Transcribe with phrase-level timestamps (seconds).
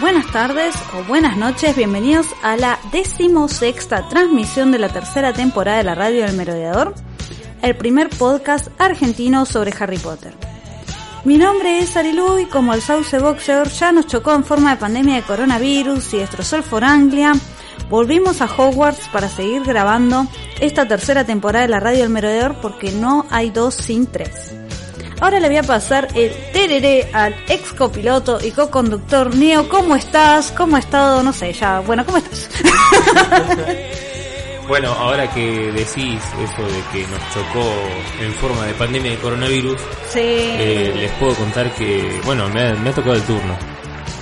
[0.00, 5.84] buenas tardes o buenas noches, bienvenidos a la decimosexta transmisión de la tercera temporada de
[5.84, 6.94] la radio del Merodeador,
[7.62, 10.34] el primer podcast argentino sobre Harry Potter.
[11.24, 14.80] Mi nombre es Arilu y como el Sauce Boxer ya nos chocó en forma de
[14.80, 17.32] pandemia de coronavirus y destrozó el Foranglia,
[17.88, 20.26] volvimos a Hogwarts para seguir grabando
[20.60, 24.63] esta tercera temporada de la radio del Merodeador porque no hay dos sin tres.
[25.24, 29.70] Ahora le voy a pasar el tereré al ex copiloto y co-conductor Neo.
[29.70, 30.52] ¿Cómo estás?
[30.52, 31.22] ¿Cómo ha estado?
[31.22, 31.80] No sé, ya.
[31.80, 32.46] Bueno, ¿cómo estás?
[34.68, 37.62] Bueno, ahora que decís eso de que nos chocó
[38.22, 39.78] en forma de pandemia de coronavirus,
[40.10, 40.20] sí.
[40.22, 43.58] eh, les puedo contar que, bueno, me ha, me ha tocado el turno.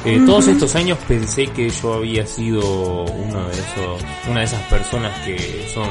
[0.04, 4.62] Eh, Todos estos años pensé que yo había sido uno de esos, una de esas
[4.62, 5.88] personas que son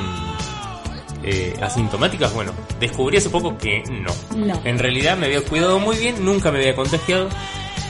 [1.23, 2.33] eh, asintomáticas.
[2.33, 4.13] Bueno, descubrí hace poco que no.
[4.35, 4.61] No.
[4.65, 7.29] En realidad me había cuidado muy bien, nunca me había contagiado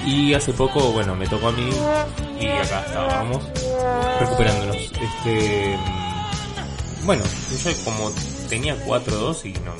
[0.06, 1.70] y hace poco, bueno, me tocó a mí
[2.40, 3.44] y acá estábamos
[4.20, 4.76] recuperándonos.
[4.78, 8.12] Este, mm, bueno, yo como
[8.50, 9.74] tenía cuatro dosis, no,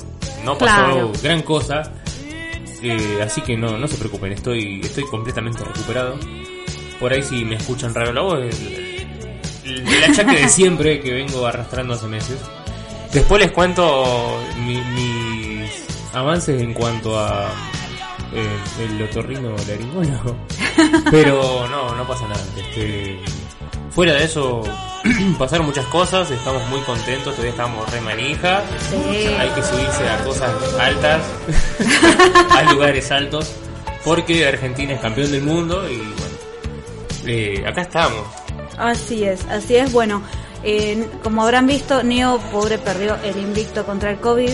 [0.44, 1.12] no pasó Claro.
[1.22, 1.82] gran cosa,
[2.82, 6.18] eh, así que no, no se preocupen, estoy, estoy completamente recuperado.
[7.00, 11.44] Por ahí si me escuchan raro la voz, el, el achaque de siempre que vengo
[11.46, 12.38] arrastrando hace meses.
[13.12, 15.70] Después les cuento mi- mis
[16.14, 17.50] avances en cuanto a
[18.34, 20.36] eh, el otorrino laringólogo.
[21.10, 22.42] Pero no, no pasa nada.
[22.56, 23.18] Este,
[23.90, 24.62] fuera de eso,
[25.38, 28.62] pasaron muchas cosas, estamos muy contentos, todavía estamos re manija.
[28.90, 29.26] Sí.
[29.38, 31.22] Hay que subirse a cosas altas,
[32.50, 33.52] a lugares altos,
[34.04, 36.36] porque Argentina es campeón del mundo y bueno,
[37.26, 38.26] eh, acá estamos.
[38.78, 39.92] Así es, así es.
[39.92, 40.22] Bueno,
[40.64, 44.52] eh, como habrán visto, Neo, pobre, perdió el invicto contra el COVID.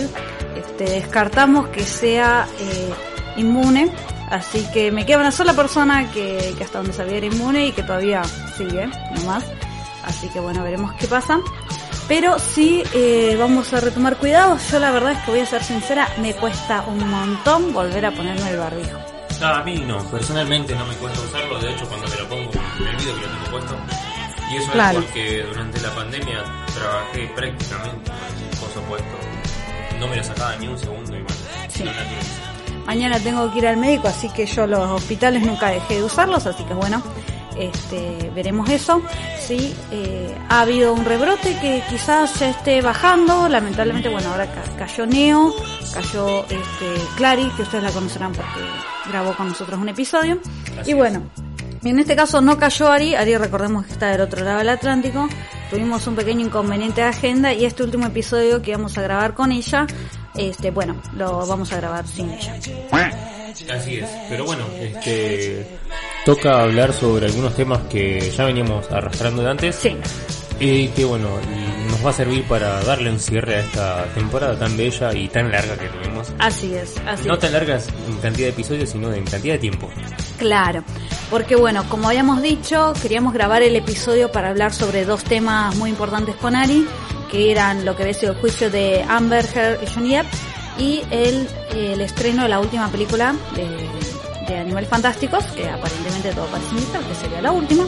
[0.55, 2.93] Este, descartamos que sea eh,
[3.37, 3.91] inmune.
[4.29, 7.83] Así que me queda una sola persona que, hasta donde sabía era inmune y que
[7.83, 8.23] todavía
[8.57, 9.43] sigue, nomás.
[10.03, 11.39] Así que bueno, veremos qué pasa.
[12.07, 14.71] Pero sí, eh, vamos a retomar cuidados.
[14.71, 18.11] Yo la verdad es que voy a ser sincera, me cuesta un montón volver a
[18.11, 18.97] ponerme el barbijo.
[19.39, 22.51] No, a mí no, personalmente no me cuesta usarlo, de hecho cuando me lo pongo
[22.79, 23.98] me olvido que lo tengo puesto.
[24.51, 24.99] Y eso Claro.
[24.99, 26.43] es porque durante la pandemia
[26.73, 29.17] trabajé prácticamente con el coso puesto.
[29.99, 31.35] No me lo sacaba ni un segundo y bueno,
[31.69, 31.83] Sí.
[32.85, 36.47] Mañana tengo que ir al médico, así que yo los hospitales nunca dejé de usarlos,
[36.47, 37.03] así que bueno,
[37.55, 39.03] este, veremos eso.
[39.39, 44.63] Sí, eh, ha habido un rebrote que quizás ya esté bajando, lamentablemente, bueno, ahora ca-
[44.77, 45.53] cayó Neo,
[45.93, 48.59] cayó este, Clary, que ustedes la conocerán porque
[49.09, 50.39] grabó con nosotros un episodio.
[50.79, 50.97] Así y es.
[51.81, 54.69] Bueno, en este caso no cayó Ari, Ari recordemos que está del otro lado del
[54.69, 55.27] Atlántico,
[55.69, 59.51] tuvimos un pequeño inconveniente de agenda y este último episodio que íbamos a grabar con
[59.51, 59.87] ella,
[60.35, 62.55] este, bueno, lo vamos a grabar sin ella.
[63.73, 65.67] Así es, pero bueno, este
[66.25, 69.95] toca hablar sobre algunos temas que ya veníamos arrastrando de antes Sí,
[70.59, 74.57] y que bueno, y nos va a servir para darle un cierre a esta temporada
[74.57, 76.31] tan bella y tan larga que tuvimos.
[76.39, 77.39] así es, así No es.
[77.39, 79.89] tan largas en cantidad de episodios, sino en cantidad de tiempo.
[80.39, 80.83] Claro,
[81.29, 85.89] porque bueno, como habíamos dicho, queríamos grabar el episodio para hablar sobre dos temas muy
[85.89, 86.87] importantes con Ari,
[87.29, 90.27] que eran lo que había sido el juicio de Amber Heard y Johnny Depp
[90.77, 93.67] y el, el estreno de la última película de,
[94.47, 97.85] de Animales Fantásticos, que aparentemente todo parece indicar que sería la última.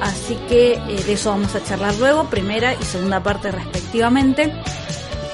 [0.00, 4.52] Así que eh, de eso vamos a charlar luego, primera y segunda parte respectivamente.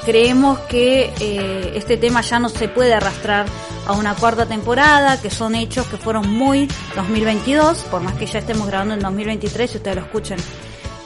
[0.06, 3.44] Creemos que eh, este tema ya no se puede arrastrar
[3.88, 8.38] a una cuarta temporada, que son hechos que fueron muy 2022, por más que ya
[8.38, 10.39] estemos grabando en 2023, si ustedes lo escuchan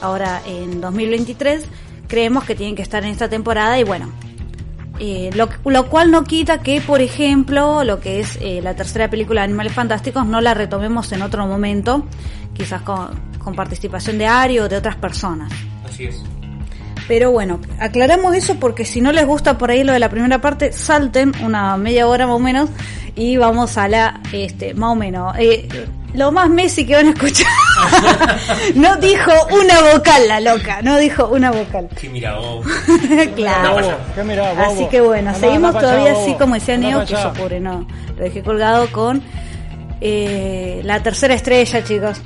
[0.01, 1.63] ahora en 2023,
[2.09, 4.11] creemos que tienen que estar en esta temporada y bueno,
[4.99, 9.09] eh, lo, lo cual no quita que, por ejemplo, lo que es eh, la tercera
[9.09, 12.05] película de Animales Fantásticos no la retomemos en otro momento,
[12.53, 15.53] quizás con, con participación de Ari o de otras personas.
[15.85, 16.21] Así es.
[17.07, 20.39] Pero bueno, aclaramos eso porque si no les gusta por ahí lo de la primera
[20.39, 22.69] parte, salten una media hora más o menos
[23.15, 25.67] y vamos a la, este, más o menos, eh,
[26.13, 27.47] lo más Messi que van a escuchar.
[28.75, 31.89] no dijo una vocal la loca, no dijo una vocal.
[31.97, 32.65] Sí, mira, vos.
[33.35, 33.97] claro.
[34.57, 38.43] Así que bueno, seguimos todavía así como decía Neo, que yo pobre no, lo dejé
[38.43, 39.21] colgado con
[40.01, 42.21] eh, la tercera estrella, chicos.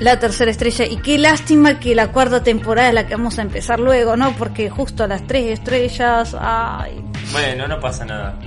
[0.00, 0.86] La tercera estrella.
[0.86, 4.32] Y qué lástima que la cuarta temporada es la que vamos a empezar luego, ¿no?
[4.32, 7.00] Porque justo a las tres estrellas, ay,
[7.32, 8.38] Bueno, no pasa nada.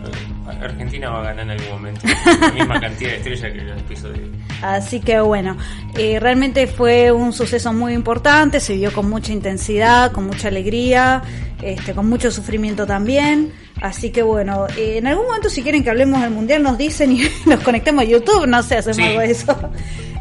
[0.47, 2.01] Argentina va a ganar en algún momento.
[2.41, 4.21] La misma cantidad de estrellas que el episodio.
[4.61, 5.57] Así que bueno,
[5.97, 11.21] eh, realmente fue un suceso muy importante, se vio con mucha intensidad, con mucha alegría,
[11.61, 13.51] este, con mucho sufrimiento también.
[13.81, 17.11] Así que bueno, eh, en algún momento si quieren que hablemos del mundial nos dicen
[17.11, 19.03] y nos conectemos a YouTube, no sé, hacemos Sí.
[19.03, 19.71] algo de eso.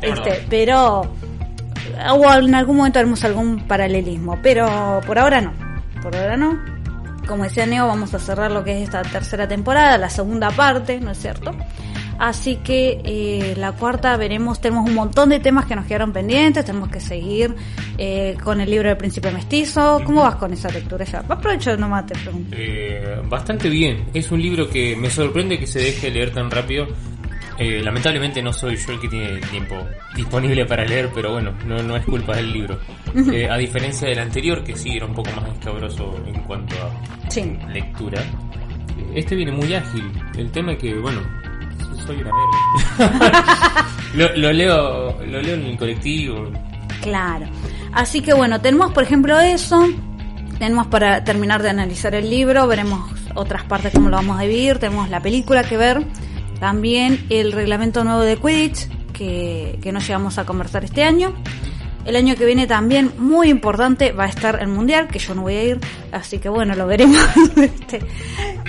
[0.03, 1.03] Es Este, pero
[2.13, 5.53] o en algún momento haremos algún paralelismo, pero por ahora no,
[6.03, 6.59] por ahora no.
[7.27, 11.01] Como decía Neo, vamos a cerrar lo que es esta tercera temporada, la segunda parte,
[11.01, 11.53] ¿no es cierto?
[12.19, 16.65] Así que eh, la cuarta veremos, tenemos un montón de temas que nos quedaron pendientes,
[16.65, 17.55] tenemos que seguir
[17.99, 20.01] eh, con el libro del príncipe mestizo.
[20.05, 21.25] ¿Cómo vas con esa lectura ya?
[21.29, 22.57] Aprovecho nomás, te pregunto.
[22.59, 24.07] Eh, bastante bien.
[24.15, 26.87] Es un libro que me sorprende que se deje leer tan rápido.
[27.59, 29.77] Eh, lamentablemente no soy yo el que tiene tiempo
[30.17, 32.79] disponible para leer, pero bueno, no, no es culpa del libro.
[33.33, 37.31] Eh, a diferencia del anterior, que sí era un poco más escabroso en cuanto a
[37.31, 37.57] Sí.
[37.73, 40.11] lectura, eh, este viene muy ágil.
[40.37, 41.21] El tema es que, bueno,
[42.05, 42.31] soy una
[42.99, 43.87] verga.
[44.15, 46.51] lo, lo leo lo leo en el colectivo.
[47.03, 47.47] Claro.
[47.93, 49.87] Así que bueno, tenemos por ejemplo eso.
[50.59, 54.79] Tenemos para terminar de analizar el libro, veremos otras partes cómo lo vamos a dividir,
[54.79, 56.05] tenemos la película que ver,
[56.61, 61.35] también el reglamento nuevo de Quidditch que, que no llegamos a conversar este año.
[62.05, 65.43] El año que viene también, muy importante, va a estar el Mundial, que yo no
[65.43, 65.81] voy a ir,
[66.13, 67.19] así que bueno, lo veremos.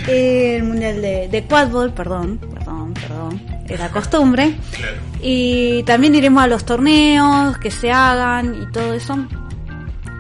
[0.08, 4.56] Este, el Mundial de, de Quadball, perdón, perdón, perdón, era costumbre.
[4.78, 4.98] Claro.
[5.22, 9.18] Y también iremos a los torneos que se hagan y todo eso.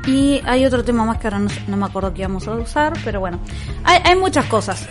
[0.08, 2.94] Y hay otro tema más que ahora no, no me acuerdo que íbamos a usar,
[3.06, 3.40] pero bueno,
[3.84, 4.88] hay, hay muchas cosas.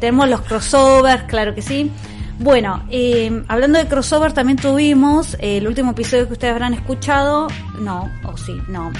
[0.00, 1.90] Tenemos los crossovers, claro que sí.
[2.38, 7.48] Bueno, eh, hablando de crossovers, también tuvimos eh, el último episodio que ustedes habrán escuchado.
[7.78, 8.90] No, o sí, no.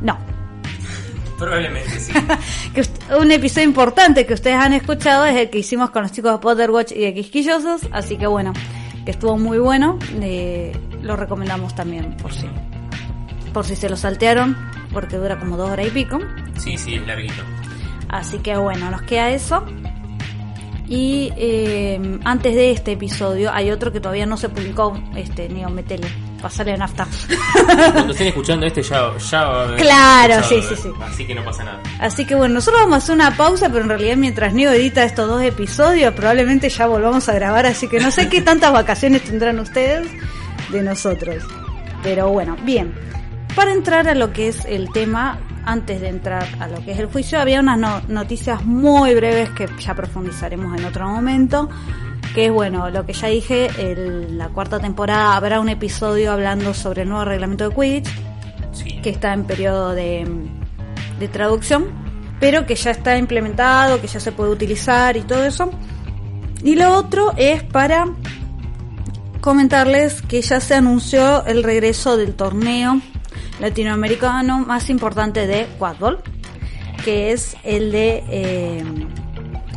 [0.00, 0.18] No,
[1.38, 2.12] Probablemente sí.
[2.74, 2.82] que
[3.18, 6.38] un episodio importante que ustedes han escuchado es el que hicimos con los chicos de
[6.38, 8.52] Potterwatch y de Quisquillosos, así que bueno,
[9.04, 10.72] que estuvo muy bueno, eh,
[11.02, 12.46] lo recomendamos también por si,
[13.52, 14.56] por si se lo saltearon,
[14.92, 16.18] porque dura como dos horas y pico,
[16.56, 17.42] Sí, sí, es larguito.
[18.08, 19.64] así que bueno, nos queda eso.
[20.86, 25.70] Y eh, antes de este episodio hay otro que todavía no se publicó, este, Neo,
[25.70, 26.06] metele,
[26.42, 27.06] pasale a nafta.
[27.92, 30.90] Cuando estén escuchando este ya, ya va a haber Claro, sí, sí, sí.
[31.00, 31.82] Así que no pasa nada.
[32.00, 35.04] Así que bueno, nosotros vamos a hacer una pausa, pero en realidad mientras Neo edita
[35.04, 39.22] estos dos episodios, probablemente ya volvamos a grabar, así que no sé qué tantas vacaciones
[39.22, 40.06] tendrán ustedes
[40.70, 41.42] de nosotros.
[42.02, 42.94] Pero bueno, bien.
[43.56, 46.98] Para entrar a lo que es el tema, antes de entrar a lo que es
[46.98, 51.68] el juicio, había unas no- noticias muy breves que ya profundizaremos en otro momento.
[52.34, 56.74] Que es bueno, lo que ya dije, el- la cuarta temporada habrá un episodio hablando
[56.74, 58.08] sobre el nuevo reglamento de Quidditch
[58.72, 58.98] Sí.
[59.02, 60.26] que está en periodo de,
[61.20, 61.86] de traducción,
[62.40, 65.70] pero que ya está implementado, que ya se puede utilizar y todo eso.
[66.64, 68.06] Y lo otro es para
[69.40, 73.00] comentarles que ya se anunció el regreso del torneo
[73.60, 76.18] latinoamericano más importante de quadball,
[77.04, 78.84] que es el de eh,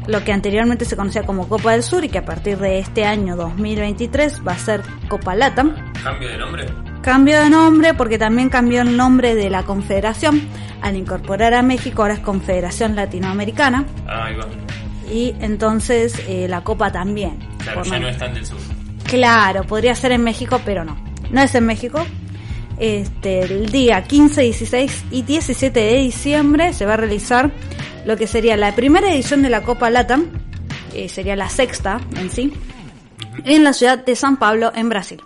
[0.08, 3.06] lo que anteriormente se conocía como Copa del Sur y que a partir de este
[3.06, 5.76] año 2023 va a ser Copa Latam.
[6.04, 6.66] ¿Cambio de nombre?
[7.02, 10.42] Cambio de nombre porque también cambió el nombre de la confederación.
[10.82, 14.46] Al incorporar a México ahora es Confederación Latinoamericana Ah, ahí va.
[15.12, 17.40] y entonces eh, la Copa también.
[17.64, 18.58] Claro, ya no están del sur.
[19.06, 20.98] Claro, podría ser en México, pero no.
[21.32, 22.06] No es en México.
[22.80, 27.52] Este, el día 15, 16 y 17 de diciembre se va a realizar
[28.06, 30.28] lo que sería la primera edición de la Copa Latam,
[30.94, 32.54] eh, sería la sexta en sí,
[33.44, 35.24] en la ciudad de San Pablo, en Brasil.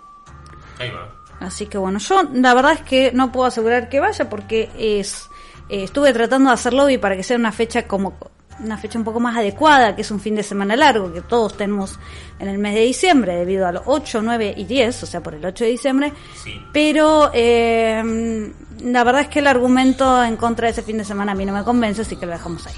[0.78, 1.12] Ahí va.
[1.40, 5.28] Así que bueno, yo la verdad es que no puedo asegurar que vaya porque es
[5.68, 8.18] eh, estuve tratando de hacer lobby para que sea una fecha como
[8.62, 11.56] una fecha un poco más adecuada, que es un fin de semana largo, que todos
[11.56, 11.98] tenemos
[12.38, 15.34] en el mes de diciembre, debido a los 8, 9 y 10, o sea, por
[15.34, 16.12] el 8 de diciembre.
[16.42, 16.60] Sí.
[16.72, 18.52] Pero eh,
[18.82, 21.44] la verdad es que el argumento en contra de ese fin de semana a mí
[21.44, 22.74] no me convence, así que lo dejamos ahí.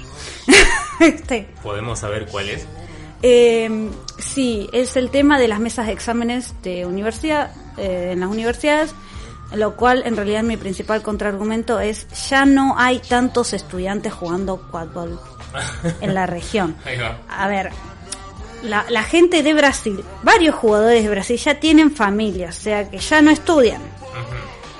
[0.99, 2.67] este, ¿Podemos saber cuál es?
[3.21, 3.89] eh,
[4.19, 8.93] sí, es el tema de las mesas de exámenes de universidad, eh, en las universidades,
[9.53, 15.19] lo cual en realidad mi principal contraargumento es ya no hay tantos estudiantes jugando quadball
[16.01, 16.75] en la región.
[17.29, 17.69] A ver,
[18.63, 22.97] la, la gente de Brasil, varios jugadores de Brasil ya tienen familia, o sea que
[22.97, 23.81] ya no estudian.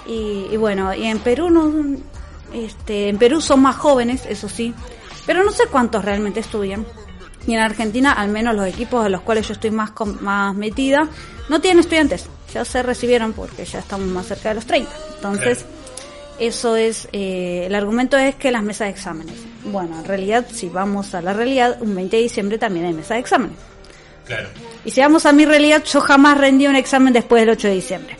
[0.07, 1.71] Y, y bueno, y en Perú no,
[2.53, 4.73] este, en Perú son más jóvenes, eso sí,
[5.25, 6.85] pero no sé cuántos realmente estudian.
[7.47, 10.55] Y en Argentina, al menos los equipos de los cuales yo estoy más com- más
[10.55, 11.07] metida,
[11.49, 12.25] no tienen estudiantes.
[12.53, 14.89] ya se recibieron porque ya estamos más cerca de los 30.
[15.15, 15.65] Entonces,
[16.39, 19.35] eso es, eh, el argumento es que las mesas de exámenes.
[19.63, 23.13] Bueno, en realidad, si vamos a la realidad, un 20 de diciembre también hay mesa
[23.13, 23.57] de exámenes.
[24.25, 24.49] Claro.
[24.83, 27.73] Y si vamos a mi realidad, yo jamás rendí un examen después del 8 de
[27.73, 28.17] diciembre.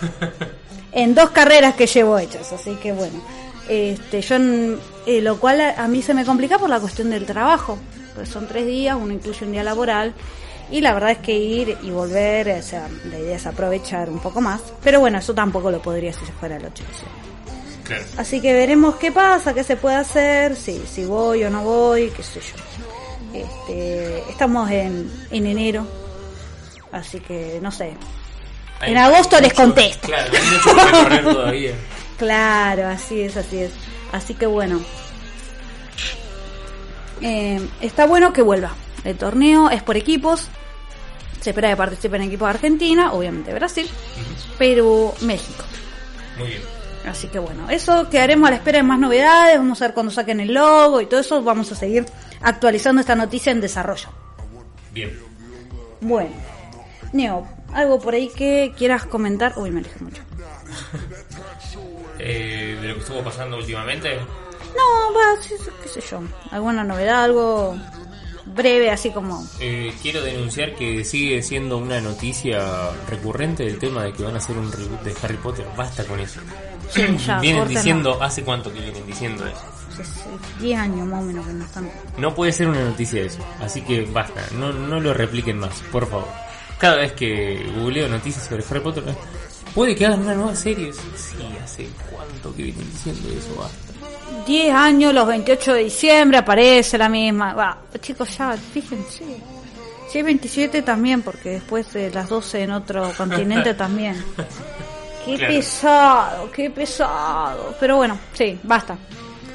[0.92, 3.20] en dos carreras que llevo hechas, así que bueno.
[3.68, 4.36] Este, yo,
[5.06, 7.78] eh, lo cual a, a mí se me complica por la cuestión del trabajo.
[8.14, 10.14] Pues son tres días, uno incluye un día laboral.
[10.70, 14.20] Y la verdad es que ir y volver, o sea, la idea es aprovechar un
[14.20, 14.60] poco más.
[14.82, 17.29] Pero bueno, eso tampoco lo podría si se fuera el 8 de diciembre.
[17.90, 18.04] Claro.
[18.18, 22.10] Así que veremos qué pasa, qué se puede hacer, si, si voy o no voy,
[22.10, 22.54] qué sé yo.
[23.36, 25.84] Este, estamos en, en enero,
[26.92, 27.94] así que no sé.
[28.78, 30.06] Hay En agosto les contesto.
[30.06, 31.74] Claro, hay mucho que recorrer todavía.
[32.16, 33.70] Claro, así es, así es.
[34.12, 34.78] Así que bueno.
[37.22, 38.74] Eh, está bueno que vuelva.
[39.04, 40.46] El torneo es por equipos.
[41.40, 43.88] Se espera que participen equipos de Argentina, obviamente Brasil,
[44.58, 45.64] Perú, México.
[46.36, 46.79] Muy bien.
[47.06, 49.56] Así que bueno, eso quedaremos a la espera de más novedades.
[49.58, 51.42] Vamos a ver cuando saquen el logo y todo eso.
[51.42, 52.06] Vamos a seguir
[52.42, 54.08] actualizando esta noticia en desarrollo.
[54.92, 55.18] Bien.
[56.00, 56.30] Bueno,
[57.12, 59.54] Neo, algo por ahí que quieras comentar.
[59.56, 60.22] Uy, me alejé mucho.
[62.22, 64.18] Eh, de lo que estuvo pasando últimamente.
[64.76, 66.20] No, va, sí, qué sé yo.
[66.50, 67.24] ¿Alguna novedad?
[67.24, 67.78] Algo
[68.54, 69.46] breve, así como.
[69.60, 74.38] Eh, quiero denunciar que sigue siendo una noticia recurrente el tema de que van a
[74.38, 75.66] hacer un reboot de Harry Potter.
[75.76, 76.40] Basta con eso.
[76.90, 79.80] Sí, ya, vienen diciendo, ¿hace cuánto que vienen diciendo eso?
[80.00, 80.30] hace
[80.60, 81.90] 10 años más o menos que no están.
[82.18, 83.44] No puede ser una noticia eso.
[83.60, 86.28] Así que basta, no, no lo repliquen más, por favor.
[86.78, 89.14] Cada vez que googleo noticias sobre Harry Potter, ¿eh?
[89.74, 90.92] puede que hagan una nueva serie.
[90.92, 93.89] Sí, hace cuánto que vienen diciendo eso, basta.
[94.46, 97.78] 10 años, los 28 de diciembre, aparece la misma.
[98.00, 99.24] Chicos, ya, fíjense.
[100.10, 104.16] Si hay 27 también, porque después de las 12 en otro continente también.
[105.24, 105.54] Qué Claro.
[105.54, 107.74] pesado, qué pesado.
[107.78, 108.96] Pero bueno, sí, basta.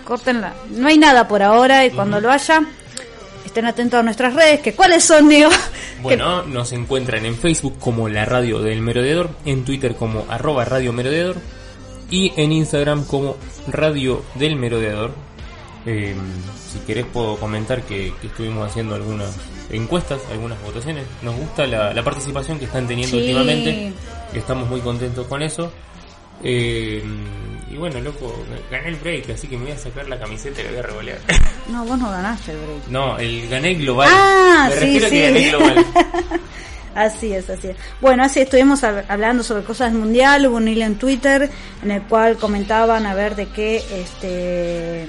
[0.06, 0.54] Córtenla.
[0.70, 2.62] No hay nada por ahora y cuando lo haya,
[3.44, 4.62] estén atentos a nuestras redes.
[4.62, 5.50] que ¿Cuáles son, Neo?
[6.02, 10.94] Bueno, nos encuentran en Facebook como la radio del merodeador, en Twitter como arroba radio
[10.94, 11.38] merodeador
[12.12, 13.38] y en Instagram como
[13.68, 15.12] radio del merodeador.
[15.88, 16.16] Eh,
[16.72, 19.36] si querés puedo comentar que, que estuvimos haciendo algunas
[19.70, 21.06] encuestas, algunas votaciones.
[21.22, 23.22] Nos gusta la, la participación que están teniendo Sí.
[23.24, 23.94] últimamente.
[24.34, 25.72] Estamos muy contentos con eso.
[26.44, 27.04] Eh,
[27.72, 28.34] y bueno, loco,
[28.70, 30.84] gané el break, así que me voy a sacar la camiseta y la voy a
[30.84, 31.18] revolear.
[31.70, 32.88] No, vos no ganaste el break.
[32.90, 34.10] no, el gané global.
[34.12, 35.86] Ah, me sí, refiero a que gané global.
[36.96, 37.76] Así es, así es.
[38.02, 41.50] Bueno, así estuvimos hab- hablando sobre cosas mundial, hubo un hilo en Twitter
[41.84, 45.06] en el cual comentaban a ver de qué este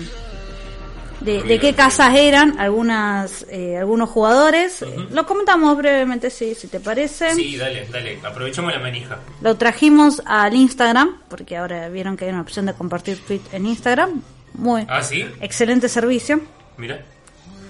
[1.20, 4.82] de, de qué casas eran algunas eh, algunos jugadores.
[4.82, 5.14] Ujú.
[5.14, 7.34] Lo comentamos brevemente si si te parece.
[7.34, 9.18] Sí, dale, dale, aprovechamos la manija.
[9.40, 13.64] Lo trajimos al Instagram porque ahora vieron que hay una opción de compartir tweet en
[13.66, 14.22] Instagram.
[14.54, 16.40] Muy Ah, sí, excelente servicio.
[16.76, 17.00] mira.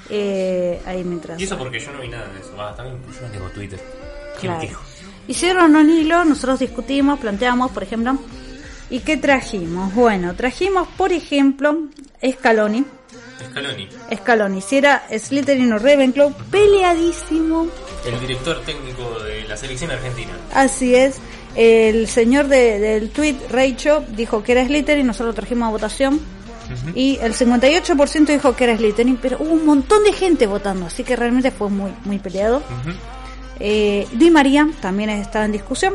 [0.09, 2.55] Eh, ahí mientras Y eso porque yo no vi nada de eso.
[2.57, 3.81] Ah, también yo no tengo Twitter.
[4.41, 4.79] ¿Quién Claro.
[5.29, 8.17] Hicieron un hilo, nosotros discutimos, planteamos, por ejemplo,
[8.91, 9.93] ¿y qué trajimos?
[9.95, 11.77] Bueno, trajimos, por ejemplo,
[12.25, 12.85] Scaloni.
[13.51, 17.67] Scaloni, Scaloni, si era Slytherin o Ravenclaw, peleadísimo.
[18.07, 20.31] el director técnico de la selección argentina.
[20.55, 21.17] Así es.
[21.57, 26.21] El señor de- del tweet, Reicho, dijo que era Slytherin, nosotros lo trajimos a votación.
[26.97, 31.03] Y el 58% dijo que era Slytherin, pero hubo un montón de gente votando, así
[31.05, 32.59] que realmente fue muy, muy peleado.
[32.59, 32.91] Ujú.
[33.61, 35.95] Eh, Di María también estaba en discusión,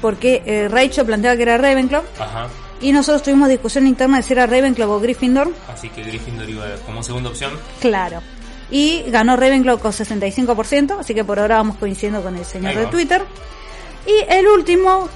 [0.00, 2.48] porque eh, Raicho planteaba que era Ravenclaw, Ajá.
[2.80, 6.64] y nosotros tuvimos discusión interna de si era Ravenclaw o Gryffindor, Así que Gryffindor iba
[6.86, 7.52] como segunda opción.
[7.80, 8.20] claro.
[8.70, 12.86] Y ganó Ravenclaw con 65%, así que por ahora vamos coincidiendo con el señor de.
[12.86, 13.22] Twitter.
[14.06, 15.08] Y el último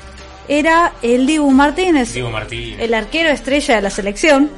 [0.47, 4.51] era el Dibu Martínez, el arquero estrella de la selección,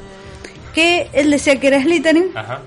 [0.75, 2.61] que él decía que era Slytherin, Ajá.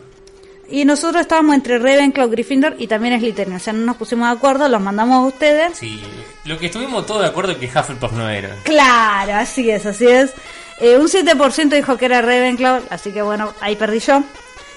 [0.74, 4.36] Y nosotros estábamos entre Ravenclaw, Gryffindor y también Slytherin, o sea, no nos pusimos de
[4.36, 5.78] acuerdo, los mandamos a ustedes.
[5.78, 6.02] Sí,
[6.44, 8.56] lo que estuvimos todos de acuerdo es que Hufflepuff no era.
[8.64, 10.32] Claro, así es, así es.
[10.80, 14.24] Eh, un 7% dijo que era Ravenclaw, así que bueno, ahí perdí yo.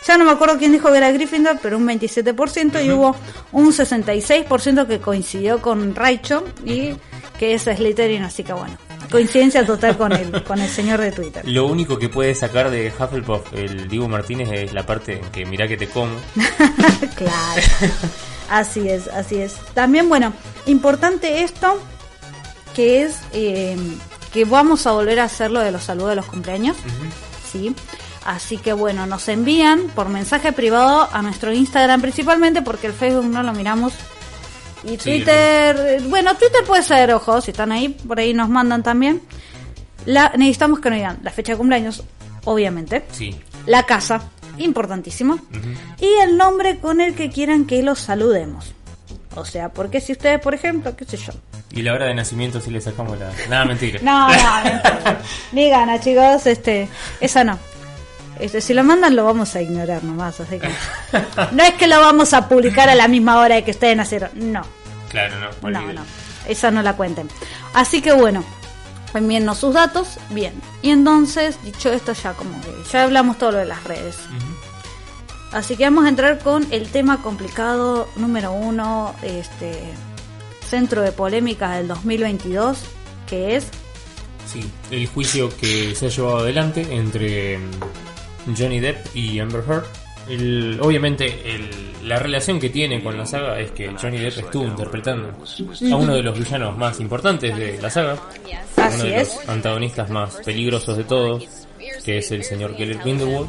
[0.06, 3.16] Ya no me acuerdo quién dijo que era Gryffindor, pero un 27% y hubo
[3.52, 6.94] un 66% que coincidió con Raicho y
[7.40, 8.78] que es Slytherin, así que bueno,
[9.10, 11.48] coincidencia total con el, con el señor de Twitter.
[11.48, 15.46] Lo único que puede sacar de Hufflepuff el Diego Martínez es la parte en que
[15.46, 16.16] mirá que te como.
[17.16, 17.62] claro.
[18.50, 19.56] Así es, así es.
[19.74, 20.34] También, bueno,
[20.66, 21.82] importante esto,
[22.74, 23.76] que es eh,
[24.32, 26.78] que vamos a volver a hacer lo de los saludos de los cumpleaños.
[27.52, 27.76] ¿sí?
[28.26, 33.26] Así que bueno, nos envían por mensaje privado a nuestro Instagram principalmente porque el Facebook
[33.26, 33.94] no lo miramos
[34.84, 39.22] Y Twitter, bueno, Twitter puede ser, ojo, si están ahí, por ahí nos mandan también.
[40.06, 42.04] La, necesitamos que nos digan la fecha de cumpleaños,
[42.46, 43.04] obviamente.
[43.12, 43.36] Sí.
[43.66, 44.22] La casa,
[44.58, 45.40] importantísimo.
[46.00, 48.74] Y el nombre con el que quieran que los saludemos.
[49.36, 51.34] O sea, porque si ustedes, por ejemplo, qué sé yo.
[51.72, 53.32] Y la hora de nacimiento si le sacamos la...
[53.50, 54.00] Nada, mentira.
[54.02, 55.22] No, no, mentira.
[55.52, 56.88] ni gana, chicos, este,
[57.20, 57.60] esa no.
[58.40, 60.70] Este, si lo mandan lo vamos a ignorar nomás, así que
[61.52, 64.30] no es que lo vamos a publicar a la misma hora de que ustedes nacieron,
[64.36, 64.62] no.
[65.10, 65.70] Claro, no.
[65.70, 66.02] No, no,
[66.48, 67.30] esa no la cuenten.
[67.74, 68.44] Así que bueno,
[69.14, 70.54] envíennos sus datos, bien.
[70.82, 74.18] Y entonces, dicho esto, ya como que ya hablamos todo lo de las redes.
[75.52, 79.80] Así que vamos a entrar con el tema complicado número uno, este
[80.70, 82.80] centro de polémicas del 2022,
[83.28, 83.68] que es
[84.52, 87.60] Sí, el juicio que se ha llevado adelante entre
[88.56, 89.84] Johnny Depp y Amber Heard.
[90.30, 91.26] El- obviamente
[91.56, 91.70] el-
[92.08, 96.16] la relación que tiene con la saga es que Johnny Depp estuvo interpretando a uno
[96.16, 98.18] de los villanos más importantes de la saga,
[98.96, 101.46] uno de los antagonistas más peligrosos de todos,
[102.04, 103.48] que es el señor Keller Grindelwald.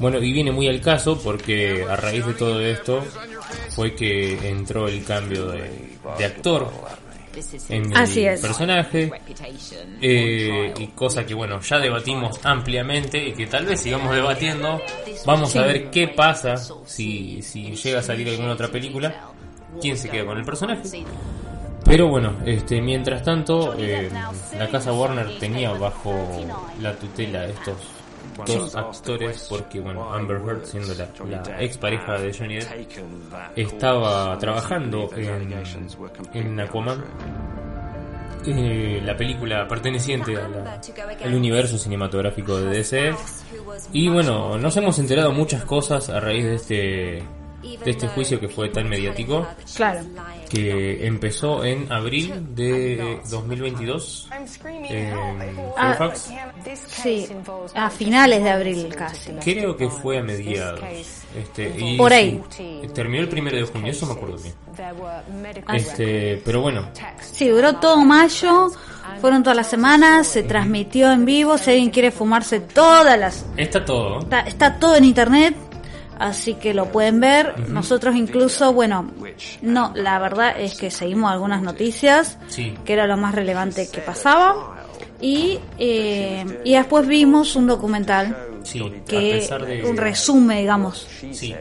[0.00, 3.04] Bueno, y viene muy al caso porque a raíz de todo esto
[3.70, 5.70] fue que entró el cambio de,
[6.18, 6.70] de actor
[7.68, 8.40] en Así el es.
[8.40, 9.10] personaje.
[10.00, 14.80] Eh, y cosa que bueno, ya debatimos ampliamente y que tal vez sigamos debatiendo.
[15.26, 19.14] Vamos a ver qué pasa si, si llega a salir alguna otra película.
[19.80, 20.82] ¿Quién se queda con el personaje?
[21.84, 24.10] Pero bueno, este, mientras tanto, eh,
[24.58, 26.14] la casa Warner tenía bajo
[26.80, 27.76] la tutela estos
[28.46, 31.08] dos actores porque bueno, Amber Heard siendo la,
[31.48, 32.66] la ex pareja de Johnny Depp
[33.56, 35.52] estaba trabajando en,
[36.34, 37.04] en Aquaman,
[38.46, 40.80] eh, la película perteneciente a la-
[41.24, 43.14] al universo cinematográfico de DC.
[43.92, 47.22] Y bueno, nos hemos enterado muchas cosas a raíz de este,
[47.62, 50.00] de este juicio que fue tan mediático, Claro.
[50.48, 54.28] que empezó en abril de 2022
[54.88, 55.12] en
[55.76, 56.30] Ah, Fairfax.
[56.86, 57.28] Sí,
[57.74, 59.32] a finales de abril casi.
[59.42, 60.80] Creo que fue a mediados.
[61.36, 62.40] Este, y Por ahí.
[62.50, 64.54] sí, terminó el primero de junio, eso me acuerdo bien.
[65.74, 66.88] Este, pero bueno,
[67.20, 68.70] Sí, duró todo mayo,
[69.20, 73.44] fueron todas las semanas, se transmitió en vivo, si alguien quiere fumarse todas las...
[73.56, 74.20] está todo.
[74.20, 75.54] Está, está todo en internet,
[76.18, 77.68] así que lo pueden ver.
[77.68, 79.10] Nosotros incluso, bueno,
[79.62, 82.74] no, la verdad es que seguimos algunas noticias, Sí.
[82.84, 84.74] que era lo más relevante que pasaba.
[85.20, 91.08] Y, eh, y después vimos un documental Sí, a que pesar de un resumen, digamos.
[91.32, 91.52] Sí.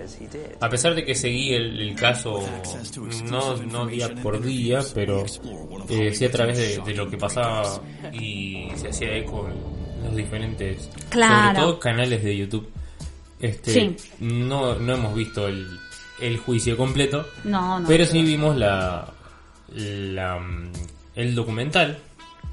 [0.59, 2.43] A pesar de que seguí el, el caso
[3.29, 5.25] no, no día por día, pero
[5.89, 7.63] eh, sí a través de, de lo que pasaba
[8.13, 11.45] y se hacía eco en los diferentes, Claro.
[11.47, 12.69] sobre todo canales de YouTube.
[13.39, 13.95] Este, Sí.
[14.19, 15.79] no, no hemos visto el,
[16.19, 17.87] el juicio completo, No, no.
[17.87, 19.07] pero sí vimos la,
[19.75, 20.39] la
[21.15, 21.97] el documental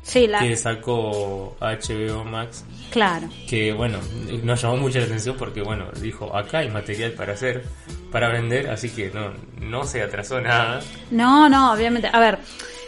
[0.03, 3.27] Sí, la, que sacó HBO Max claro.
[3.49, 3.99] que bueno,
[4.43, 7.65] nos llamó mucho la atención porque bueno, dijo, acá hay material para hacer,
[8.13, 10.83] para vender, así que no, no se atrasó nada.
[11.11, 12.11] No, no, obviamente.
[12.13, 12.39] A ver,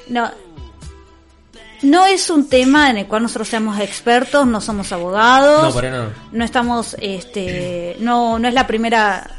[0.09, 0.31] no.
[1.83, 5.75] No es un tema en el cual nosotros seamos expertos, no somos abogados.
[5.75, 6.13] No, nada.
[6.33, 9.31] no estamos, este, no, no es la primera,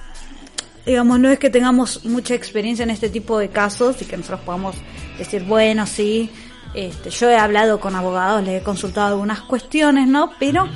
[0.86, 4.42] digamos, no es que tengamos mucha experiencia en este tipo de casos y que nosotros
[4.42, 4.76] podamos
[5.18, 6.32] decir, bueno, sí,
[6.74, 10.32] este, yo he hablado con abogados, les he consultado algunas cuestiones, ¿no?
[10.40, 10.70] Pero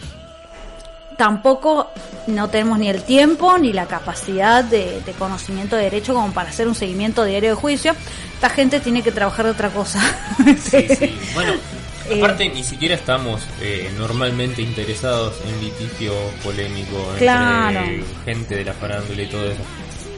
[1.17, 1.89] tampoco
[2.27, 6.49] no tenemos ni el tiempo ni la capacidad de, de conocimiento de derecho como para
[6.49, 7.93] hacer un seguimiento diario de juicio.
[8.33, 9.99] Esta gente tiene que trabajar de otra cosa.
[10.59, 11.17] Sí, sí.
[11.33, 11.53] Bueno,
[12.09, 12.17] Eh.
[12.17, 17.79] aparte ni siquiera estamos eh, normalmente interesados en litigio polémico entre Claro.
[18.25, 19.61] gente de la farándula y todo eso.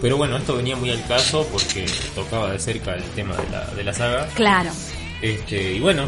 [0.01, 3.65] Pero bueno, esto venía muy al caso porque tocaba de cerca el tema de la,
[3.67, 4.27] de la saga.
[4.33, 4.69] Claro.
[5.21, 6.05] Este, y bueno,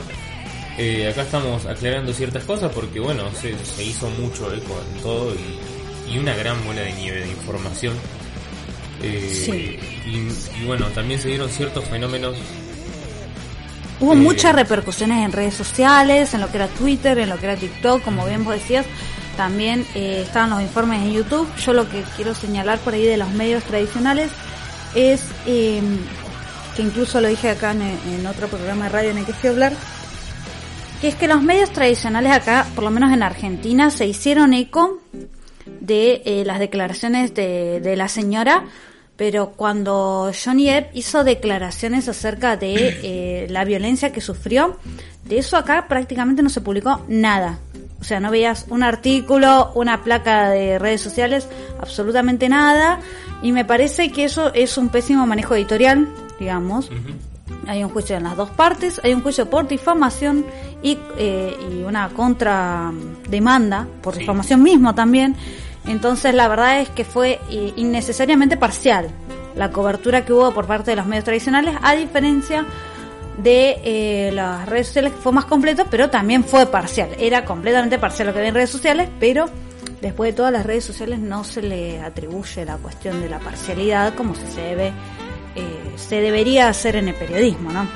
[0.77, 5.33] eh, acá estamos aclarando ciertas cosas porque bueno, se, se hizo mucho eco en todo
[5.33, 7.93] y, y una gran bola de nieve de información.
[9.01, 9.79] Eh, Sí.
[10.05, 12.35] y, y bueno, también se dieron ciertos fenómenos.
[13.99, 17.45] Hubo Eh, muchas repercusiones en redes sociales, en lo que era Twitter, en lo que
[17.45, 18.85] era TikTok, como bien vos decías.
[19.37, 21.47] También eh, estaban los informes en YouTube.
[21.57, 24.29] Yo lo que quiero señalar por ahí de los medios tradicionales
[24.95, 25.81] es eh,
[26.75, 29.49] que incluso lo dije acá en, en otro programa de radio en el que fui
[29.49, 29.73] a hablar,
[31.01, 34.99] que es que los medios tradicionales acá, por lo menos en Argentina, se hicieron eco
[35.65, 38.65] de eh, las declaraciones de, de la señora,
[39.17, 44.77] pero cuando Johnny Depp hizo declaraciones acerca de eh, la violencia que sufrió,
[45.23, 47.59] de eso acá prácticamente no se publicó nada.
[47.99, 51.47] O sea, no veías un artículo, una placa de redes sociales,
[51.79, 52.99] absolutamente nada.
[53.41, 56.07] Y me parece que eso es un pésimo manejo editorial.
[56.39, 56.89] digamos.
[57.67, 60.45] Hay un juicio en las dos partes, hay un juicio por difamación
[60.81, 62.91] y, eh, y una contra
[63.27, 64.21] demanda por Sí.
[64.21, 65.35] difamación mismo también.
[65.87, 69.09] Entonces la verdad es que fue eh, innecesariamente parcial
[69.55, 72.65] la cobertura que hubo por parte de los medios tradicionales, a diferencia
[73.37, 77.09] de eh, las redes sociales que fue más completo, pero también fue parcial.
[77.19, 79.45] Era completamente parcial lo que había en redes sociales, pero
[80.01, 84.13] después de todas las redes sociales no se le atribuye la cuestión de la parcialidad
[84.15, 84.93] como se debe
[85.55, 85.61] eh,
[85.95, 87.87] se debería hacer en el periodismo, ¿no?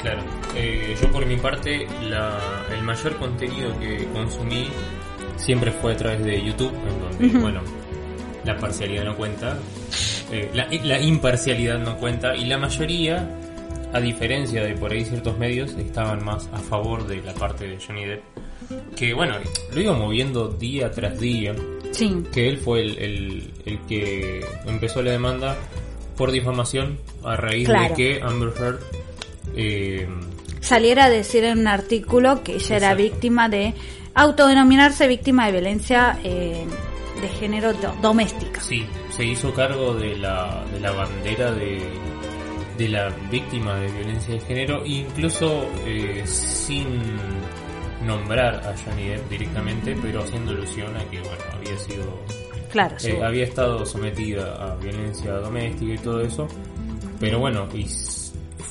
[0.00, 0.22] Claro,
[0.56, 2.38] eh, yo por mi parte, la,
[2.72, 4.68] el mayor contenido que consumí
[5.36, 7.38] siempre fue a través de YouTube, en donde, Ujú.
[7.40, 7.60] bueno,
[8.44, 9.56] la parcialidad no cuenta,
[10.32, 13.28] eh, la, la imparcialidad no cuenta, y la mayoría,
[13.92, 17.78] a diferencia de por ahí ciertos medios, estaban más a favor de la parte de
[17.78, 18.22] Johnny Depp,
[18.96, 19.34] que bueno,
[19.72, 21.54] lo iba moviendo día tras día,
[21.92, 25.56] Sí, que él fue el, el, el que empezó la demanda
[26.16, 27.88] por difamación a raíz Claro.
[27.88, 28.80] de que Amber Heard
[29.56, 30.08] eh,
[30.60, 33.74] saliera a decir en un artículo que ella era víctima de
[34.14, 36.64] autodenominarse víctima de violencia eh,
[37.20, 38.60] de género do- doméstica.
[38.60, 41.82] sí, se hizo cargo de la, de la bandera de,
[42.78, 46.86] de la víctima de violencia de género, incluso eh, sin
[48.06, 52.04] nombrar a Johnny Depp directamente, pero haciendo alusión a que bueno había sido
[52.72, 53.10] Claro, sí.
[53.10, 56.48] Eh, había estado sometida a violencia doméstica y todo eso.
[57.20, 57.86] Pero bueno, y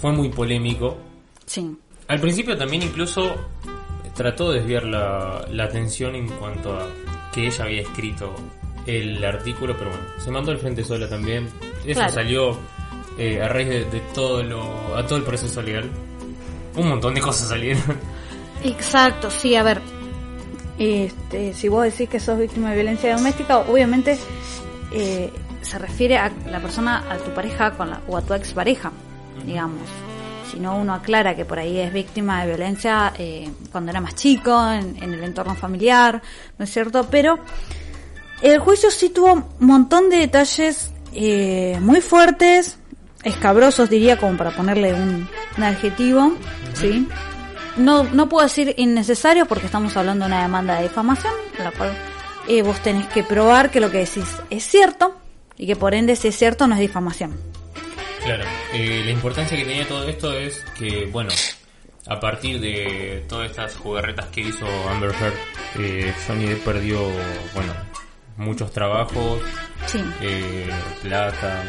[0.02, 0.98] fue muy polémico.
[1.46, 1.78] sí.
[2.08, 3.34] Al principio también incluso
[4.16, 6.90] trató de desviar la, la atención en cuanto a
[7.32, 8.34] que ella había escrito
[8.86, 11.48] el artículo, pero bueno, se mandó al frente sola también.
[11.86, 12.12] Eso Claro.
[12.12, 12.58] salió
[13.18, 15.90] eh, a raíz de, de todo lo, a todo el proceso legal.
[16.76, 17.82] Un montón de cosas salieron.
[18.66, 19.80] Exacto, sí, a ver.
[20.78, 24.18] Este, si vos decís que sos víctima de violencia doméstica, obviamente
[24.92, 25.32] eh,
[25.62, 28.92] se refiere a la persona, a tu pareja con la, o a tu expareja,
[29.46, 29.88] digamos.
[30.52, 34.16] Si no, uno aclara que por ahí es víctima de violencia eh, cuando era más
[34.16, 36.22] chico, en, en el entorno familiar,
[36.58, 37.08] ¿no es cierto?
[37.10, 37.40] Pero
[38.42, 42.78] el juicio sí tuvo un montón de detalles eh, muy fuertes,
[43.24, 46.34] escabrosos diría, como para ponerle un, un adjetivo,
[46.74, 47.08] ¿sí?
[47.78, 51.92] No, no puedo decir innecesario porque estamos hablando de una demanda de difamación, la cual
[52.48, 55.16] eh, vos tenés que probar que lo que decís es cierto
[55.58, 57.38] y que por ende si es cierto no es difamación.
[58.26, 61.32] Claro, eh, la importancia que tenía todo esto es que, bueno,
[62.08, 65.34] a partir de todas estas jugarretas que hizo Amber Heard,
[65.80, 67.00] eh, Johnny Depp perdió,
[67.56, 67.74] bueno,
[68.38, 69.42] muchos trabajos,
[69.88, 70.70] Sí, eh,
[71.02, 71.64] plata.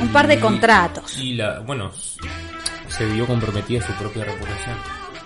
[0.00, 1.16] un par de y- contratos.
[1.18, 1.92] Y la, bueno,
[2.96, 4.76] se vio comprometida su propia reputación.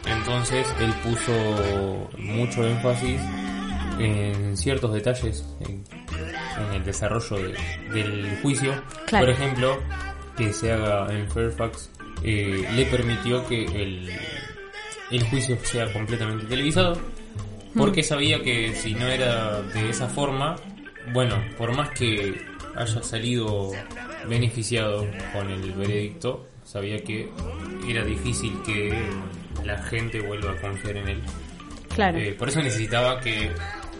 [0.06, 3.20] Entonces él puso mucho énfasis
[3.98, 5.82] en ciertos detalles en,
[6.68, 7.58] en el desarrollo de-
[7.92, 8.72] del juicio.
[9.06, 9.26] Claro.
[9.26, 9.78] Por ejemplo,
[10.36, 11.90] que se haga en Fairfax
[12.22, 14.10] eh, le permitió que el,
[15.10, 16.98] el juicio sea completamente televisado.
[17.76, 20.56] Porque sabía que si no era de esa forma,
[21.12, 22.40] bueno, por más que
[22.74, 23.70] haya salido
[24.28, 27.28] beneficiado con el veredicto, sabía que
[27.88, 28.92] era difícil que
[29.64, 31.22] la gente vuelva a confiar en él.
[31.94, 32.18] Claro.
[32.18, 33.50] Eh, por eso necesitaba que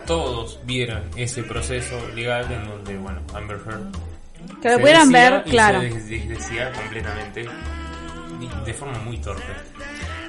[0.07, 5.51] todos vieran ese proceso legal en donde, bueno, Amber Heard Que lo pudieran ver, y
[5.51, 5.81] claro.
[5.81, 9.43] se des- desdecía completamente de- de forma muy torpe.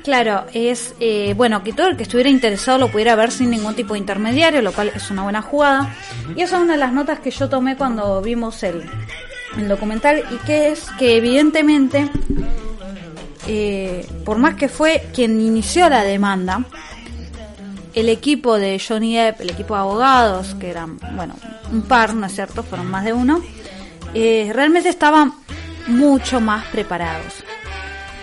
[0.04, 3.76] Claro, es eh, bueno que todo el que estuviera interesado lo pudiera ver sin ningún
[3.76, 5.94] tipo de intermediario, lo cual es una buena jugada.
[6.36, 8.84] Y esa es una de las notas que yo tomé cuando vimos el,
[9.56, 12.10] el documental y que es que evidentemente,
[13.48, 16.66] eh, por más que fue quien inició la demanda,
[17.94, 21.36] el equipo de Johnny Depp, el equipo de abogados, que eran, bueno,
[21.72, 22.64] un par, ¿no es cierto?
[22.64, 23.42] Fueron más de uno,
[24.14, 25.34] eh, realmente estaban
[25.88, 27.44] mucho más preparados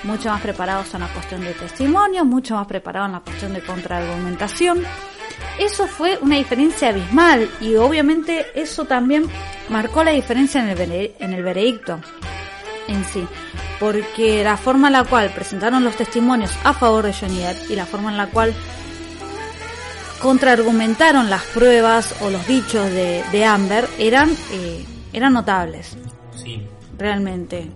[0.04, 3.62] mucho más preparados en la cuestión de testimonio, mucho más preparados en la cuestión de
[3.62, 4.82] contraargumentación.
[5.58, 9.26] Eso fue una diferencia abismal y obviamente eso también
[9.68, 12.00] marcó la diferencia en el, en el veredicto
[12.88, 13.26] en sí,
[13.80, 17.76] porque la forma en la cual presentaron los testimonios a favor de Johnny Depp y
[17.76, 18.52] la forma en la cual
[20.20, 25.96] contraargumentaron las pruebas o los dichos de, de Amber eran, eh, eran notables
[26.42, 26.62] Sí,
[26.98, 27.70] realmente.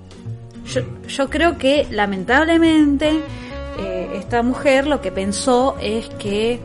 [0.67, 3.21] Yo, yo creo que lamentablemente
[3.79, 6.61] eh, esta mujer lo que pensó es que,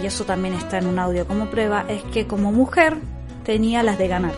[0.00, 2.96] y eso también está en un audio como prueba, es que como mujer
[3.44, 4.34] tenía las de ganar.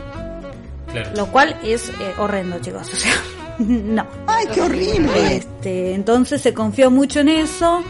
[0.93, 1.11] claro.
[1.17, 2.93] Lo cual es eh, horrendo, chicos.
[2.93, 3.13] O sea,
[3.59, 4.07] no.
[4.27, 5.37] ¡Ay, qué horrible!
[5.37, 7.83] Este, entonces se confió mucho en eso.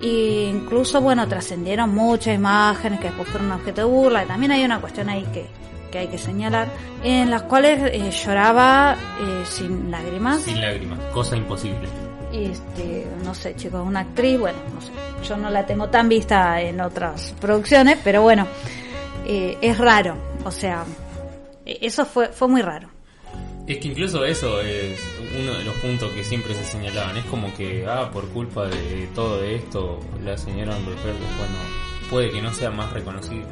[0.00, 4.24] E incluso, bueno, trascendieron muchas imágenes que después fueron objeto de burla.
[4.24, 5.46] Y también hay una cuestión ahí que,
[5.90, 6.68] que hay que señalar,
[7.02, 10.42] en las cuales eh, lloraba eh, sin lágrimas.
[10.42, 11.88] Sin lágrimas, cosa imposible.
[12.32, 14.90] Este, no sé, chicos, una actriz, bueno, no sé,
[15.26, 18.46] yo no la tengo tan vista en otras producciones, pero bueno,
[19.26, 20.84] eh, es raro, o sea,
[21.64, 22.88] e- eso fue, fue muy raro.
[23.66, 25.00] Es que incluso eso es
[25.40, 27.16] uno de los puntos que siempre se señalaban.
[27.16, 31.54] Es como que, ah, por culpa de todo esto, la señora Amber Heard, bueno,
[32.08, 33.44] puede que no sea más reconocida.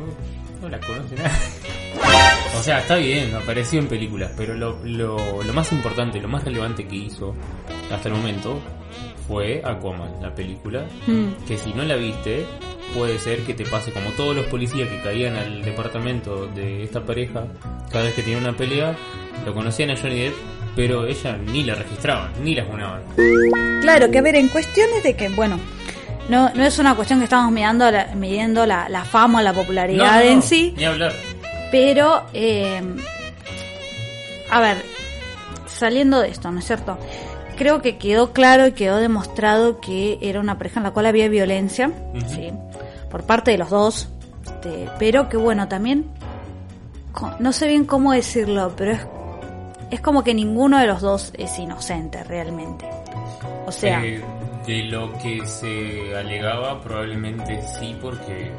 [0.64, 1.30] No, la conoce nadie.
[2.58, 6.44] O sea, está bien, apareció en películas, pero lo, lo, lo más importante, lo más
[6.44, 7.34] relevante que hizo
[7.92, 8.60] hasta el momento
[9.26, 10.86] fue Aquaman, la película.
[11.06, 11.44] Mm.
[11.46, 12.46] Que si no la viste,
[12.94, 17.04] puede ser que te pase como todos los policías que caían al departamento de esta
[17.04, 17.46] pareja,
[17.90, 18.96] cada vez que tenían una pelea,
[19.44, 20.34] lo conocían a Johnny Depp,
[20.76, 23.02] pero ella ni la registraban, ni la funaban.
[23.82, 25.58] Claro, que a ver, en cuestiones de que, bueno,
[26.28, 29.52] no, no es una cuestión que estamos midiendo la, midiendo la, la fama o la
[29.52, 31.12] popularidad No, no, en sí, Ni hablar.
[31.70, 32.82] pero, eh,
[34.50, 34.78] a ver,
[35.66, 36.98] saliendo de esto, ¿no es cierto?
[37.56, 41.28] Creo que quedó claro y quedó demostrado que era una pareja en la cual había
[41.28, 41.90] violencia.
[42.28, 42.52] ¿sí?
[43.10, 44.08] por parte de los dos,
[44.44, 46.06] este, pero que bueno, también,
[47.38, 49.00] no sé bien cómo decirlo, pero es,
[49.92, 52.86] es como que ninguno de los dos es inocente realmente.
[53.66, 54.20] O sea, Eh,
[54.66, 58.50] de lo que se alegaba, probablemente sí, porque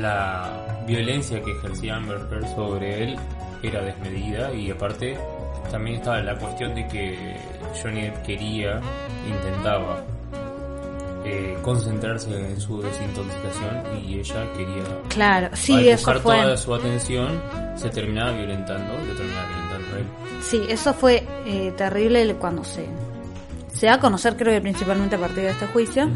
[0.00, 3.16] la violencia que ejercía Amber Heard sobre él
[3.62, 5.16] era desmedida y aparte
[5.70, 7.36] también estaba la cuestión de que
[7.82, 8.80] Johnny Depp quería,
[9.26, 10.04] intentaba
[11.24, 16.36] eh, concentrarse en su desintoxicación y ella quería claro, al sí, eso fue...
[16.36, 17.40] toda su atención
[17.76, 20.06] se terminaba violentando y lo terminaba violentando a él.
[20.42, 22.86] Sí, eso fue eh, terrible cuando se,
[23.74, 26.08] se da a conocer, creo que principalmente a partir de este juicio,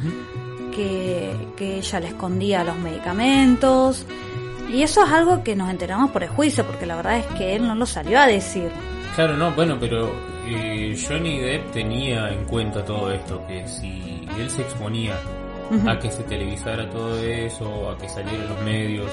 [0.75, 4.07] que, que ella le escondía los medicamentos.
[4.73, 7.57] Y eso es algo que nos enteramos por el juicio, porque la verdad es que
[7.57, 8.71] él no lo salió a decir.
[9.15, 10.13] Claro, no, bueno, pero
[10.47, 15.15] eh, Johnny Depp tenía en cuenta todo esto, que si él se exponía
[15.87, 19.11] a que se televisara todo eso, a que salieran los medios,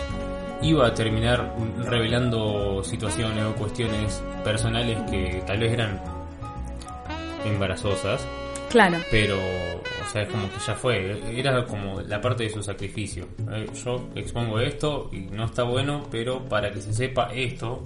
[0.62, 6.00] iba a terminar revelando situaciones o cuestiones personales que tal vez eran
[7.46, 8.26] embarazosas,
[8.70, 12.62] Claro, pero, o sea, es como que ya fue, era como la parte de su
[12.64, 13.26] sacrificio.
[13.52, 17.84] Eh, Yo expongo esto y no está bueno, pero para que se sepa esto,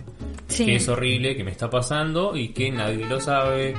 [0.48, 0.66] Sí.
[0.66, 3.76] que es horrible, que me está pasando y que nadie lo sabe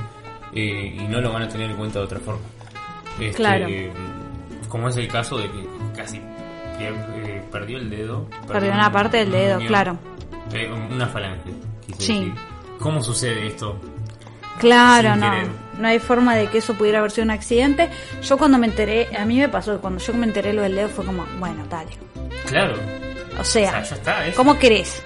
[0.53, 2.41] eh, y no lo van a tener en cuenta de otra forma.
[3.19, 3.67] Este, Claro.
[4.69, 5.65] Como es el caso de que
[5.97, 6.17] casi
[6.79, 8.25] eh, perdió el dedo.
[8.47, 9.97] Perdió una parte del dedo, claro.
[10.53, 11.49] eh, una falange,
[11.97, 12.13] Sí.
[12.19, 12.33] decir.
[12.79, 13.77] ¿Cómo sucede esto?
[14.59, 15.31] claro, Sin no.
[15.31, 15.47] querer.
[15.81, 17.89] No hay forma de que eso pudiera haber sido un accidente.
[18.21, 20.89] Yo cuando me enteré, a mí me pasó cuando yo me enteré lo del dedo
[20.89, 21.91] fue como, bueno, dale.
[22.47, 22.75] Claro.
[23.37, 24.27] O O sea, está.
[24.27, 25.01] es- ¿Cómo querés?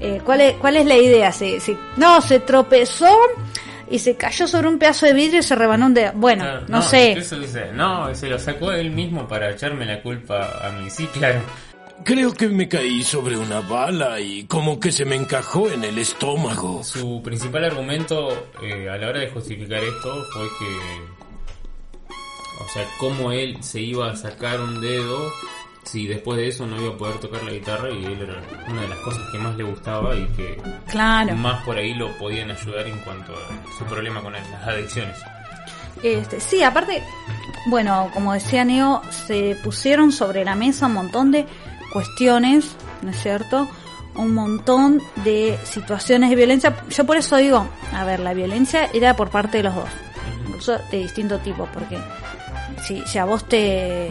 [0.00, 1.32] Eh, ¿cuál, es, ¿Cuál es la idea?
[1.32, 3.08] Se, se- no, se tropezó
[3.90, 6.12] y se cayó sobre un pedazo de vidrio y se rebanó un dedo.
[6.14, 7.14] Bueno, no, sé.
[7.14, 10.90] dice, no, se lo sacó él mismo para echarme la culpa a mí.
[10.90, 11.40] Sí, claro.
[12.02, 15.98] Creo que me caí sobre una bala y como que se me encajó en el
[15.98, 16.82] estómago.
[16.82, 18.30] Su principal argumento
[18.62, 20.76] eh, a la hora de justificar esto fue que,
[22.62, 25.32] o sea, cómo él se iba a sacar un dedo
[25.84, 28.82] si después de eso no iba a poder tocar la guitarra y él era una
[28.82, 31.34] de las cosas que más le gustaba y que Claro.
[31.36, 35.16] más por ahí lo podían ayudar en cuanto a su problema con las adicciones.
[36.02, 37.02] Este, sí, aparte,
[37.66, 41.46] bueno, como decía Neo, se pusieron sobre la mesa un montón de
[41.94, 43.66] cuestiones, ¿no es cierto?
[44.16, 46.76] Un montón de situaciones de violencia.
[46.90, 49.88] Yo por eso digo, a ver, la violencia era por parte de los dos,
[50.46, 51.98] incluso de distinto tipo, porque
[52.86, 54.10] si, si a vos te,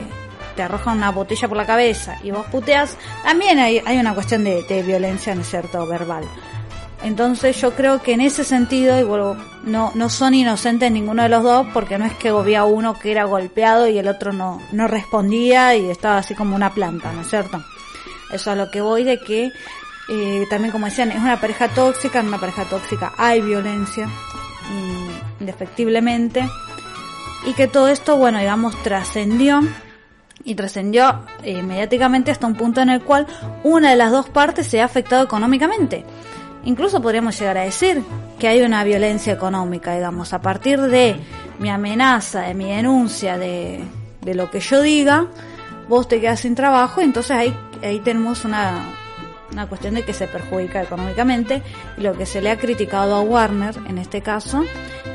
[0.56, 4.44] te arrojan una botella por la cabeza y vos puteas, también hay, hay una cuestión
[4.44, 6.24] de, de violencia, ¿no es cierto?, verbal.
[7.04, 11.30] Entonces yo creo que en ese sentido, y vuelvo, no, no son inocentes ninguno de
[11.30, 14.62] los dos, porque no es que había uno que era golpeado y el otro no,
[14.72, 17.62] no respondía y estaba así como una planta, ¿no es cierto?
[18.34, 19.52] Eso a lo que voy de que
[20.10, 25.42] eh, también como decían, es una pareja tóxica, en una pareja tóxica hay violencia, mm,
[25.42, 26.48] indefectiblemente,
[27.46, 29.62] y que todo esto, bueno, digamos, trascendió
[30.44, 33.28] y trascendió eh, mediáticamente hasta un punto en el cual
[33.64, 36.04] una de las dos partes se ha afectado económicamente.
[36.66, 38.04] Incluso podríamos llegar a decir
[38.40, 41.18] que hay una violencia económica, digamos, a partir de
[41.60, 43.84] mi amenaza, de mi denuncia, de,
[44.22, 45.28] de lo que yo diga,
[45.88, 48.86] vos te quedas sin trabajo, entonces ahí, ahí tenemos una,
[49.52, 51.62] una cuestión de que se perjudica económicamente
[51.98, 54.64] y lo que se le ha criticado a Warner en este caso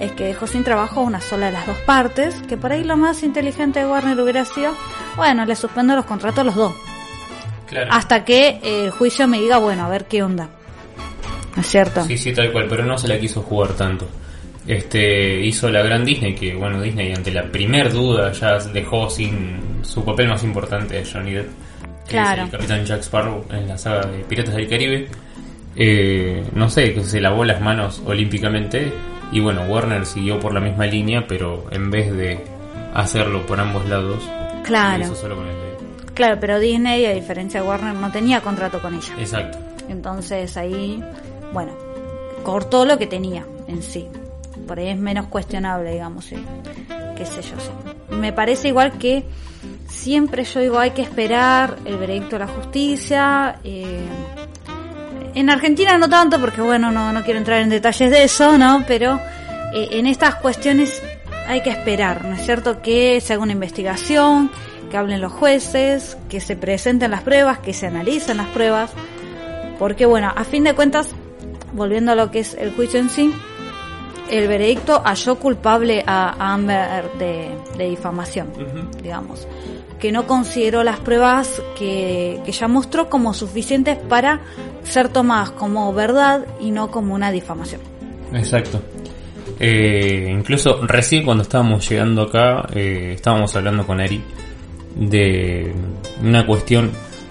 [0.01, 2.85] es que dejó sin trabajo a una sola de las dos partes, que por ahí
[2.85, 4.73] lo más inteligente de Warner hubiera sido,
[5.17, 6.73] bueno, le suspendo los contratos a los dos,
[7.67, 7.91] Claro.
[7.93, 10.49] hasta que eh, el juicio me diga, bueno, a ver qué onda.
[11.57, 12.05] ¿no es cierto?
[12.05, 14.07] Sí, sí, tal cual, pero no se la quiso jugar tanto.
[14.67, 19.68] Este hizo la gran Disney, que bueno, Disney ante la primer duda ya dejó sin
[19.83, 21.49] su papel más importante a Johnny Depp,
[22.07, 22.43] que Claro.
[22.43, 25.09] es el Capitán Jack Sparrow en la saga de Piratas del Caribe.
[25.77, 28.93] Eh, no sé, que se lavó las manos olímpicamente
[29.31, 32.41] y bueno, Warner siguió por la misma línea, pero en vez de
[32.95, 37.13] hacerlo por ambos lados, lo Claro, hizo solo con el de- claro, pero Disney, a
[37.15, 39.15] diferencia de Warner, no tenía contrato con ella.
[39.19, 39.59] Exacto.
[39.89, 41.03] Entonces ahí,
[41.53, 41.73] bueno,
[42.43, 44.09] cortó lo que tenía en sí.
[44.67, 46.37] Por ahí es menos cuestionable, digamos, sí.
[47.17, 47.55] qué sé yo.
[47.61, 47.71] sí.
[48.11, 49.25] Me parece igual que
[49.89, 53.59] siempre yo digo hay que esperar el veredicto de la justicia.
[53.65, 54.07] eh,
[55.35, 58.85] en Argentina no tanto porque bueno, no, no quiero entrar en detalles de eso, ¿no?
[58.89, 59.21] Pero
[59.73, 61.03] eh, en estas cuestiones
[61.47, 62.83] hay que esperar, ¿no es cierto?
[62.83, 64.51] Que se haga una investigación,
[64.91, 68.91] que hablen los jueces, que se presenten las pruebas, que se analicen las pruebas.
[69.79, 71.11] Porque bueno, a fin de cuentas,
[71.73, 73.33] volviendo a lo que es el juicio en sí,
[74.31, 78.49] el veredicto halló culpable a Amber de, de difamación,
[79.03, 79.47] digamos,
[79.99, 84.41] que no consideró las pruebas que, que ella mostró como suficientes para
[84.85, 87.81] ser tomadas como verdad y no como una difamación.
[88.33, 88.81] Exacto.
[89.61, 94.23] Eh, incluso recién cuando estábamos llegando acá, eh, estábamos hablando con Ari
[94.95, 95.75] de
[96.23, 96.91] una cuestión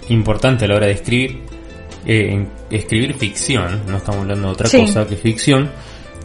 [0.09, 1.41] importante a la hora de escribir.
[2.05, 4.79] Eh, escribir ficción, no estamos hablando de otra Sí.
[4.79, 5.69] cosa que ficción,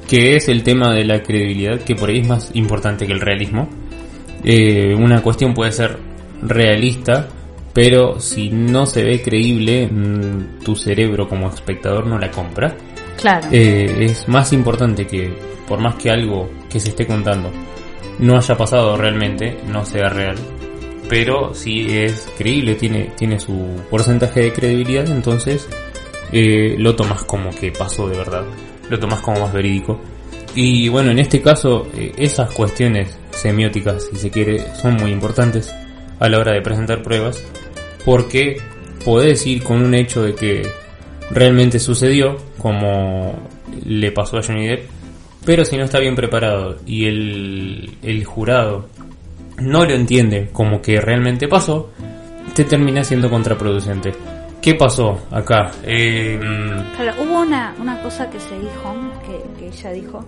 [0.08, 3.20] que es el tema de la credibilidad, que por ahí es más importante que el
[3.20, 3.68] realismo.
[4.44, 5.98] Eh, una cuestión puede ser
[6.42, 7.28] realista,
[7.72, 12.74] pero si no se ve creíble, mm, tu cerebro como espectador no la compra.
[13.20, 13.48] Claro.
[13.52, 15.32] Eh, es más importante que,
[15.68, 17.50] por más que algo que se esté contando
[18.18, 20.36] no haya pasado realmente, no sea real,
[21.08, 25.68] pero si es creíble, tiene, tiene su porcentaje de credibilidad, entonces
[26.32, 28.44] eh, lo tomas como que pasó de verdad,
[28.92, 29.98] lo tomas como más verídico.
[30.54, 35.74] Y bueno, en este caso, eh, esas cuestiones semióticas, si se quiere, son muy importantes
[36.20, 37.42] a la hora de presentar pruebas,
[38.04, 38.58] porque
[39.04, 40.62] podés ir con un hecho de que
[41.30, 43.34] realmente sucedió, como
[43.84, 44.90] le pasó a Johnny Depp,
[45.46, 48.88] pero si no está bien preparado y el, el jurado
[49.58, 51.90] no lo entiende como que realmente pasó,
[52.54, 54.12] te termina siendo contraproducente.
[54.62, 55.72] ¿Qué pasó acá?
[55.82, 56.38] Eh,
[56.96, 58.94] Claro, hubo una, una cosa que se dijo,
[59.26, 60.24] que, que ella dijo,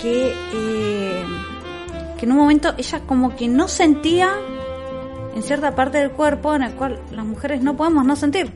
[0.00, 1.24] que, eh,
[2.18, 4.32] que en un momento ella como que no sentía
[5.36, 8.50] en cierta parte del cuerpo en el cual las mujeres no podemos no sentir.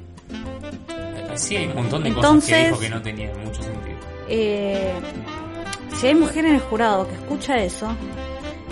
[1.36, 3.96] sí, hay un montón de cosas Entonces- que dijo que no tenían mucho sentido.
[4.28, 4.92] Eh,
[5.94, 7.88] si hay mujer en el jurado que escucha eso,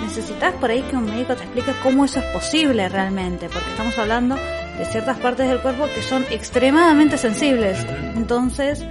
[0.03, 3.97] necesitas por ahí que un médico te explique cómo eso es posible realmente, porque estamos
[3.99, 4.37] hablando
[4.79, 7.79] de ciertas partes del cuerpo que son extremadamente sensibles.
[8.15, 8.85] Entonces,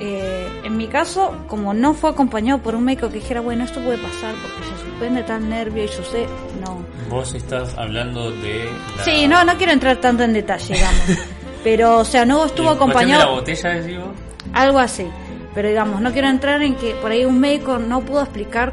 [0.00, 3.80] eh, en mi caso, como no fue acompañado por un médico que dijera, bueno, esto
[3.80, 6.26] puede pasar porque se suspende tal nervio y yo sé,
[6.60, 6.84] no.
[7.08, 8.68] Vos estás hablando de...
[8.96, 9.04] La...
[9.04, 11.02] Sí, no, no quiero entrar tanto en detalle, digamos.
[11.64, 13.20] Pero, o sea, no estuvo ¿En cuestión acompañado.
[13.20, 14.08] de la botella, decís vos?
[14.52, 15.06] Algo así.
[15.54, 18.72] Pero digamos, no quiero entrar en que por ahí un médico no pudo explicar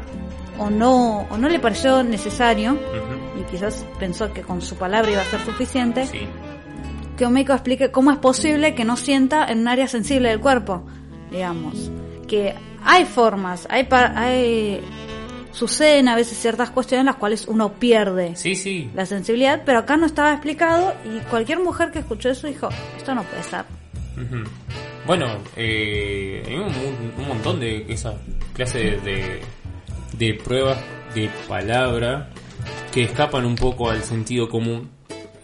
[0.58, 2.76] o no o no le pareció necesario
[3.52, 6.26] quizás pensó que con su palabra iba a ser suficiente Sí.
[7.16, 10.40] que un médico explique cómo es posible que no sienta en un área sensible del
[10.40, 10.84] cuerpo,
[11.30, 11.90] digamos.
[12.26, 13.84] Que hay formas, hay
[15.52, 18.90] suceden a veces ciertas cuestiones en las cuales uno pierde Sí, sí.
[18.94, 23.14] la sensibilidad, pero acá no estaba explicado y cualquier mujer que escuchó eso dijo, esto
[23.14, 23.64] no puede ser.
[25.06, 28.14] Bueno, eh, hay un, un- un montón de esa
[28.54, 29.40] clase de, de,
[30.18, 30.78] de pruebas
[31.14, 32.30] de palabra
[32.92, 34.90] que escapan un poco al sentido común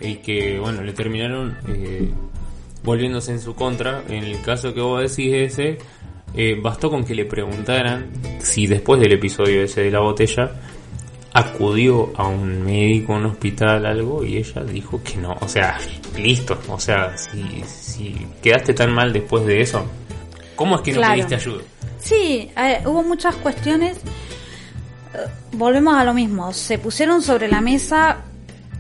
[0.01, 2.11] y que, bueno, le terminaron eh,
[2.83, 4.03] volviéndose en su contra.
[4.09, 5.79] En el caso que vos decís ese,
[6.35, 10.53] eh, bastó con que le preguntaran si después del episodio ese de la botella
[11.33, 15.37] acudió a un médico, un hospital, algo, y ella dijo que no.
[15.41, 15.79] O sea,
[16.17, 16.59] listo.
[16.69, 19.85] O sea, si, si quedaste tan mal después de eso,
[20.57, 21.63] ¿cómo es que no pediste ayuda?
[21.99, 24.01] Sí, eh, hubo muchas cuestiones.
[25.53, 26.53] Volvemos a lo mismo.
[26.53, 28.19] Se pusieron sobre la mesa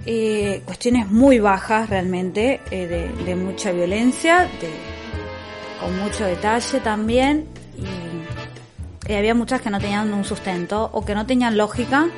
[0.06, 4.70] eh, cuestiones muy bajas realmente, eh, de, de mucha violencia, de,
[5.80, 7.46] con mucho detalle también.
[7.76, 12.08] Y, y había muchas que no tenían un sustento o que no tenían lógica.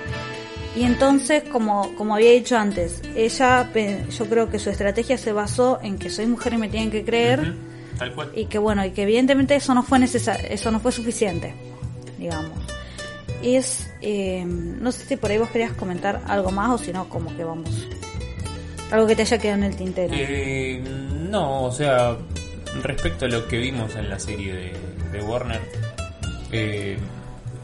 [0.77, 5.81] Y entonces, como, como había dicho antes, ella, yo creo que su estrategia se basó
[5.83, 7.55] en que soy mujer y me tienen que creer
[7.99, 8.31] Tal cual.
[8.37, 11.55] y que bueno y que evidentemente eso no fue necesario eso no fue suficiente
[12.19, 12.53] digamos
[13.43, 17.09] es eh, no sé si por ahí vos querías comentar algo más o si no
[17.09, 17.88] como que vamos
[18.91, 20.82] algo que te haya quedado en el tintero Eh,
[21.30, 22.16] no, o sea,
[22.82, 24.72] respecto a lo que vimos en la serie de,
[25.12, 25.61] de Warner,
[26.53, 26.97] eh,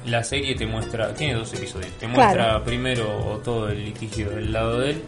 [0.06, 2.64] la serie te muestra, tiene dos episodios, te muestra Claro.
[2.64, 5.02] primero todo el litigio del lado de él,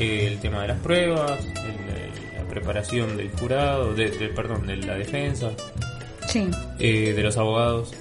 [0.00, 4.76] eh, el tema de las pruebas, el- la preparación del jurado, de, de- perdón, de
[4.78, 5.50] la defensa,
[6.28, 6.48] Sí.
[6.80, 7.92] eh, de los abogados.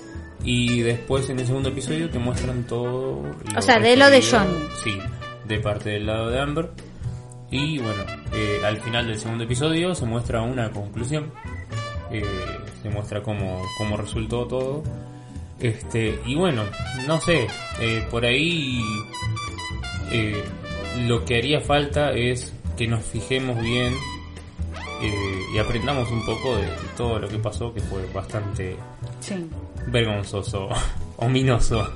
[0.43, 3.23] Y después en el segundo episodio te muestran todo.
[3.57, 4.53] O sea, de lo de Johnny.
[4.83, 4.97] Sí,
[5.47, 6.71] de parte del lado de Amber.
[7.49, 11.31] Y bueno, eh, al final del segundo episodio se muestra una conclusión.
[12.11, 12.25] Eh,
[12.81, 14.83] se muestra cómo, cómo resultó todo.
[15.59, 16.63] Este, y bueno,
[17.07, 17.47] no sé,
[17.79, 18.81] eh, por ahí
[20.11, 20.43] eh,
[21.07, 23.93] lo que haría falta es que nos fijemos bien
[25.01, 26.67] eh, y aprendamos un poco de
[26.97, 28.75] todo lo que pasó, que fue bastante
[29.21, 29.35] Sí.
[29.87, 30.69] Vergonzoso,
[31.17, 31.89] ominoso.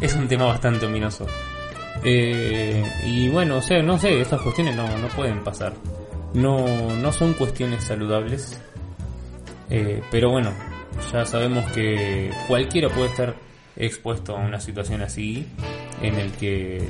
[0.00, 1.26] Es un tema bastante ominoso.
[2.04, 5.74] Eh, y bueno, o sea, no sé, estas cuestiones no, no pueden pasar.
[6.34, 6.66] No,
[6.96, 8.60] no son cuestiones saludables.
[9.70, 10.52] Eh, pero bueno,
[11.12, 13.34] ya sabemos que cualquiera puede estar
[13.76, 15.46] expuesto a una situación así
[16.02, 16.82] en el que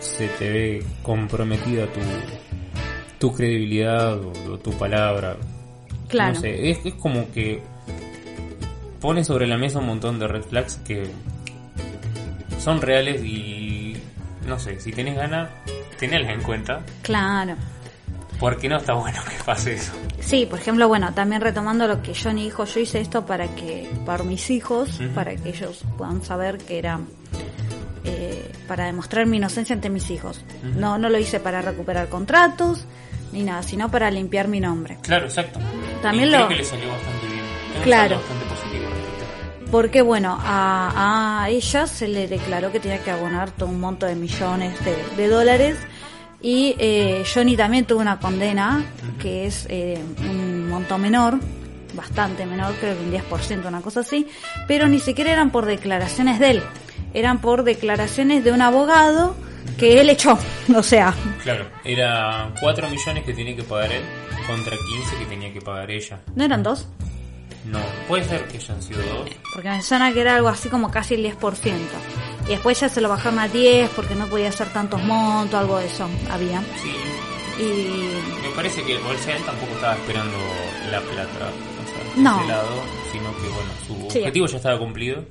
[0.00, 2.00] se te ve comprometida tu,
[3.18, 5.36] tu credibilidad o, o tu palabra.
[6.08, 6.34] Claro.
[6.34, 7.62] No sé, es, es como que
[9.00, 11.10] pone sobre la mesa un montón de red flags que
[12.58, 13.96] son reales y
[14.46, 15.50] no sé, si tenés ganas,
[15.98, 17.54] tenedlas en cuenta Claro.
[18.40, 19.92] porque no está bueno que pase eso.
[20.20, 23.88] Sí, por ejemplo, bueno, también retomando lo que Johnny dijo, yo hice esto para que,
[24.04, 26.98] para mis hijos, para que ellos puedan saber que era
[28.04, 30.44] eh, para demostrar mi inocencia ante mis hijos.
[30.76, 32.84] No, no lo hice para recuperar contratos
[33.32, 34.96] ni nada, sino para limpiar mi nombre.
[35.02, 35.60] Claro, exacto.
[36.02, 37.38] También y lo- creo que le salió bastante bien.
[37.84, 38.16] Claro.
[38.16, 38.37] bastante.
[39.70, 44.06] Porque bueno, a, a ella se le declaró que tenía que abonar todo un monto
[44.06, 45.76] de millones de, de dólares.
[46.40, 48.84] Y eh, Johnny también tuvo una condena
[49.20, 51.38] que es eh, un monto menor,
[51.94, 54.28] bastante menor, creo que un 10%, una cosa así,
[54.68, 56.62] pero ni siquiera eran por declaraciones de él,
[57.12, 59.34] eran por declaraciones de un abogado
[59.78, 60.38] que él echó,
[60.76, 61.12] o sea,
[61.42, 64.02] Claro, era 4 millones que tenía que pagar él
[64.46, 66.20] contra 15 que tenía que pagar ella.
[66.36, 66.86] ¿no eran dos?
[67.70, 69.30] No, puede ser que hayan sido dos.
[69.54, 71.72] Porque me suena que era algo así como casi el 10%.
[72.46, 75.78] Y después ya se lo bajaron a 10 porque no podía hacer tantos montos, algo
[75.78, 76.60] de eso había.
[76.82, 76.92] Sí,
[77.60, 80.36] Y me parece que sea, él tampoco estaba esperando
[80.92, 82.38] la plata, o sea, de No.
[82.38, 82.68] ese lado,
[83.12, 83.70] sino que bueno,
[84.06, 84.18] su Sí.
[84.20, 85.24] objetivo ya estaba cumplido.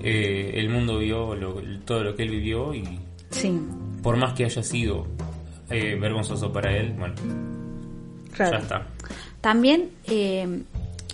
[0.00, 2.82] Eh, el mundo vio lo- todo lo que él vivió y
[3.30, 3.52] sí,
[4.02, 5.06] por más que haya sido
[5.70, 7.14] eh, vergonzoso para él, bueno,
[8.34, 8.52] claro.
[8.52, 8.86] ya está.
[9.40, 10.62] También eh,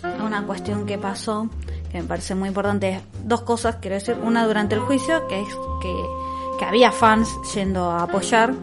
[0.03, 1.49] una cuestión que pasó,
[1.91, 4.15] que me parece muy importante, es dos cosas, quiero decir.
[4.23, 5.47] Una durante el juicio, que es
[5.81, 5.95] que,
[6.57, 8.53] que había fans yendo a apoyar.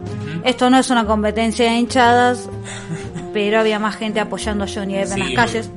[0.43, 2.49] Esto no es una competencia de hinchadas,
[3.33, 5.71] pero había más gente apoyando a Johnny Depp en las calles.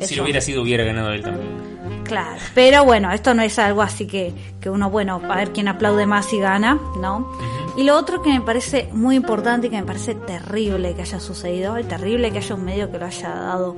[0.00, 0.22] Si Eso.
[0.22, 1.63] hubiera sido, hubiera ganado él también.
[2.04, 5.68] Claro, pero bueno, esto no es algo así que, que uno, bueno, a ver quién
[5.68, 7.32] aplaude más y gana, ¿no?
[7.76, 11.18] Y lo otro que me parece muy importante y que me parece terrible que haya
[11.18, 13.76] sucedido, y terrible que haya un medio que lo haya dado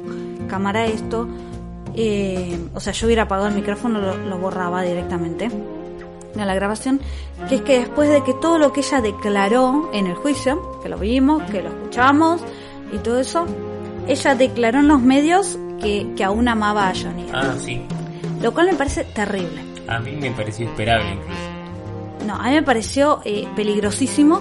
[0.48, 1.28] cámara a esto,
[1.94, 7.00] eh, o sea, yo hubiera apagado el micrófono, lo, lo borraba directamente de la grabación,
[7.48, 10.88] que es que después de que todo lo que ella declaró en el juicio, que
[10.88, 12.42] lo vimos, que lo escuchamos
[12.92, 13.46] y todo eso,
[14.06, 17.26] ella declaró en los medios que, que aún amaba a Johnny.
[17.32, 17.82] Ah, sí.
[18.42, 19.62] Lo cual me parece terrible.
[19.88, 21.40] A mí me pareció esperable incluso.
[22.26, 24.40] No, a mí me pareció eh, peligrosísimo.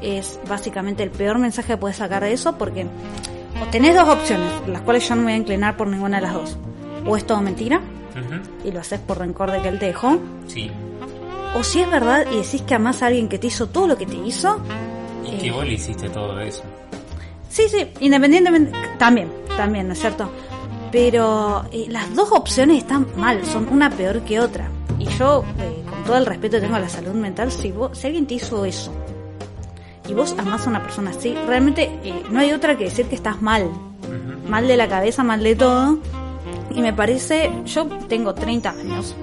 [0.00, 2.86] Es básicamente el peor mensaje que puedes sacar de eso porque
[3.62, 6.22] o tenés dos opciones, las cuales yo no me voy a inclinar por ninguna de
[6.22, 6.56] las dos.
[7.06, 10.18] O es todo mentira Ujú, y lo haces por rencor de que él te dejó.
[10.46, 10.70] Sí.
[11.56, 13.96] O si es verdad y decís que amás a alguien que te hizo todo lo
[13.96, 14.60] que te hizo.
[15.24, 16.62] Y eh, que vos le hiciste todo eso.
[17.48, 20.30] Sí, sí, independientemente, también, también, ¿no es cierto?
[20.92, 24.68] Pero eh, las dos opciones están mal, son una peor que otra.
[24.98, 27.98] Y yo, eh, con todo el respeto que tengo a la salud mental, si, vos,
[27.98, 28.92] si alguien te hizo eso
[30.06, 33.14] y vos amás a una persona así, realmente eh, no hay otra que decir que
[33.14, 33.70] estás mal.
[34.46, 35.98] Mal de la cabeza, mal de todo.
[36.70, 39.16] Y me parece, yo tengo 30 años.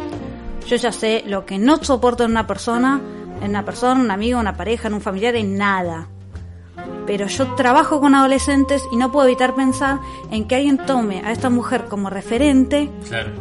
[0.68, 3.00] Yo ya sé lo que no soporto en una persona,
[3.44, 6.08] en una persona, un amigo, una pareja, en un familiar, en nada
[7.06, 10.00] pero yo trabajo con adolescentes y no puedo evitar pensar
[10.32, 13.32] en que alguien tome a esta mujer como referente, Claro.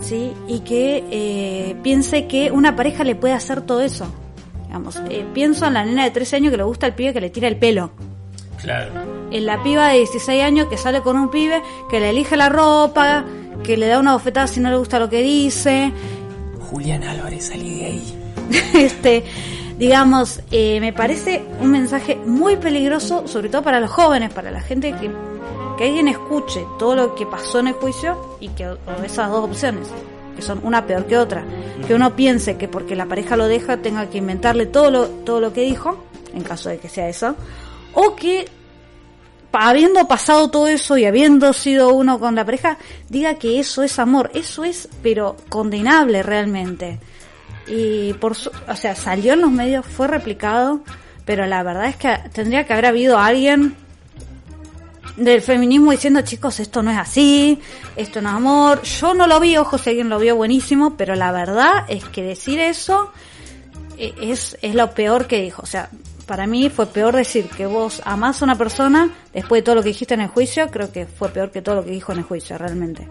[0.00, 0.32] ¿sí?
[0.46, 4.06] Y que eh, piense que una pareja le puede hacer todo eso.
[4.66, 7.20] Digamos, eh, pienso en la nena de 13 años que le gusta el pibe que
[7.20, 7.90] le tira el pelo.
[8.60, 8.90] Claro.
[9.30, 12.48] En la piba de 16 años que sale con un pibe que le elige la
[12.48, 13.24] ropa,
[13.62, 15.92] que le da una bofetada si no le gusta lo que dice.
[16.70, 18.18] Julián Álvarez, salí de ahí.
[18.74, 19.24] este,
[19.78, 24.60] digamos, eh, me parece un mensaje muy peligroso, sobre todo para los jóvenes, para la
[24.60, 25.10] gente que,
[25.76, 29.88] que alguien escuche todo lo que pasó en el juicio y que esas dos opciones,
[30.34, 31.44] que son una peor que otra,
[31.86, 35.40] que uno piense que porque la pareja lo deja tenga que inventarle todo lo, todo
[35.40, 36.04] lo que dijo,
[36.34, 37.36] en caso de que sea eso,
[37.92, 38.46] o que
[39.52, 43.98] habiendo pasado todo eso y habiendo sido uno con la pareja, diga que eso es
[43.98, 46.98] amor, eso es pero condenable realmente.
[47.66, 50.80] Y por su, o sea, salió en los medios, fue replicado,
[51.24, 53.76] pero la verdad es que tendría que haber habido alguien
[55.16, 57.58] del feminismo diciendo, chicos, esto no es así,
[57.96, 58.82] esto no es amor.
[58.82, 62.22] Yo no lo vi, ojo, si alguien lo vio buenísimo, pero la verdad es que
[62.22, 63.10] decir eso
[63.96, 65.62] eh, es, es lo peor que dijo.
[65.62, 65.88] O sea,
[66.26, 69.82] para mí fue peor decir que vos amás a una persona después de todo lo
[69.82, 72.18] que dijiste en el juicio, creo que fue peor que todo lo que dijo en
[72.18, 73.06] el juicio, realmente.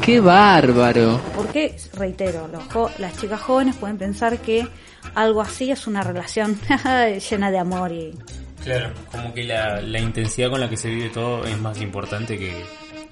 [0.00, 1.20] Qué bárbaro.
[1.36, 4.66] Porque, reitero, los jo- las chicas jóvenes pueden pensar que
[5.14, 6.58] algo así es una relación
[7.30, 8.14] llena de amor y...
[8.62, 12.38] Claro, como que la, la intensidad con la que se vive todo es más importante
[12.38, 12.62] que,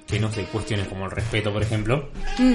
[0.07, 2.09] que no sé, cuestiones como el respeto, por ejemplo.
[2.37, 2.53] Mm.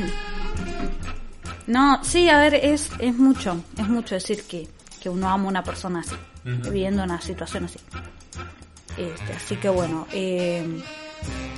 [1.66, 4.68] No, sí, a ver, es, es mucho, es mucho decir que,
[5.02, 7.78] que uno ama a una persona así, Viviendo una situación así.
[8.96, 10.62] Este, así que bueno, eh,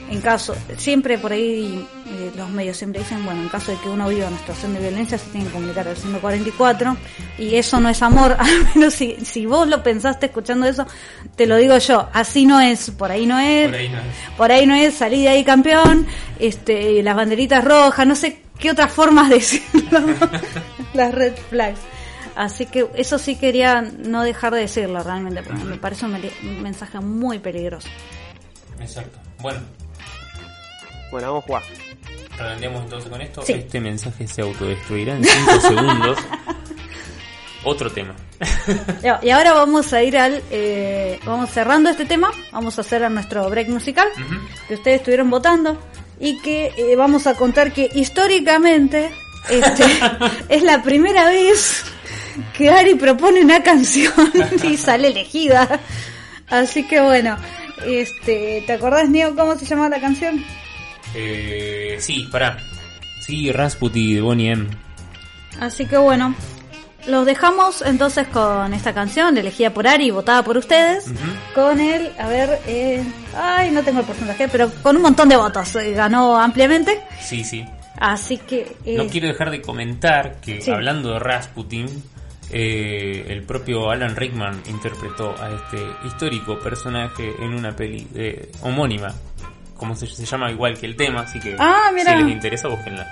[0.09, 3.89] en caso, siempre por ahí eh, los medios siempre dicen, bueno, en caso de que
[3.89, 6.97] uno viva una situación de violencia se tiene que comunicar al 144
[7.39, 10.87] y eso no es amor, al menos si, si vos lo pensaste escuchando eso,
[11.35, 14.05] te lo digo yo, así no es, por ahí no es, Por ahí no es.
[14.37, 16.07] por ahí no es salir de ahí campeón,
[16.39, 20.01] este, las banderitas rojas, no sé qué otras formas de decirlo,
[20.95, 21.81] las red flags.
[22.37, 27.01] Así que eso sí quería no dejar de decirlo realmente, porque me parece un, mensaje
[27.01, 27.89] muy peligroso.
[28.79, 29.19] Exacto.
[29.41, 29.61] Bueno,
[31.11, 31.63] Bueno, vamos a jugar.
[32.37, 33.43] redondeamos entonces con esto.
[33.43, 33.55] Sí.
[33.55, 36.19] Este mensaje se autodestruirá en 5 segundos.
[37.65, 38.15] Otro tema.
[39.23, 43.49] Y ahora vamos a ir al, eh, vamos cerrando este tema, vamos a hacer nuestro
[43.49, 44.09] break musical,
[44.69, 45.81] que ustedes estuvieron votando,
[46.21, 49.11] y que eh, vamos a contar que históricamente
[49.49, 49.85] este,
[50.49, 51.96] es la primera vez
[52.57, 54.13] que Ari propone una canción
[54.63, 55.81] y sale elegida.
[56.49, 57.37] Así que bueno,
[57.87, 60.45] este, ¿te acordás, Neo, cómo se llamaba la canción?
[61.15, 62.59] Eh, sí, pará.
[63.21, 64.67] Sí, Rasputi de Bonnie M.
[65.61, 66.35] Así que bueno,
[67.07, 71.07] los dejamos entonces con esta canción elegida por Ari, votada por ustedes,
[71.55, 73.03] con el, a ver, eh,
[73.37, 77.43] ay, no tengo el porcentaje, pero con un montón de votos, eh, ganó ampliamente, Sí,
[77.43, 77.65] sí.
[77.99, 78.77] así que...
[78.85, 80.71] eh, No quiero dejar de comentar que Sí.
[80.71, 81.87] hablando de Rasputin,
[82.51, 89.13] eh, el propio Alan Rickman interpretó a este histórico personaje en una peli eh, homónima,
[89.77, 93.07] como se, se llama igual que el tema, así que Ah, si les interesa, búsquenla.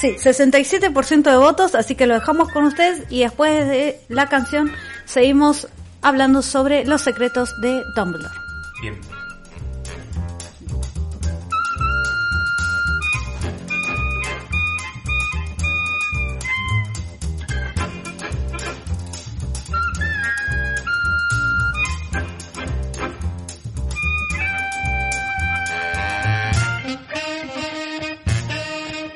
[0.00, 4.72] Sí, 67% de votos, así que lo dejamos con ustedes y después de la canción
[5.04, 5.68] seguimos
[6.02, 8.34] hablando sobre los secretos de Dumbledore.
[8.80, 9.19] Bien.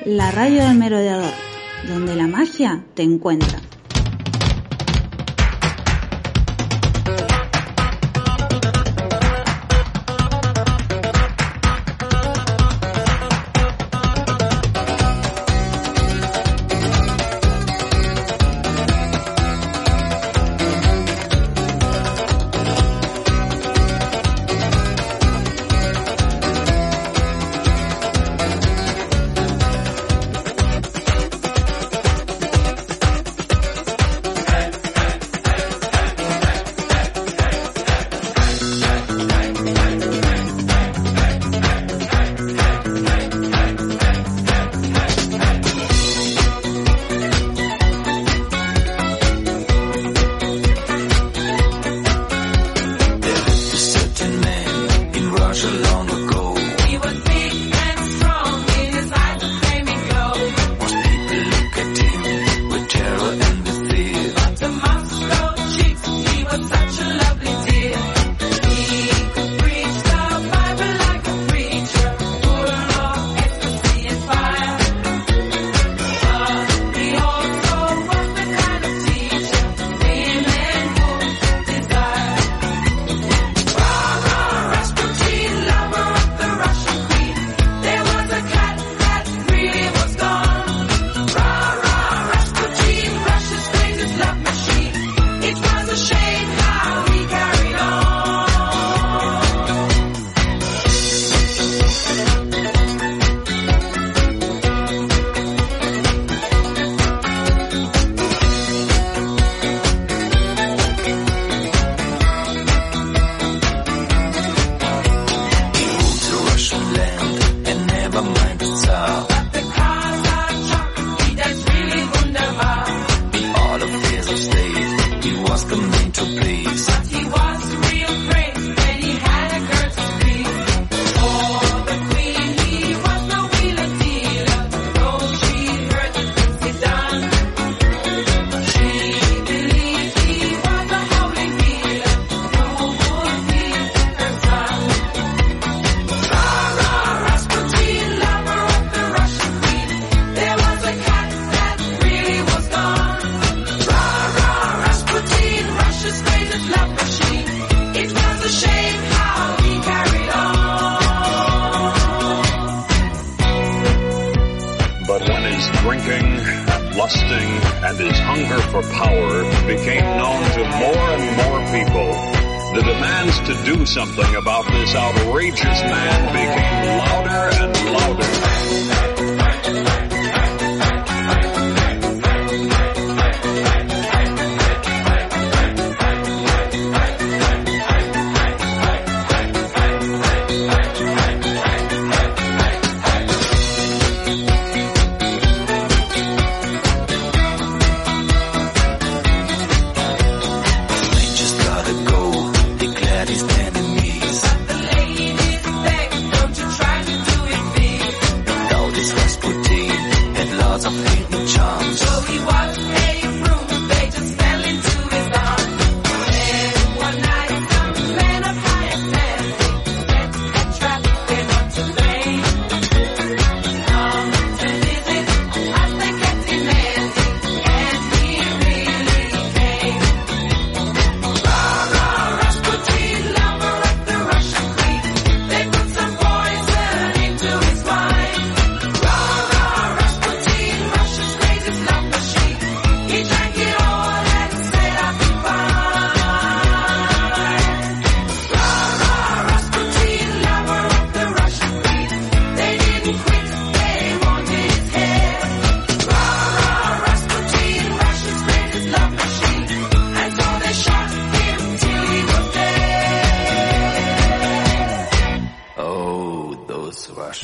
[0.05, 1.33] La radio del merodeador,
[1.89, 3.64] donde la magia te encuentra.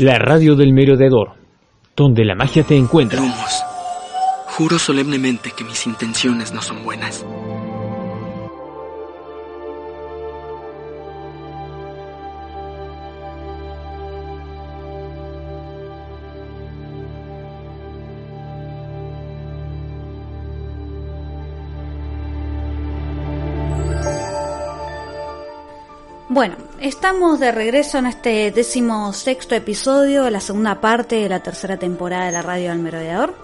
[0.01, 1.33] La radio del merodeador,
[1.95, 3.19] donde la magia te encuentra.
[3.19, 3.61] Lumos.
[4.47, 7.23] Juro solemnemente que mis intenciones no son buenas.
[26.81, 32.25] Estamos de regreso en este décimo sexto episodio, la segunda parte de la tercera temporada
[32.25, 33.35] de la radio del merodeador.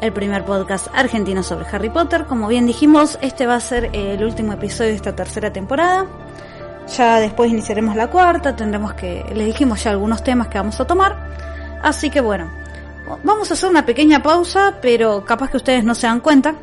[0.00, 2.24] El primer podcast argentino sobre Harry Potter.
[2.24, 6.06] Como bien dijimos, este va a ser el último episodio de esta tercera temporada.
[6.96, 10.86] Ya después iniciaremos la cuarta, tendremos que, les dijimos ya algunos temas que vamos a
[10.86, 11.14] tomar.
[11.82, 12.50] Así que bueno,
[13.22, 16.54] vamos a hacer una pequeña pausa, pero capaz que ustedes no se dan cuenta.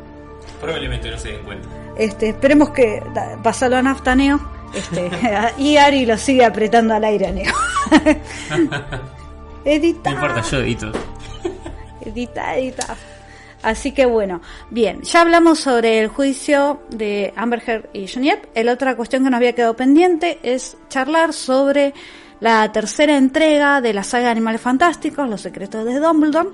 [0.60, 1.68] Probablemente no se den cuenta.
[1.96, 3.02] Este, esperemos que
[3.42, 4.59] pasarlo a nafta Neo.
[4.74, 5.10] Este,
[5.58, 7.52] y Ari lo sigue apretando al aire Neo.
[9.64, 10.92] edita, No importa, yo edito.
[12.04, 12.96] edita, edita.
[13.62, 14.40] Así que bueno,
[14.70, 18.56] bien, ya hablamos sobre el juicio de Amber Heard y Johnny Depp.
[18.56, 21.92] La otra cuestión que nos había quedado pendiente es charlar sobre
[22.40, 26.48] la tercera entrega de la saga de Animales Fantásticos, Los Secretos de Dumbledore,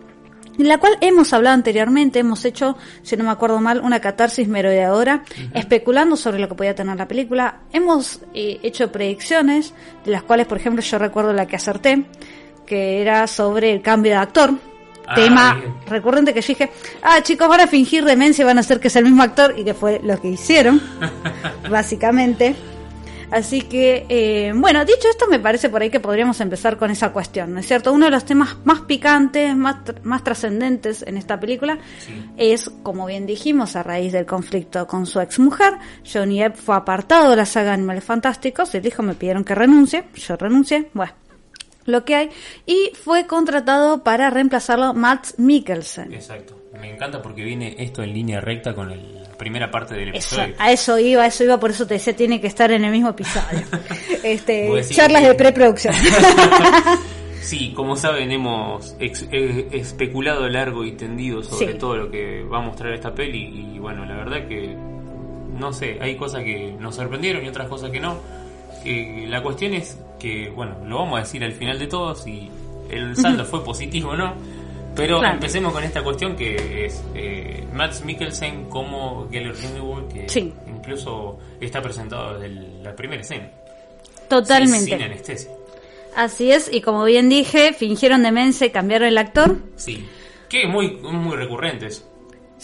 [0.59, 4.49] en la cual hemos hablado anteriormente, hemos hecho, si no me acuerdo mal, una catarsis
[4.49, 5.23] merodeadora,
[5.55, 7.61] especulando sobre lo que podía tener la película.
[7.73, 12.05] Hemos eh, hecho predicciones, de las cuales, por ejemplo, yo recuerdo la que acerté,
[12.67, 14.51] que era sobre el cambio de actor.
[15.09, 15.75] Ah, tema bien.
[15.87, 18.97] recurrente que yo dije, ah chicos, van a fingir demencia, van a hacer que es
[18.97, 20.83] el mismo actor, y que fue lo que hicieron,
[21.71, 22.57] básicamente.
[23.31, 27.13] Así que, eh, bueno, dicho esto, me parece por ahí que podríamos empezar con esa
[27.13, 27.93] cuestión, ¿no es cierto?
[27.93, 31.79] Uno de los temas más picantes, más, tr- más trascendentes en esta película
[32.37, 35.75] es, como bien dijimos, a raíz del conflicto con su ex mujer,
[36.11, 40.05] Johnny Depp fue apartado de la saga Animales Fantásticos, él dijo, me pidieron que renuncie,
[40.15, 41.13] yo renuncié, bueno,
[41.87, 42.31] lo que hay,
[42.65, 46.13] y fue contratado para reemplazarlo Matt Mikkelsen.
[46.13, 46.61] Exacto.
[46.81, 50.55] Me encanta porque viene esto en línea recta con el- primera parte del Eso, episodio.
[50.59, 52.91] a eso iba, a eso iba, por eso te decía, tiene que estar en el
[52.91, 53.63] mismo episodio.
[54.23, 55.95] este, charlas que- de preproducción.
[57.41, 61.79] Sí, como saben, hemos ex- eh, especulado largo y tendido sobre Sí.
[61.79, 64.75] todo lo que va a mostrar esta peli y bueno, la verdad que
[65.57, 68.19] no sé, hay cosas que nos sorprendieron y otras cosas que no.
[68.85, 72.51] Eh, la cuestión es que, bueno, lo vamos a decir al final de todo si
[72.91, 74.35] el saldo fue positivo o no.
[74.97, 75.35] Pero Claro.
[75.35, 80.53] empecemos con esta cuestión que es eh, Max Mikkelsen como Geller Grindelwald, que Sí.
[80.67, 83.51] incluso está presentado desde la primera escena.
[84.29, 84.79] Totalmente.
[84.87, 85.51] Sin, sin anestesia.
[86.17, 89.57] Así es, y como bien dije, fingieron demencia y cambiaron el actor.
[89.77, 90.09] Sí.
[90.49, 92.03] Que es muy, muy recurrente eso.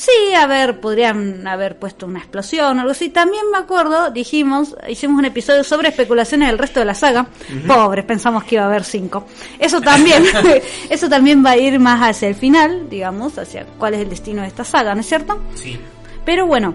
[0.03, 3.11] Sí, a ver, podrían haber puesto una explosión o algo así.
[3.11, 7.29] También me acuerdo, dijimos, hicimos un episodio sobre especulaciones del resto de la saga.
[7.69, 9.27] Pobres, pensamos que iba a haber cinco.
[9.61, 10.25] Eso también,
[10.91, 14.43] eso también va a ir más hacia el final, digamos, hacia cuál es el destino
[14.43, 15.41] de esta saga, ¿no es cierto?
[15.55, 15.79] Sí.
[16.25, 16.75] Pero bueno,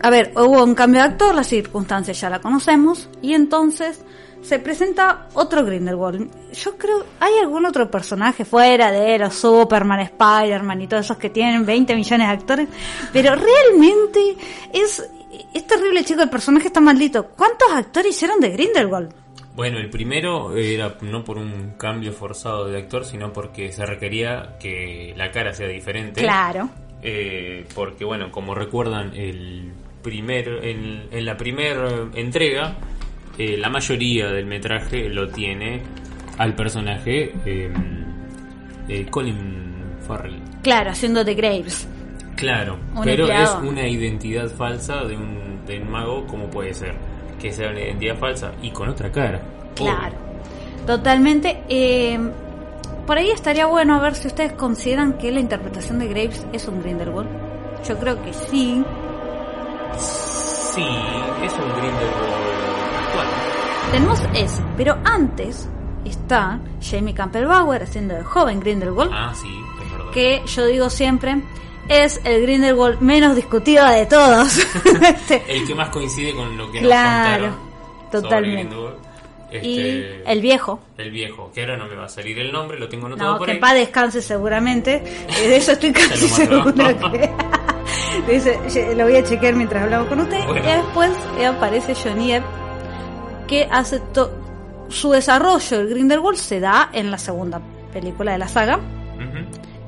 [0.00, 4.00] a ver, hubo un cambio de actor, las circunstancias ya la conocemos, y entonces
[4.46, 6.30] se presenta otro Grindelwald.
[6.52, 11.30] Yo creo, ¿hay algún otro personaje fuera de los Superman, Spider-Man y todos esos que
[11.30, 12.68] tienen 20 millones de actores?
[13.12, 14.36] Pero realmente
[14.72, 15.04] es,
[15.52, 17.26] es terrible, chico, el personaje está maldito.
[17.26, 19.12] ¿Cuántos actores hicieron de Grindelwald?
[19.56, 24.56] Bueno, el primero era no por un cambio forzado de actor, sino porque se requería
[24.60, 26.20] que la cara sea diferente.
[26.20, 26.68] Claro.
[27.02, 29.72] Eh, porque, bueno, como recuerdan, el
[30.02, 32.76] primer, en, en la primera entrega,
[33.38, 35.82] eh, la mayoría del metraje lo tiene
[36.38, 37.72] al personaje eh,
[38.88, 40.40] eh, Colin Farrell.
[40.62, 41.88] Claro, haciendo de Graves.
[42.36, 43.62] Claro, Un pero empleado.
[43.62, 46.94] es una identidad falsa de un, de un mago, como puede ser?
[47.40, 49.40] Que sea una identidad falsa y con otra cara.
[49.74, 50.14] Claro,
[50.86, 51.58] totalmente.
[51.68, 52.18] Eh,
[53.06, 56.68] por ahí estaría bueno a ver si ustedes consideran que la interpretación de Graves es
[56.68, 57.28] un Grindelwald.
[57.88, 58.82] Yo creo que sí.
[59.96, 60.84] Sí,
[61.44, 62.45] es un Grindelwald.
[63.92, 65.68] Tenemos ese, pero antes
[66.04, 71.42] está Jamie Campbell Bower haciendo de joven Grindelwald, Ah, sí, es que yo digo siempre
[71.88, 74.58] es el Grindelwald menos discutido de todos.
[75.02, 77.54] Este, El que más coincide con lo que nos Claro, contaron.
[78.10, 78.76] sobre totalmente.
[79.52, 80.80] Este, y el viejo.
[80.98, 83.38] el viejo, que ahora no me va a salir el nombre, lo tengo anotado No,
[83.38, 83.58] por que ahí.
[83.60, 84.96] paz descanse seguramente.
[85.28, 87.30] Eh, De eso estoy casi segura que.
[88.32, 90.44] Dice, "Ye- lo voy a chequear mientras hablamos con usted.
[90.46, 90.64] Bueno.
[90.68, 92.44] Y después eh, aparece Johnny Depp,
[93.46, 94.00] que hace
[94.88, 97.60] su desarrollo, el Grindelwald, se da en la segunda
[97.92, 98.80] película de la saga.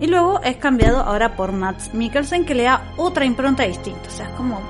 [0.00, 4.08] Y luego es cambiado ahora por Matt Mikkelsen, que le da otra impronta distinta.
[4.08, 4.60] O sea, es como.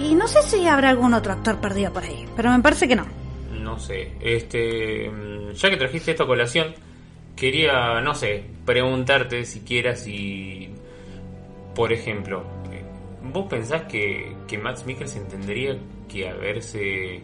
[0.00, 2.96] Y no sé si habrá algún otro actor perdido por ahí, pero me parece que
[2.96, 3.06] no.
[3.60, 6.74] No sé, este, mm, ya que trajiste esta colación,
[7.36, 10.70] quería, no sé, preguntarte siquiera si,
[11.74, 12.84] por ejemplo, eh,
[13.32, 15.78] ¿vos pensás que, que Max Mikkelsen tendría
[16.08, 17.22] que haberse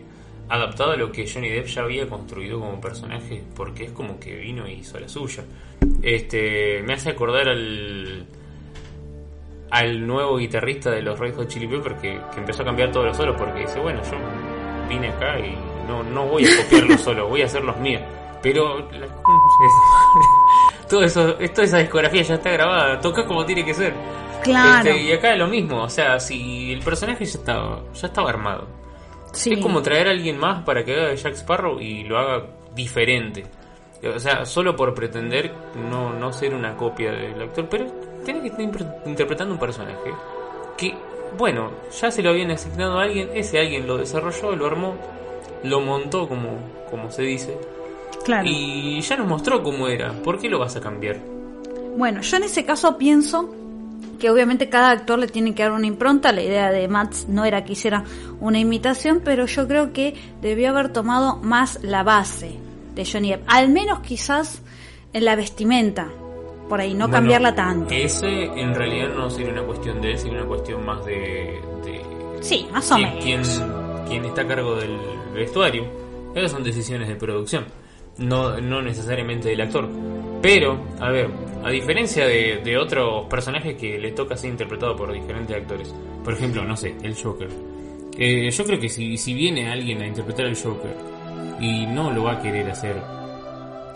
[0.51, 3.43] adaptado a lo que Johnny Depp ya había construido como personaje?
[3.55, 5.45] Porque es como que vino y hizo la suya.
[6.03, 8.27] Este, me hace acordar al
[9.71, 13.07] al nuevo guitarrista de los Red Hot Chili Peppers que, que empezó a cambiar todos
[13.07, 14.19] los solos porque dice, bueno, yo
[14.89, 18.03] vine acá y no, no voy a copiar los solos, voy a hacer los míos.
[18.43, 19.07] Pero la
[20.89, 23.95] todo eso, toda esa discografía ya está grabada, toca como tiene que ser.
[24.43, 24.89] Claro.
[24.89, 28.31] Este, y acá es lo mismo, o sea, si el personaje ya estaba, ya estaba
[28.31, 28.67] armado.
[29.33, 29.53] Sí.
[29.53, 32.47] Es como traer a alguien más para que haga de Jack Sparrow y lo haga
[32.74, 33.45] diferente.
[34.14, 35.53] O sea, solo por pretender
[35.91, 37.87] no, no ser una copia del actor, pero
[38.24, 38.62] tiene que estar
[39.07, 40.11] interpretando un personaje
[40.76, 40.95] que,
[41.37, 41.70] bueno,
[42.01, 44.95] ya se lo habían asignado a alguien, ese alguien lo desarrolló, lo armó,
[45.64, 46.59] lo montó como,
[46.91, 47.59] como se dice,
[48.24, 48.49] Claro.
[48.51, 50.12] y ya nos mostró cómo era.
[50.12, 51.18] ¿Por qué lo vas a cambiar?
[51.97, 53.55] Bueno, yo en ese caso pienso
[54.21, 56.31] que obviamente cada actor le tiene que dar una impronta.
[56.31, 58.05] La idea de Mats no era que hiciera
[58.39, 62.57] una imitación, pero yo creo que debió haber tomado más la base
[62.95, 63.43] de Johnny Depp.
[63.49, 64.62] Al menos quizás
[65.12, 66.07] en la vestimenta,
[66.68, 67.93] por ahí, no Bueno, cambiarla tanto.
[67.93, 72.01] Ese en realidad no sería una cuestión de él, sino una cuestión más de, de
[72.41, 73.25] Sí, más o menos.
[73.25, 73.43] quién,
[74.07, 74.97] quién está a cargo del
[75.35, 75.85] vestuario.
[76.35, 77.64] Esas son decisiones de producción,
[78.18, 79.89] no, no necesariamente del actor.
[80.43, 81.28] Pero, a ver,
[81.62, 86.32] a diferencia de, de otros personajes que le toca ser interpretado por diferentes actores, por
[86.32, 87.49] ejemplo, no sé, el Joker.
[88.16, 90.95] Eh, yo creo que si, si viene alguien a interpretar al Joker
[91.61, 92.97] y no lo va a querer hacer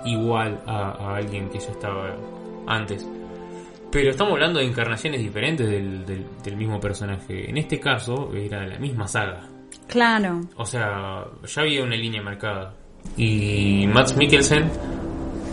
[0.05, 2.15] igual a, a alguien que ya estaba
[2.67, 3.09] antes,
[3.91, 7.49] pero estamos hablando de encarnaciones diferentes del, del, del mismo personaje.
[7.49, 9.49] En este caso era la misma saga.
[9.87, 10.41] Claro.
[10.57, 12.75] O sea, ya había una línea marcada.
[13.17, 14.69] Y Max Mikkelsen,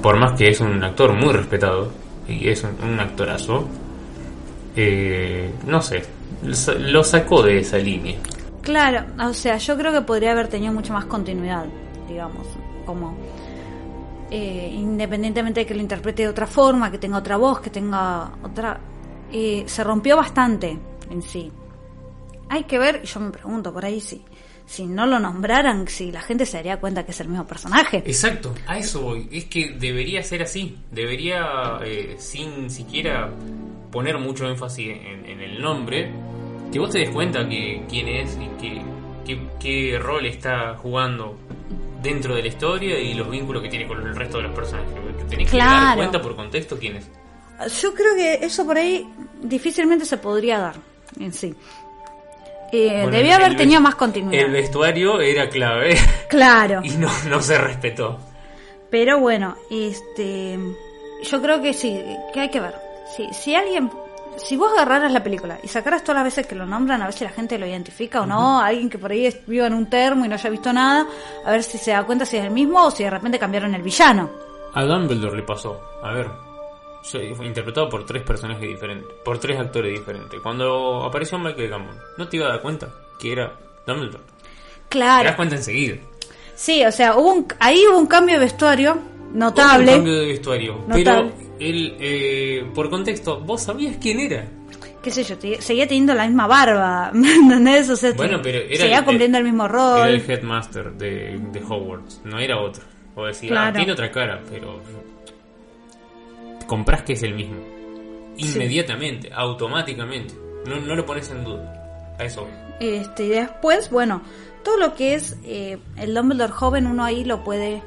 [0.02, 1.92] por más que es un actor muy respetado,
[2.28, 3.68] y es un, actorazo,
[4.76, 6.02] eh, no sé,
[6.44, 8.18] lo sa- lo sacó de esa línea.
[8.62, 11.66] Claro, o sea, yo creo que podría haber tenido mucho más continuidad,
[12.08, 12.48] digamos,
[12.86, 13.16] como
[14.30, 18.32] eh, independientemente de que lo interprete de otra forma, que tenga otra voz, que tenga
[18.44, 18.80] otra...
[19.32, 20.78] eh, se rompió bastante
[21.10, 21.52] en sí.
[22.50, 24.22] Hay que ver, y yo me pregunto por ahí si,
[24.72, 27.98] si no lo nombraran, si la gente se daría cuenta que es el mismo personaje.
[28.06, 29.28] Exacto, a eso voy.
[29.32, 30.78] Es que debería ser así.
[30.92, 33.30] Debería, eh, sin siquiera
[33.92, 36.10] poner mucho énfasis en, en el nombre,
[36.72, 38.82] que vos te des cuenta que quién es y que,
[39.26, 41.38] que- qué rol está jugando
[42.02, 44.90] dentro de la historia y los vínculos que tiene con el resto de los personajes.
[45.30, 47.10] Tenés que dar cuenta por contexto quién es.
[47.82, 49.06] Yo creo que eso por ahí
[49.44, 50.76] difícilmente se podría dar
[51.20, 51.54] en sí.
[52.72, 54.46] Eh, Bueno, haber tenido más continuidad.
[54.46, 55.98] El vestuario era clave
[56.30, 56.82] Claro.
[56.84, 58.18] y no, no se respetó.
[58.90, 60.58] Pero bueno, este,
[61.24, 62.02] yo creo que sí,
[62.34, 62.76] que hay que ver.
[63.16, 63.90] Si, si alguien,
[64.38, 67.14] si vos agarraras la película y sacaras todas las veces que lo nombran, a ver
[67.14, 70.26] si la gente lo identifica o no, alguien que por ahí viva en un termo
[70.26, 71.08] y no haya visto nada,
[71.46, 73.74] a ver si se da cuenta si es el mismo o si de repente cambiaron
[73.76, 74.30] el villano.
[74.74, 75.80] A Dumbledore le pasó.
[76.04, 76.28] A ver,
[77.04, 80.40] fue interpretado por tres personajes diferentes, por tres actores diferentes.
[80.42, 82.90] Cuando apareció Michael Gambon, no te iba a dar cuenta
[83.20, 83.54] que era
[83.88, 84.24] Dumbledore.
[84.24, 85.36] Te das Claro.
[85.36, 85.96] cuenta enseguida.
[86.56, 88.98] Sí, o sea, hubo un, ahí hubo un cambio de vestuario
[89.34, 89.86] notable.
[89.86, 90.74] Hubo Un cambio de vestuario.
[90.88, 91.04] Notable.
[91.04, 94.46] Pero él, eh, por contexto, vos sabías quién era.
[95.02, 97.90] qué sé yo, te- seguía teniendo la misma barba, ¿me entendés?
[97.90, 99.98] O sea, Bueno, pero era seguía el- cumpliendo el mismo rol.
[99.98, 102.84] Era el headmaster de, de Hogwarts, no era otro.
[103.16, 103.76] O decir, ah, Claro.
[103.78, 104.80] tiene otra cara, pero
[106.66, 107.58] compras que es el mismo.
[108.38, 110.34] Inmediatamente, automáticamente.
[110.66, 112.14] No, no lo pones en duda.
[112.18, 112.48] A eso.
[112.80, 114.22] Este, y después, bueno,
[114.64, 117.82] todo lo que es eh, el Dumbledore joven, uno ahí lo puede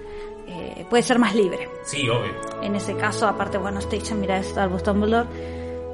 [0.47, 1.69] eh, puede ser más libre.
[1.85, 2.33] Sí, obvio.
[2.63, 5.29] En ese caso, aparte, bueno, Station, mira, es Albus Dumbledore.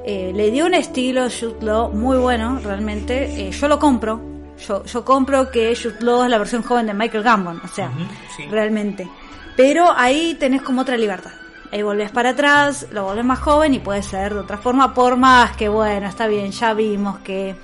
[0.05, 1.27] eh, le dio un estilo
[1.61, 3.49] Law muy bueno, realmente.
[3.51, 4.19] Yo lo compro.
[4.67, 7.91] Yo, yo compro que Law es la versión joven de Michael Gambon, o sea,
[8.35, 8.45] sí.
[8.49, 9.07] realmente.
[9.55, 11.31] Pero ahí tenés como otra libertad.
[11.71, 15.15] Ahí volvés para atrás, lo volvés más joven y puede ser de otra forma, por
[15.15, 17.55] más que, bueno, está bien, ya vimos que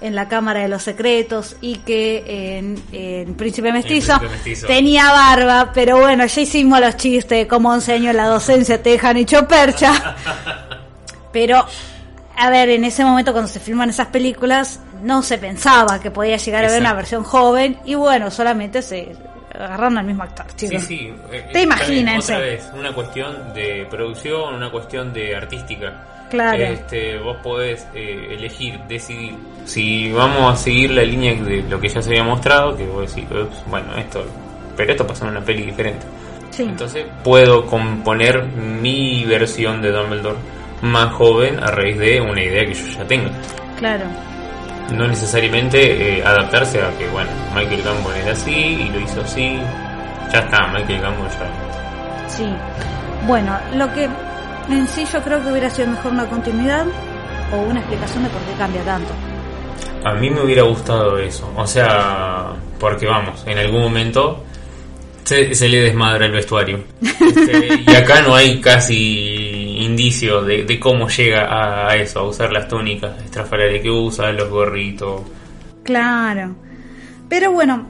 [0.00, 4.66] en la Cámara de los Secretos y que en, en Príncipe Mestizo, Príncipe Mestizo.
[4.66, 8.82] tenía barba, pero bueno, ya hicimos los chistes de cómo once años en la docencia
[8.82, 10.16] te dejan hecho percha.
[11.32, 11.66] Pero,
[12.38, 16.38] a ver, en ese momento cuando se filman esas películas, no se pensaba que podía
[16.38, 19.14] llegar a ver una versión joven y bueno, solamente se
[19.58, 20.82] agarraron al mismo actor, Sí, chicos.
[20.84, 21.12] sí.
[21.32, 22.34] eh, Te eh, imagínense.
[22.34, 25.92] Otra vez, una cuestión de producción, una cuestión de artística.
[26.30, 26.62] Claro.
[26.64, 31.88] Este, vos podés eh, elegir, decidir si vamos a seguir la línea de lo que
[31.88, 34.24] ya se había mostrado, que vos decís, "Ups, bueno, esto,
[34.76, 36.04] pero esto pasó en una peli diferente.
[36.50, 36.62] Sí.
[36.64, 40.38] Entonces puedo componer mi versión de Dumbledore
[40.82, 43.30] más joven a raíz de una idea que yo ya tengo.
[43.78, 44.04] Claro.
[44.92, 49.58] No necesariamente eh, adaptarse a que, bueno, Michael Gambon era así y lo hizo así.
[50.32, 52.28] Ya está, Michael Gambon ya.
[52.28, 52.52] Sí.
[53.26, 54.08] Bueno, lo que
[54.70, 56.86] en sí yo creo que hubiera sido mejor una continuidad
[57.52, 59.12] o una explicación de por qué cambia tanto.
[60.04, 61.52] A mí me hubiera gustado eso.
[61.56, 64.44] O sea, porque vamos, en algún momento
[65.24, 66.84] se, se le desmadra el vestuario.
[67.26, 69.45] Este, y acá no hay casi
[69.76, 74.32] indicios de, de cómo llega a, a eso, a usar las túnicas estrafalarias que usa,
[74.32, 75.22] los gorritos.
[75.82, 76.54] Claro.
[77.28, 77.86] Pero bueno,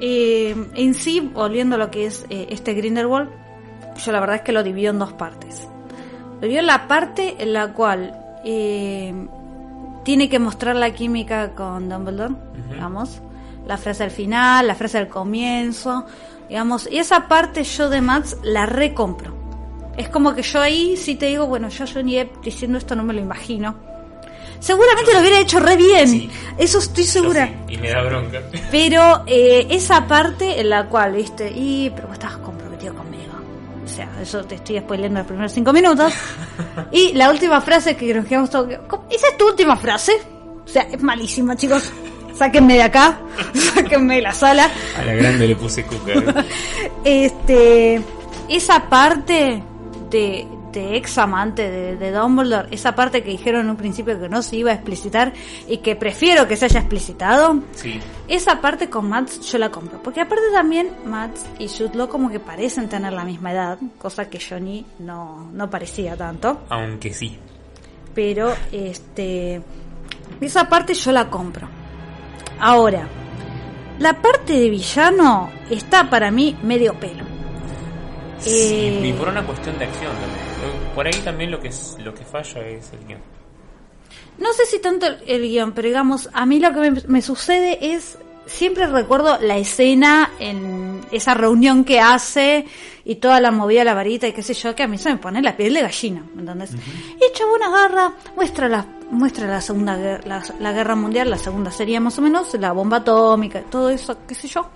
[0.00, 3.30] eh, en sí, volviendo a lo que es eh, este Grindelwald,
[4.04, 5.66] yo la verdad es que lo divido en dos partes.
[6.36, 8.14] Lo divido en la parte en la cual
[8.44, 9.12] eh,
[10.04, 12.34] tiene que mostrar la química con Dumbledore,
[12.70, 13.20] digamos,
[13.66, 16.06] la frase al final, la frase al comienzo,
[16.48, 19.47] digamos, y esa parte yo de Max la recompro.
[19.98, 23.02] Es como que yo ahí sí te digo, bueno, yo Johnny Depp diciendo esto no
[23.02, 23.74] me lo imagino.
[24.60, 26.30] Seguramente lo hubiera hecho re bien, Sí.
[26.56, 27.46] eso estoy segura.
[27.68, 28.40] Sí, y me da bronca.
[28.70, 33.32] Pero eh, esa parte en la cual, viste, y pero vos estabas comprometido conmigo.
[33.84, 36.12] O sea, eso te estoy spoileando los primeros cinco minutos.
[36.92, 38.68] y la última frase que nos quedamos todos.
[39.10, 40.12] ¿Esa es tu última frase?
[40.64, 41.92] O sea, es malísima, chicos.
[42.34, 43.18] Sáquenme de acá,
[43.74, 44.70] sáquenme de la sala.
[44.96, 46.12] A la grande le puse cuca.
[46.12, 46.24] ¿eh?
[47.04, 48.00] Este,
[48.48, 49.62] esa parte
[50.10, 54.28] de, de ex amante de, de Dumbledore, esa parte que dijeron en un principio que
[54.28, 55.32] no se iba a explicitar
[55.68, 58.00] y que prefiero que se haya explicitado, Sí.
[58.28, 60.02] esa parte con Matt yo la compro.
[60.02, 64.38] Porque aparte también Matt y Jude como que parecen tener la misma edad, cosa que
[64.40, 66.60] Johnny no, no parecía tanto.
[66.68, 67.38] Aunque sí.
[68.14, 69.62] Pero este
[70.40, 71.68] esa parte yo la compro.
[72.60, 73.06] Ahora,
[73.98, 77.24] la parte de villano está para mí medio pelo.
[78.40, 80.94] Sí, Eh, y por una cuestión de acción también.
[80.94, 83.20] Por ahí también lo que es, lo que falla es el guion.
[84.38, 87.22] No sé si tanto el, el guion, pero digamos, a mí lo que me, me
[87.22, 92.66] sucede es, siempre recuerdo la escena en esa reunión que hace
[93.04, 95.10] y toda la movida de la varita y qué sé yo, que a mí se
[95.10, 96.70] me pone la piel de gallina, ¿me entendés?
[96.72, 101.70] Y el chabón agarra, muestra las, muestra la segunda la, la guerra mundial, la segunda
[101.70, 104.68] sería más o menos, la bomba atómica, todo eso, qué sé yo.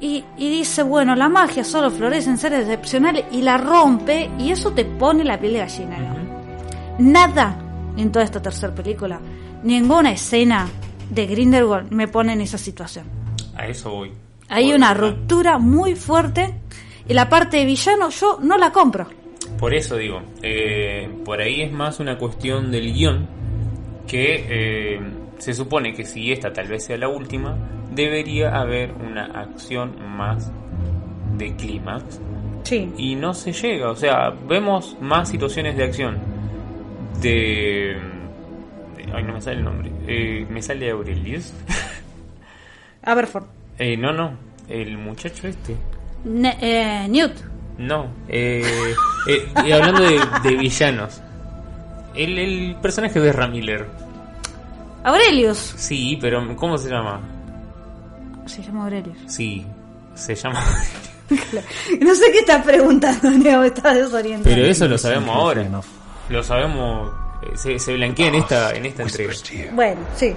[0.00, 4.50] Y, y dice, bueno, la magia solo florece en seres excepcionales y la rompe y
[4.50, 5.98] eso te pone la piel de gallina.
[5.98, 6.14] ¿no?
[6.98, 7.56] Nada
[7.96, 9.20] en toda esta tercera película,
[9.62, 10.68] ninguna escena
[11.10, 13.04] de Grindelwald me pone en esa situación.
[13.56, 14.12] A eso voy.
[14.48, 16.54] Hay Por- una ruptura muy fuerte
[17.06, 19.06] y la parte de villano yo no la compro.
[19.58, 23.26] Por eso digo, eh, por ahí es más una cuestión del guion
[24.06, 25.00] que eh,
[25.38, 27.56] se supone que si esta tal vez sea la última,
[27.90, 30.50] debería haber una acción más
[31.36, 32.20] de clímax
[32.64, 32.92] Sí.
[32.96, 36.18] y no se llega, o sea, vemos más situaciones de acción
[37.20, 37.96] de...
[39.12, 39.90] Ay, no me sale el nombre.
[40.06, 41.52] Eh, me sale Aurelius.
[43.02, 43.44] Aberford.
[43.78, 44.34] Eh, no, no,
[44.68, 45.74] el muchacho este.
[46.24, 47.32] Ne- eh, Newt.
[47.78, 48.62] No, eh,
[49.26, 51.20] eh, y hablando de, de villanos.
[52.14, 53.86] El, el personaje de Ramiller.
[55.02, 55.56] Aurelius.
[55.76, 57.20] Sí, pero ¿cómo se llama?
[58.50, 59.16] Se llama Aurelius.
[59.26, 59.64] Sí,
[60.14, 60.64] se llama.
[62.00, 64.52] No sé qué estás preguntando, Neo, estás desorientado.
[64.52, 65.64] Pero eso lo sabemos ahora.
[66.28, 67.12] Lo sabemos.
[67.42, 69.32] eh, Se, se blanquea en esta, en esta entrega.
[69.72, 70.34] Bueno, sí.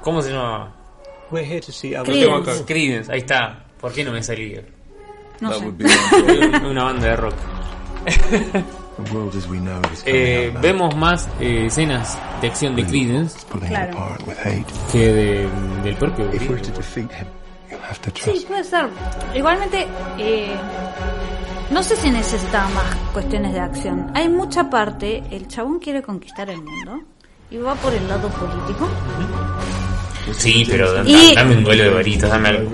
[0.00, 0.74] ¿Cómo se llama?
[1.30, 1.94] We're here to see.
[2.66, 3.64] Creedence, ahí está.
[3.78, 4.62] ¿Por qué no me salía?
[5.40, 5.66] No sé.
[6.70, 7.34] Una banda de rock.
[10.06, 13.38] Eh, vemos más eh, escenas de acción de Creedence
[13.68, 14.16] Claro.
[14.92, 15.48] que de,
[15.82, 16.30] del propio.
[18.14, 18.86] Sí, puede ser.
[19.34, 19.86] Igualmente,
[20.18, 20.54] eh,
[21.70, 24.10] no sé si necesitaba más cuestiones de acción.
[24.14, 27.00] Hay mucha parte, el chabón quiere conquistar el mundo
[27.50, 28.88] y va por el lado político.
[30.36, 32.70] Sí, pero Y- dame un duelo de varitas, dame algo.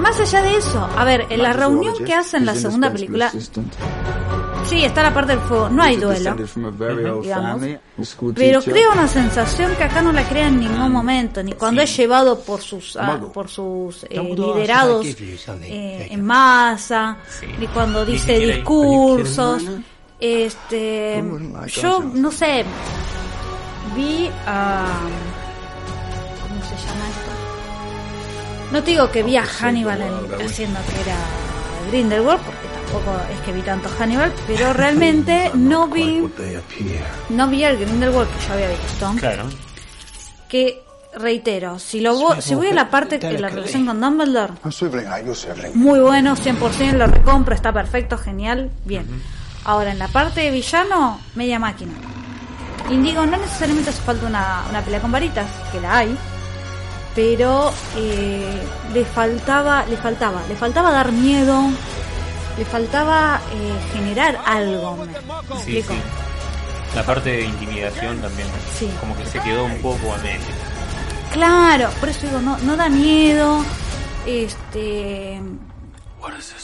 [0.00, 3.30] Más allá de eso, a ver, en la reunión que hace en la segunda película,
[4.64, 6.36] sí, está la parte del fuego, no hay duelo,
[7.22, 7.62] digamos.
[8.34, 11.96] Pero creo una sensación que acá no la crea en ningún momento, ni cuando es
[11.96, 17.18] llevado por sus ah, por sus eh, liderados eh, en masa,
[17.58, 19.62] ni cuando dice discursos.
[20.20, 21.22] Este,
[21.66, 22.64] yo no sé,
[23.94, 25.33] vi a ¿cómo
[28.72, 31.16] No te digo que vi a Hannibal en- haciendo que era
[31.90, 36.20] Grindelwald, porque tampoco es que vi tanto Hannibal, pero realmente no vi
[37.30, 39.12] no vi el Grindelwald que yo había visto.
[39.18, 39.44] Claro.
[40.48, 40.82] Que
[41.16, 44.52] reitero, si lo vo- si voy a la parte de la relación con Dumbledore,
[45.74, 49.06] muy bueno, 100%, lo recompro, está perfecto, genial, bien.
[49.64, 51.92] Ahora, en la parte de villano, media máquina.
[52.90, 56.16] Y digo, no necesariamente hace falta una, una pelea con varitas, que la hay,
[57.14, 58.62] pero eh,
[58.92, 61.62] le faltaba, le faltaba, le faltaba dar miedo,
[62.58, 64.96] le faltaba eh, generar algo.
[64.96, 65.94] ¿me- me Sí, sí.
[66.94, 68.46] La parte de intimidación también.
[68.78, 68.88] Sí.
[69.00, 70.46] Como que se quedó un poco a medio.
[71.32, 73.64] Claro, por eso digo, no, no da miedo.
[74.26, 75.40] Este.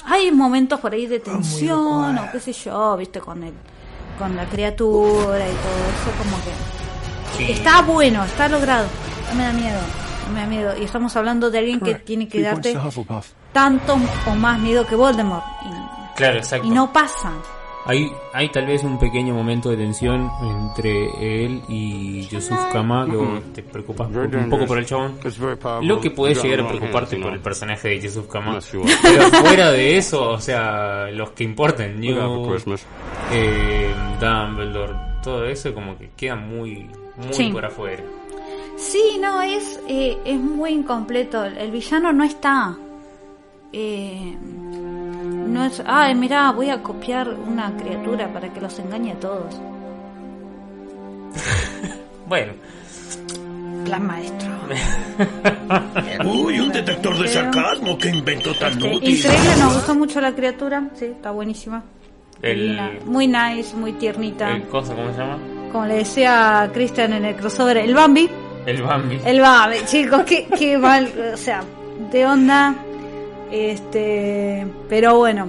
[0.06, 3.52] Hay momentos por ahí de tensión o qué sé yo, viste, con el,
[4.18, 7.36] con la criatura y todo eso, como que.
[7.46, 7.52] Sí.
[7.52, 8.86] Está bueno, está logrado.
[9.28, 9.78] No me da miedo,
[10.30, 10.72] me da miedo.
[10.80, 12.76] Y estamos hablando de alguien que tiene que darte
[13.52, 15.44] tanto o más miedo que Voldemort.
[16.16, 16.66] Claro, Y, exacto.
[16.66, 17.32] y no pasa.
[17.86, 23.42] Hay, hay tal vez un pequeño momento de tensión entre él y Yusuf Kama, que
[23.54, 25.18] te preocupas un poco por el chabón.
[25.82, 28.58] Lo que puede llegar a preocuparte por el personaje de Yusuf Kama.
[29.02, 32.18] Pero fuera de eso, o sea, los que importan, Newt,
[33.32, 37.50] eh, Dumbledore, todo eso como que queda muy, muy Sí.
[37.50, 38.02] por afuera.
[38.80, 41.44] Sí, no, es, eh, es muy incompleto.
[41.44, 42.76] El, villano no está.
[43.72, 49.20] Eh, no es, ay, mira, voy a copiar una criatura para que los engañe a
[49.20, 49.54] todos.
[52.26, 52.52] Bueno,
[53.84, 54.48] Plan maestro.
[56.24, 57.98] Uy, un detector de sarcasmo.
[57.98, 59.16] ¿Qué invento tan útil?
[59.16, 60.90] Increíble, nos gustó mucho la criatura.
[60.94, 61.82] Sí, está buenísima.
[62.42, 62.78] el.
[63.04, 64.54] Muy nice, muy tiernita.
[64.54, 65.38] el cosa, ¿cómo se llama?
[65.72, 68.30] Como le decía Christian en el crossover, el Bambi.
[68.70, 69.20] El Bambi.
[69.24, 71.62] El Bambi, chicos, qué, qué mal, o sea,
[72.10, 72.74] de onda.
[73.50, 75.48] Este, pero bueno.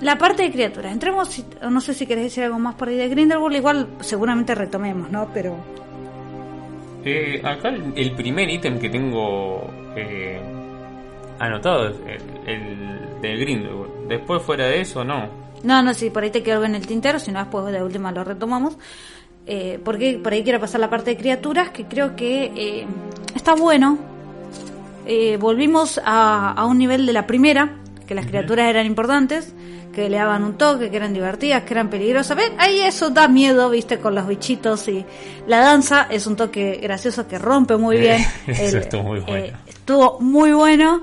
[0.00, 3.08] La parte de criaturas, entremos, no sé si querés decir algo más por ahí de
[3.08, 5.28] Grindelwald, igual seguramente retomemos, ¿no?
[5.32, 5.56] Pero
[7.04, 10.40] Eh, acá el, el primer ítem que tengo eh,
[11.38, 14.08] anotado es el, el del Grindelwald.
[14.08, 15.28] Después fuera de eso, no.
[15.62, 17.82] no, no, si por ahí te quedó algo en el tintero, si no después de
[17.82, 18.76] última lo retomamos.
[19.46, 22.86] Eh, porque por ahí quiero pasar la parte de criaturas, que creo que eh,
[23.34, 23.98] está bueno.
[25.06, 27.76] Eh, volvimos a, a un nivel de la primera,
[28.06, 29.52] que las criaturas eran importantes,
[29.94, 32.36] que le daban un toque, que eran divertidas, que eran peligrosas.
[32.36, 32.52] ¿Ven?
[32.58, 35.04] Ahí eso da miedo, viste, con los bichitos y
[35.46, 38.24] la danza es un toque gracioso que rompe muy bien.
[38.46, 39.44] Eso El- estuvo muy bueno.
[39.44, 41.02] eh, estuvo muy bueno,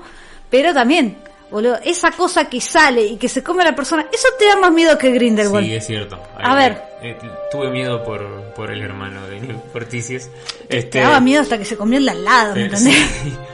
[0.50, 1.16] pero también,
[1.52, 4.56] boludo, esa cosa que sale y que se come a la persona, eso te da
[4.56, 5.66] más miedo que Grindelwald.
[5.66, 6.20] Sí, es cierto.
[6.36, 6.82] A Ahí, ver.
[7.02, 7.16] eh,
[7.52, 10.28] tuve miedo por, por el hermano de Forticius.
[10.68, 12.94] Te Este, daba miedo hasta que se comió el de al lado, ¿me eh, entendés?
[13.22, 13.32] sí.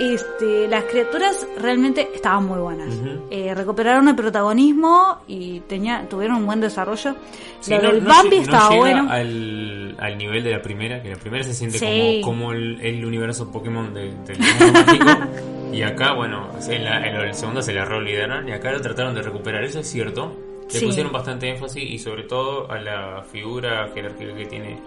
[0.00, 2.88] Este, las criaturas realmente estaban muy buenas.
[3.30, 7.14] Eh, recuperaron el protagonismo y tenía, tuvieron un buen desarrollo.
[7.60, 9.06] Sí, Lo no- Bambi no estaba llega bueno.
[9.10, 12.20] Al, al nivel de la primera, que la primera se siente Sí.
[12.24, 15.06] como, como el, el universo Pokémon de- del mundo mágico.
[15.72, 19.14] Y acá, bueno, en, la- en el segundo se la reolvidaron y acá lo trataron
[19.14, 19.62] de recuperar.
[19.62, 20.32] Eso es cierto.
[20.72, 20.86] Le Sí.
[20.86, 24.78] pusieron bastante énfasis y sobre todo a la figura jerárquica que tiene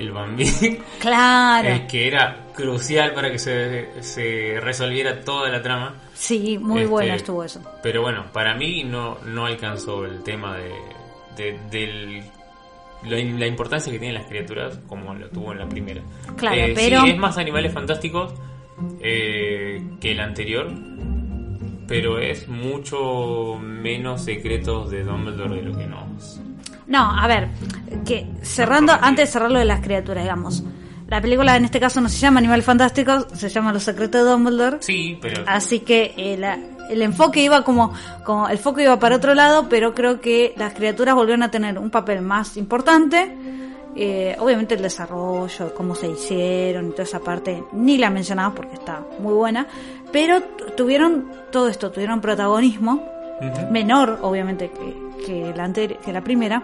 [0.00, 0.44] el Bambi.
[1.00, 1.68] Claro.
[1.68, 5.94] eh, que era crucial para que se, se resolviera toda la trama.
[6.14, 7.60] Sí, muy Este, bueno estuvo eso.
[7.82, 10.72] Pero bueno, para mí no, no alcanzó el tema de,
[11.36, 12.22] de- del
[13.04, 16.02] la, la importancia que tienen las criaturas como lo tuvo en la primera.
[16.36, 18.34] Claro, Eh, pero- Sí, es más animales fantásticos
[19.00, 20.70] eh, que el anterior,
[21.88, 26.40] pero es mucho menos secretos de Dumbledore de lo que nos...
[26.90, 27.48] No, a ver,
[28.04, 30.62] que cerrando, antes de cerrar lo de las criaturas, digamos.
[31.08, 34.30] La película en este caso no se llama Animal Fantástico, se llama Los Secretos de
[34.30, 34.76] Dumbledore.
[34.80, 35.42] Sí, pero...
[35.46, 37.92] Así que eh, la- el enfoque iba como,
[38.24, 41.78] como, el foco iba para otro lado, pero creo que las criaturas volvieron a tener
[41.78, 43.36] un papel más importante.
[43.96, 48.74] Eh, obviamente el desarrollo, cómo se hicieron y toda esa parte, ni la mencionaba porque
[48.74, 49.66] está muy buena,
[50.12, 53.04] pero tu- tuvieron todo esto, tuvieron protagonismo,
[53.70, 56.62] Menor obviamente que, que la, anteri- que la primera,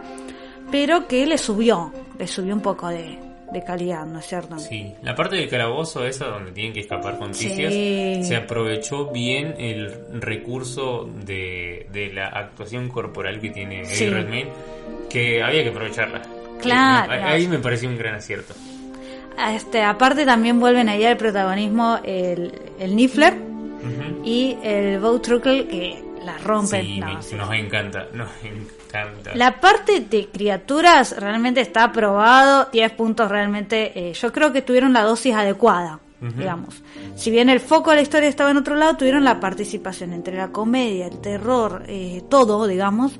[0.70, 3.18] pero que le subió, le subió un poco de,
[3.52, 4.58] de calidad, ¿no es cierto?
[4.58, 7.48] Sí, la parte del calabozo esa donde tienen que escapar con Sí.
[7.48, 14.08] Ticias, se aprovechó bien el recurso de, de la actuación corporal que tiene Eddie Sí.
[14.10, 14.50] Redmayne,
[15.08, 16.22] que había que aprovecharla.
[16.60, 17.12] Claro.
[17.12, 18.54] Ahí me pareció un gran acierto.
[19.54, 23.34] Este, aparte también vuelven ahí al protagonismo el, el Niffler
[24.24, 26.84] y el Bowtruckle que la rompen.
[26.84, 27.34] Sí, No, me- sí.
[27.36, 29.30] nos encanta, nos encanta.
[29.34, 34.92] La parte de criaturas realmente está aprobado, 10 puntos realmente, eh, yo creo que tuvieron
[34.92, 36.82] la dosis adecuada, digamos.
[37.14, 40.36] Si bien el foco de la historia estaba en otro lado, tuvieron la participación entre
[40.36, 43.18] la comedia, el terror, eh, todo, digamos,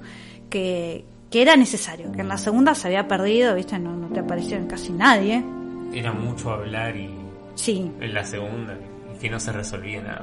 [0.50, 3.78] que, que era necesario, que en la segunda se había perdido, ¿viste?
[3.78, 5.44] No, no te aparecieron casi nadie.
[5.92, 7.10] Era mucho hablar y
[7.54, 8.74] Sí, en la segunda
[9.16, 10.22] que no se resolvía nada.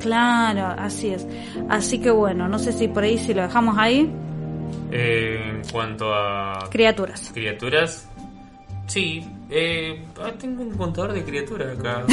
[0.00, 1.26] Claro, así es.
[1.68, 4.10] Así que bueno, no sé si por ahí si lo dejamos ahí.
[4.90, 7.30] Eh, en cuanto a Criaturas.
[7.32, 8.08] criaturas,
[8.86, 12.04] sí, eh, ah, tengo un contador de criaturas acá.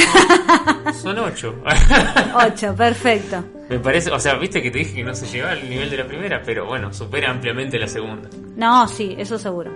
[0.94, 1.56] Son ocho.
[2.36, 3.44] 8, perfecto.
[3.70, 5.98] Me parece, o sea, viste que te dije que no se llegaba al nivel de
[5.98, 8.30] la primera, pero bueno, supera ampliamente la segunda.
[8.56, 9.72] No, sí, eso seguro.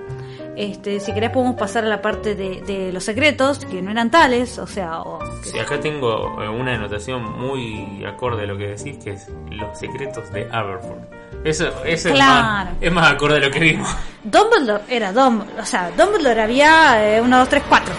[0.57, 4.09] Este, si querés podemos pasar a la parte de, de los secretos, que no eran
[4.09, 8.67] tales, o sea, o- Sí, acá tengo eh, una anotación muy acorde a lo que
[8.67, 10.99] decís, que es los secretos de Aberford.
[11.43, 13.89] Eso, eso es, más, es más acorde a lo que vimos.
[14.23, 17.93] Dumbledore era Dumbledore, o sea, Dumbledore había 1, 2, 3, 4.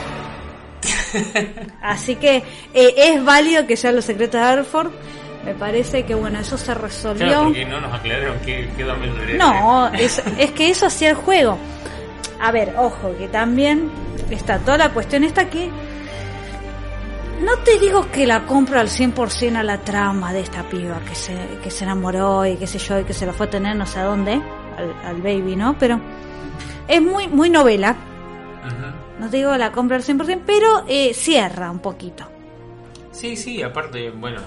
[1.82, 2.42] Así que
[2.74, 4.90] eh, es válido que sean los secretos de Hereford.
[5.44, 7.26] Me parece que bueno, eso se resolvió.
[7.26, 9.34] Claro, porque no nos aclararon qué, qué Dumbledore.
[9.38, 11.56] No, es, es que eso hacía el juego.
[12.40, 13.90] A ver, ojo, que también
[14.30, 15.70] está toda la cuestión esta que...
[17.42, 21.14] No te digo que la compro al 100% a la trama de esta piba que
[21.14, 23.76] se, que se enamoró y qué sé yo, y que se lo fue a tener
[23.76, 25.76] no sé a dónde, al, al baby, ¿no?
[25.78, 26.00] Pero
[26.88, 27.96] es muy, muy novela.
[29.18, 32.28] No te digo la compro al 100%, pero eh, cierra un poquito.
[33.12, 34.40] Sí, sí, aparte, bueno,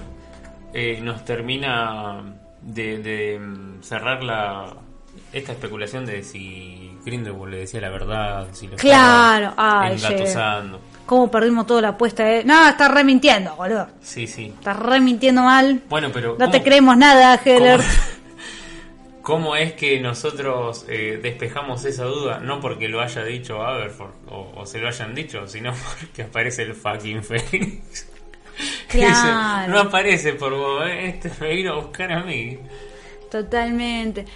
[0.72, 2.22] eh, nos termina
[2.62, 4.76] de, de, mm, cerrar la
[5.32, 10.80] esta especulación de si Grindelwald le decía la verdad, si lo Claro, ay, engatusando.
[11.06, 12.30] ¿Cómo perdimos toda la apuesta?
[12.30, 12.42] Eh?
[12.44, 13.88] No, estás remintiendo, boludo.
[14.00, 14.52] Sí, sí.
[14.58, 15.80] Estás remintiendo mal.
[15.88, 17.80] Bueno, pero No te ¿cómo- creemos nada, Heller.
[17.80, 22.38] ¿Cómo, cómo es que nosotros eh, despejamos esa duda?
[22.38, 26.62] No porque lo haya dicho Aberford o, o se lo hayan dicho, sino porque aparece
[26.62, 28.06] el fucking Félix.
[28.88, 29.72] Claro.
[29.72, 31.08] no aparece por vos, ¿eh?
[31.08, 32.58] este me vino a buscar a mí.
[33.30, 34.26] Totalmente.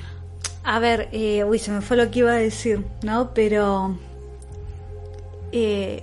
[0.64, 3.34] A ver, eh, uy, se me fue lo que iba a decir, ¿no?
[3.34, 3.98] Pero
[5.52, 6.02] eh,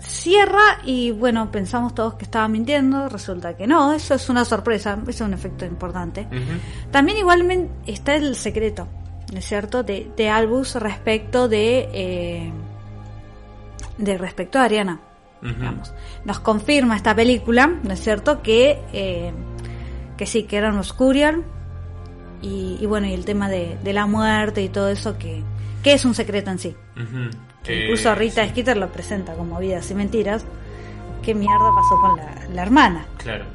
[0.00, 4.98] cierra y bueno, pensamos todos que estaba mintiendo, resulta que no, eso es una sorpresa,
[5.02, 6.22] eso es un efecto importante.
[6.22, 6.90] Ujú.
[6.90, 8.88] También igualmente está el secreto,
[9.32, 9.82] ¿no es cierto?
[9.82, 12.52] De, de Albus respecto de, eh,
[13.98, 15.00] de respecto a Ariana.
[15.42, 15.92] Digamos.
[16.24, 18.40] Nos confirma esta película, ¿no es cierto?
[18.40, 19.30] Que, eh,
[20.16, 21.44] que sí, que eran Oscurial.
[22.44, 25.42] Y, y bueno, y el tema de, de la muerte y todo eso, que,
[25.82, 26.76] que es un secreto en sí.
[27.62, 30.44] Que Eh, incluso Rita sí, Skeeter lo presenta como vidas y mentiras.
[31.22, 33.06] ¿Qué mierda pasó con la, la hermana?
[33.16, 33.46] Claro.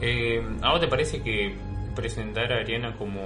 [0.00, 1.54] Eh, ¿A vos te parece que
[1.94, 3.20] presentar a Ariana como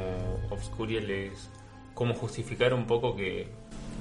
[0.51, 1.49] Obscurial es
[1.95, 3.49] como justificar un poco que,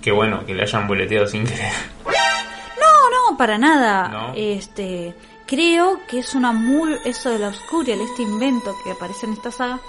[0.02, 1.72] que bueno, que le hayan boleteado sin querer?
[2.06, 4.10] No, no, para nada.
[4.10, 4.34] ¿No?
[4.36, 5.15] Este,
[5.48, 9.52] creo que es una muy eso de la Obscurial, este invento que aparece en esta
[9.52, 9.80] saga,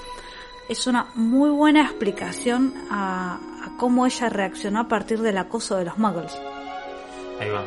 [0.70, 5.84] es una muy buena explicación a, a cómo ella reaccionó a partir del acoso de
[5.84, 6.32] los muggles.
[7.40, 7.64] Ahí va.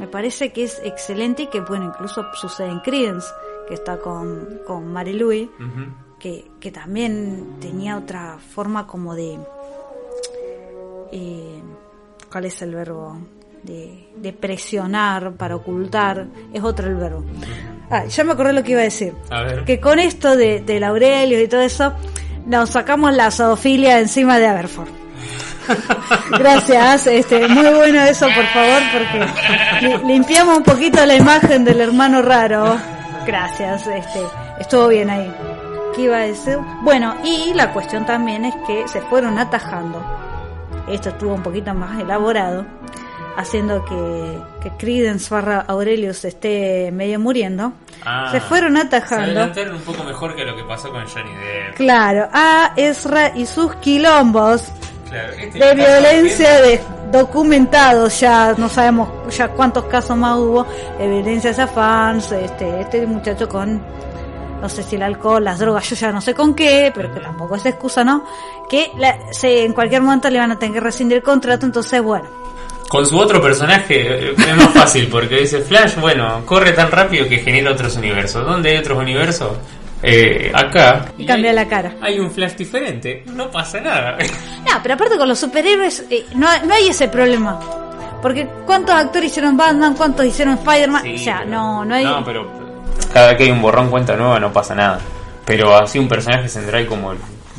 [0.00, 3.28] Me parece que es excelente y que, bueno, incluso sucede en Credence,
[3.68, 5.48] que está con, con Mary
[6.18, 9.38] que, que también tenía otra forma como de...
[11.12, 11.62] eh,
[12.32, 13.16] ¿Cuál es el verbo?
[13.62, 16.26] De, de presionar para ocultar.
[16.52, 17.24] Es otro el verbo.
[17.90, 19.14] Ah, ya me acordé lo que iba a decir.
[19.30, 19.64] A ver.
[19.64, 21.92] Que con esto de, del Aurelio y todo eso,
[22.46, 24.88] nos sacamos la zoofilia encima de Aberford.
[26.38, 31.80] Gracias, este, muy bueno eso, por favor, porque li- limpiamos un poquito la imagen del
[31.80, 32.76] hermano raro.
[33.26, 34.20] Gracias, este,
[34.60, 35.34] estuvo bien ahí.
[35.94, 36.58] ¿Qué iba a decir?
[36.82, 40.04] Bueno, y la cuestión también es que se fueron atajando.
[40.88, 42.66] Esto estuvo un poquito más elaborado,
[43.36, 47.72] haciendo que, que Credence barra Aurelius esté medio muriendo.
[48.04, 49.24] Ah, se fueron Se atajando.
[49.24, 51.76] adelantaron un poco mejor que lo que pasó con Johnny Depp.
[51.76, 54.64] Claro, a Ezra y sus quilombos
[55.08, 56.80] Claro, este de violencia de
[57.12, 60.66] documentados, ya no sabemos ya cuántos casos más hubo
[60.98, 63.80] de violencia hacia fans, este, este muchacho con
[64.60, 67.20] no sé si el alcohol, las drogas, yo ya no sé con qué, pero que
[67.20, 68.24] tampoco es excusa, ¿no?
[68.68, 72.00] Que la- se, en cualquier momento le van a tener que rescindir el contrato, entonces
[72.02, 72.24] bueno,
[72.94, 77.28] Con su otro personaje eh, es más fácil porque dice Flash, bueno, corre tan rápido
[77.28, 78.46] que genera otros universos.
[78.46, 79.50] ¿Dónde hay otros universos?
[80.00, 81.06] Eh, acá.
[81.18, 81.94] y cambia hay, la cara.
[82.00, 84.16] hay un Flash diferente, no pasa nada.
[84.64, 87.58] No, pero aparte con los superhéroes eh, no, no hay ese problema.
[88.22, 89.94] Porque ¿cuántos actores hicieron Batman?
[89.96, 91.02] ¿Cuántos hicieron Spider-Man?
[91.02, 92.04] Sí, o sea, pero- no, no hay...
[92.04, 92.48] No, pero
[93.12, 95.00] cada que hay un borrón cuenta nueva no pasa nada.
[95.44, 97.12] Pero así un personaje central como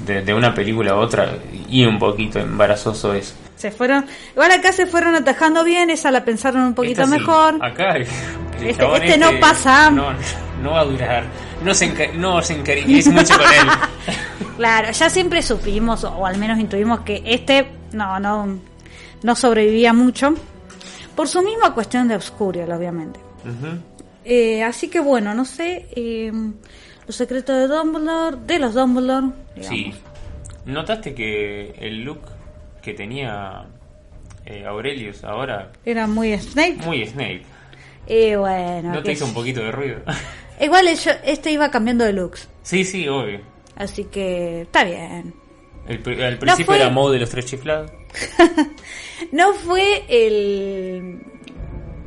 [0.05, 1.29] de, de una película a otra
[1.67, 3.35] y un poquito embarazoso es.
[3.55, 4.05] Se fueron...
[4.33, 7.65] Igual acá se fueron atajando bien, esa la pensaron un poquito Esta sí, mejor.
[7.65, 9.89] Acá Este- este no pasa.
[9.91, 10.07] No,
[10.61, 11.23] no va a durar.
[11.63, 13.67] No se, enca- no se encariñéis mucho con él.
[14.57, 18.57] Claro, ya siempre supimos, o al menos intuimos que este no, no,
[19.21, 20.33] no sobrevivía mucho.
[21.13, 23.19] Por su misma cuestión de Obscurial, obviamente.
[24.23, 26.31] Eh, así que bueno, no sé, eh,
[27.05, 29.67] los secretos de Dumbledore, de los Dumbledore, digamos.
[29.77, 29.93] Sí.
[30.65, 32.21] ¿Notaste que el look
[32.85, 33.65] que tenía
[34.45, 36.77] eh, Aurelius ahora, Era muy Snape.
[36.85, 37.41] muy Snape?
[38.07, 39.97] Y bueno, ¿No te hizo un poquito de ruido?
[40.61, 43.41] igual yo- este iba cambiando de looks, sí, sí, obvio.
[43.75, 45.33] así que está bien.
[45.87, 47.91] El, al principio fue- era Moe de los tres chiflados.
[49.31, 51.21] No fue el,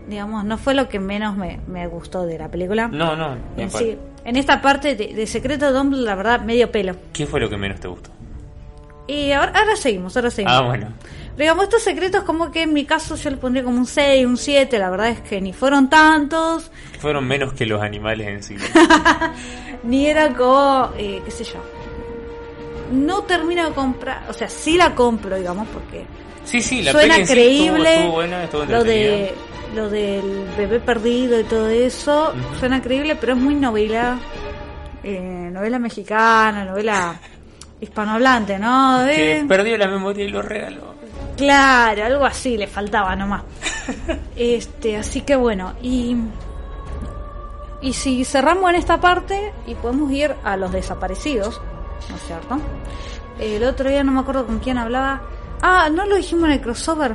[0.08, 2.88] digamos, no fue lo que menos me, me gustó de la película.
[2.88, 3.36] No, no.
[3.56, 6.94] En, sí, en esta parte de, de Secreto de Dumbledore, la verdad, medio pelo.
[7.12, 8.10] ¿Qué fue lo que menos te gustó?
[9.08, 10.54] Y ahora, ahora seguimos, ahora seguimos.
[10.54, 10.92] Ah, bueno.
[11.00, 14.26] Pero digamos, estos secretos como que en mi caso yo le pondría como un 6,
[14.26, 16.70] un 7, la verdad es que ni fueron tantos,
[17.00, 18.56] Fueron menos que los animales en sí.
[19.84, 21.64] ni era como, eh, qué sé yo.
[22.92, 26.06] No termino de comprar, o sea, sí la compro, digamos, porque
[26.44, 29.34] Sí, sí, la suena sí creíble estuvo, estuvo buena, estuvo lo de
[29.74, 34.18] lo del bebé perdido y todo eso suena creíble pero es muy novela
[35.02, 37.20] eh, novela mexicana novela
[37.80, 40.94] hispanohablante no Que Eh, perdió la memoria y lo regaló.
[41.36, 43.42] claro algo así le faltaba nomás
[44.36, 46.16] este así que bueno y
[47.80, 51.60] y si cerramos en esta parte y podemos ir a los desaparecidos
[52.10, 52.58] ¿no es cierto?
[53.38, 55.20] el otro día no me acuerdo con quién hablaba
[55.62, 57.14] ah no lo dijimos en el crossover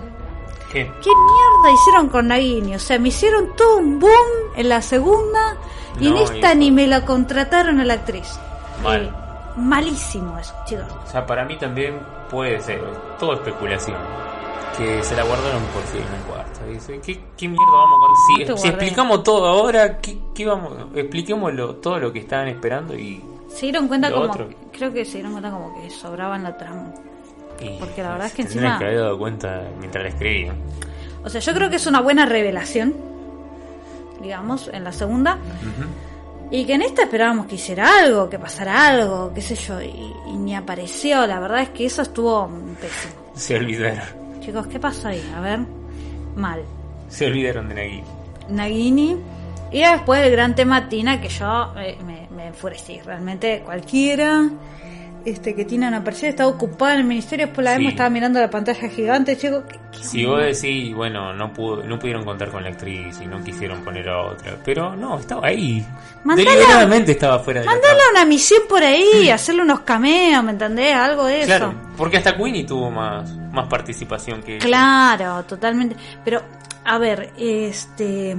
[0.71, 0.85] ¿Qué?
[1.03, 2.73] ¿Qué mierda hicieron con Nagini?
[2.73, 4.11] O sea, me hicieron todo un boom
[4.55, 5.55] en la segunda
[5.99, 6.55] y No, en esta hijo.
[6.55, 8.27] ni me la contrataron a la actriz.
[8.81, 9.03] Mal.
[9.03, 9.11] Eh,
[9.57, 10.85] malísimo eso, chicos.
[11.03, 11.99] O sea, para mí también
[12.29, 12.81] puede ser
[13.19, 13.97] todo especulación.
[14.77, 16.59] Que se la guardaron por si en un cuarto.
[16.67, 20.73] Dice, ¿qué, qué mierda vamos a Si, si explicamos todo ahora, ¿qué, qué vamos?
[20.95, 24.49] Expliquémoslo, todo lo que estaban esperando y, Se dieron cuenta como, otro.
[24.71, 26.91] creo que se dieron cuenta como que sobraban la trama.
[27.61, 30.55] y Porque la verdad es que encima- que haber dado cuenta mientras la escribían.
[31.23, 32.95] O sea, yo creo que es una buena revelación,
[34.23, 35.37] digamos, en la segunda.
[36.53, 40.13] Y que en esta esperábamos que hiciera algo, que pasara algo, qué sé yo, y,
[40.27, 41.25] y ni apareció.
[41.25, 42.47] La verdad es que eso estuvo
[42.79, 43.13] pésimo.
[43.33, 44.05] Se olvidaron.
[44.39, 45.33] Chicos, ¿qué pasó ahí?
[45.35, 45.61] A ver,
[46.35, 46.61] mal.
[47.09, 48.03] Se olvidaron de Nagui.
[48.49, 49.17] Nagini,
[49.71, 52.99] Y después el gran tema Tina, que yo eh, me, me enfurecí.
[53.01, 54.47] Realmente cualquiera
[55.25, 57.45] este que Tina no aparecía estaba ocupada en el ministerio.
[57.47, 57.77] Después la Sí.
[57.77, 59.37] vemos, estaba mirando la pantalla gigante.
[59.37, 63.19] Chico, ¿qué- qué Si vos decís, bueno, no pudo, no pudieron contar con la actriz
[63.21, 65.85] y no quisieron poner a otra, pero no, estaba ahí.
[66.23, 68.11] Mandala- Deliberadamente estaba fuera de la Mandale trama.
[68.11, 70.93] una misión por ahí, hacerle unos cameos, ¿me entendés?
[70.95, 71.47] Algo de eso.
[71.47, 74.65] Claro, porque hasta Queenie tuvo más, más participación que ella.
[74.65, 75.95] Claro, totalmente.
[76.23, 76.41] Pero,
[76.85, 78.35] a ver, este.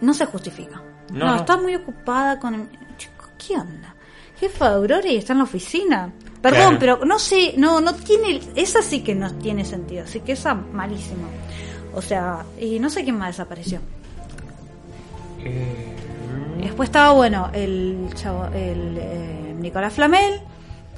[0.00, 0.80] No se justifica.
[1.12, 1.36] No, No, no.
[1.36, 2.54] está muy ocupada con.
[2.54, 3.94] el- Chico, ¿qué onda?
[4.40, 6.12] Jefa de Aurora y está en la oficina.
[6.40, 6.78] Perdón, Claro.
[6.78, 8.40] pero no sé, no, no tiene.
[8.54, 10.04] Esa sí que no tiene sentido.
[10.04, 11.28] Así que esa malísima.
[11.94, 13.80] O sea, y no sé quién más desapareció.
[15.44, 15.94] Eh,
[16.60, 20.40] Después estaba bueno el chavo, el eh, Nicolás Flamel,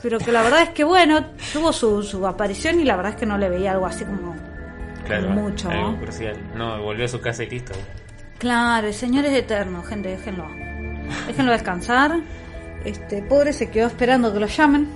[0.02, 3.18] pero que la verdad es que bueno, tuvo su, su aparición y la verdad es
[3.18, 4.34] que no le veía algo así como
[5.06, 6.00] claro, mucho, algo ¿no?
[6.00, 6.36] crucial.
[6.56, 7.72] No, volvió a su casa y listo.
[8.38, 10.46] Claro, el señor es eterno, gente, déjenlo.
[11.26, 12.18] Déjenlo descansar.
[12.84, 14.88] Este, pobre se quedó esperando que lo llamen.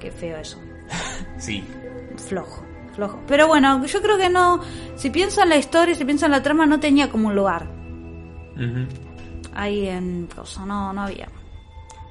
[0.00, 0.58] Qué feo eso.
[1.38, 1.62] Sí,
[2.28, 2.62] Flojo,
[2.94, 3.18] flojo.
[3.26, 4.60] Pero bueno, yo creo que no.
[4.96, 7.66] Si pienso en la historia, si pienso en la trama, no tenía como un lugar.
[8.54, 8.86] Ujú.
[9.54, 11.28] Ahí en cosa, no, no había.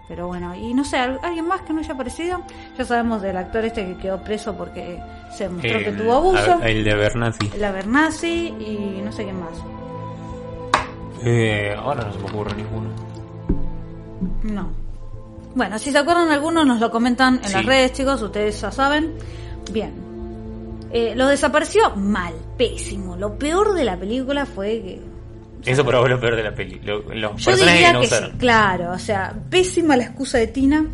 [0.07, 2.39] Pero bueno, y no sé, ¿al- ¿alguien más que no haya aparecido?
[2.77, 4.99] Ya sabemos del actor este que quedó preso porque
[5.35, 6.59] se mostró que tuvo abuso.
[6.61, 7.49] a- El de Bernazzi.
[7.57, 9.57] La Bernasi y no sé qué más.
[11.23, 12.89] Eh, ahora no se me ocurre ninguno.
[14.43, 14.69] No.
[15.55, 17.53] Bueno, si se acuerdan algunos nos lo comentan en Sí.
[17.53, 19.13] las redes, chicos, ustedes ya saben.
[19.71, 19.91] Bien.
[20.91, 23.15] Eh, lo desapareció mal, pésimo.
[23.17, 25.01] Lo peor de la película fue que...
[25.71, 26.79] Eso por ahora lo peor de la peli.
[26.83, 30.37] Lo- los Yo personajes diría que no que sí, claro, o sea, pésima la excusa
[30.37, 30.85] de Tina.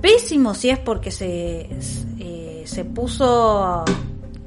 [0.00, 1.68] Pésimo si es porque se,
[2.18, 3.84] eh, se puso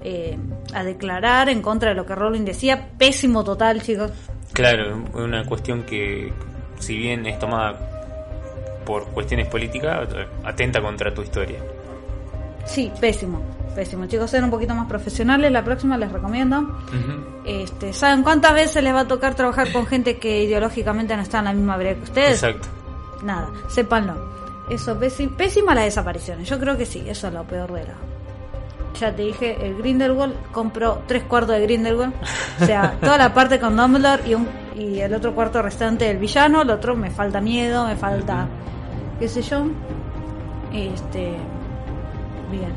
[0.04, 0.38] eh,
[0.74, 2.90] a declarar en contra de lo que Rowling decía.
[2.98, 4.12] Pésimo total, chicos.
[4.54, 6.34] Claro, una cuestión que,
[6.80, 7.93] si bien es tomada
[8.84, 10.08] por cuestiones políticas,
[10.44, 11.60] atenta contra tu historia.
[12.66, 13.42] Sí, pésimo.
[13.76, 14.06] Pésimo.
[14.06, 15.52] Chicos, sean un poquito más profesionales.
[15.52, 16.78] La próxima les recomiendo.
[17.46, 21.40] Este, ¿Saben cuántas veces les va a tocar trabajar con gente que ideológicamente no está
[21.40, 22.44] en la misma vereda que ustedes?
[22.44, 22.68] Exacto.
[23.24, 24.14] Nada, sépanlo.
[24.70, 26.48] Eso, pési- pésima las desapariciones.
[26.48, 27.94] Yo creo que sí, eso es lo peor de la.
[29.00, 32.14] Ya te dije, el Grindelwald compró tres cuartos de Grindelwald.
[32.62, 36.18] O sea, toda la parte con Dumbledore y, un, y el otro cuarto restante del
[36.18, 36.62] villano.
[36.62, 38.48] El otro me falta miedo, me falta.
[39.20, 39.66] Qué sé yo.
[40.74, 41.36] Este.
[42.52, 42.72] Bien.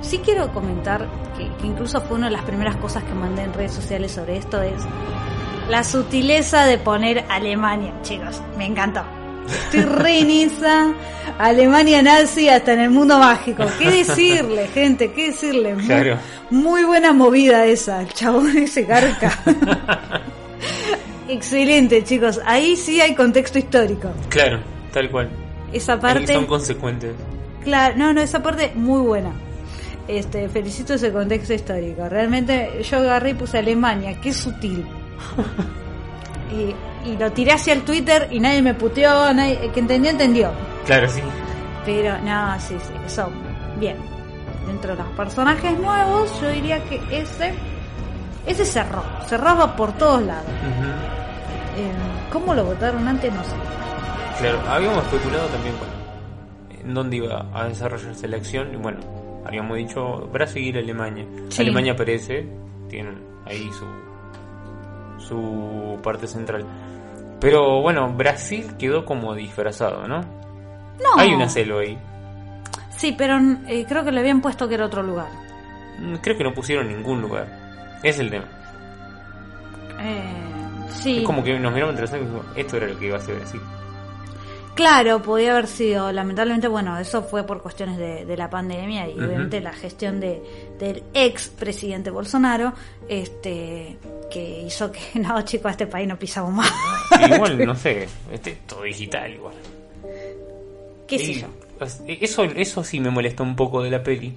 [0.00, 1.06] Sí quiero comentar
[1.36, 4.36] que, que incluso fue una de las primeras cosas que mandé en redes sociales sobre
[4.36, 4.82] esto: es
[5.68, 8.42] la sutileza de poner Alemania, chicos.
[8.58, 9.02] Me encantó.
[9.46, 10.92] Estoy re en esa.
[11.38, 13.64] Alemania nazi hasta en el mundo mágico.
[13.78, 15.12] ¿Qué decirle, gente?
[15.12, 15.74] ¿Qué decirle?
[15.74, 16.18] Muy, Claro.
[16.50, 18.02] muy buena movida esa.
[18.02, 19.32] El chabón ese garca.
[21.28, 22.40] Excelente, chicos.
[22.44, 24.10] Ahí sí hay contexto histórico.
[24.28, 24.60] Claro,
[24.92, 25.30] tal cual.
[25.72, 26.34] Esa parte.
[26.34, 27.14] Son consecuentes.
[27.64, 29.32] Claro, no, no, esa parte muy buena.
[30.08, 32.08] Este, felicito ese contexto histórico.
[32.08, 34.84] Realmente yo agarré y puse Alemania, qué sutil.
[36.52, 36.74] y,
[37.08, 40.50] y lo tiré hacia el Twitter y nadie me puteó, nadie, el que entendió, entendió.
[40.86, 41.20] Claro, sí.
[41.84, 43.28] Pero no, sí, sí, eso,
[43.78, 43.96] bien.
[44.66, 47.54] Dentro de los personajes nuevos, yo diría que ese,
[48.46, 50.46] ese cerró, cerraba por todos lados.
[51.76, 51.92] Eh,
[52.32, 53.32] ¿Cómo lo votaron antes?
[53.32, 53.50] No sé.
[54.38, 58.74] Claro, habíamos especulado también bueno, en dónde iba a desarrollarse la acción.
[58.74, 58.98] Y bueno,
[59.46, 61.26] habíamos dicho Brasil y Alemania.
[61.48, 61.62] Sí.
[61.62, 62.46] Alemania aparece,
[62.88, 63.86] tienen ahí su,
[65.24, 66.64] su parte central.
[67.40, 70.20] Pero bueno, Brasil quedó como disfrazado, ¿no?
[70.20, 71.18] No.
[71.18, 71.98] Hay una celo ahí.
[72.96, 75.28] Sí, pero eh, creo que le habían puesto que era otro lugar.
[75.98, 77.48] Mm, Creo que no pusieron ningún lugar.
[78.02, 78.44] Es el tema.
[80.00, 81.18] Eh, sí.
[81.18, 83.20] Es como que nos miramos entre nosotros y dijimos, esto era lo que iba a
[83.20, 83.58] ser así.
[84.74, 86.12] Claro, podía haber sido.
[86.12, 90.42] Lamentablemente, bueno, eso fue por cuestiones de, de la pandemia y obviamente la gestión de,
[90.78, 92.72] del ex presidente Bolsonaro,
[93.08, 93.98] este,
[94.30, 96.72] que hizo que, no, chicos, a este país no pisamos más.
[97.34, 99.54] Igual, no sé, este, todo digital igual.
[101.06, 101.48] ¿Qué sé yo?
[102.06, 104.34] Eso, eso sí me molesta un poco de la peli.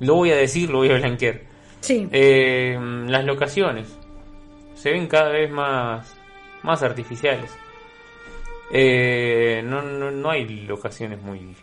[0.00, 1.40] Lo voy a decir, lo voy a blanquear.
[1.80, 2.08] Sí.
[2.12, 2.78] Eh,
[3.08, 3.88] las locaciones
[4.74, 6.14] se ven cada vez más,
[6.62, 7.50] más artificiales.
[8.70, 11.54] Eh, no, no, no hay locaciones muy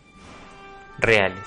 [0.99, 1.44] reales.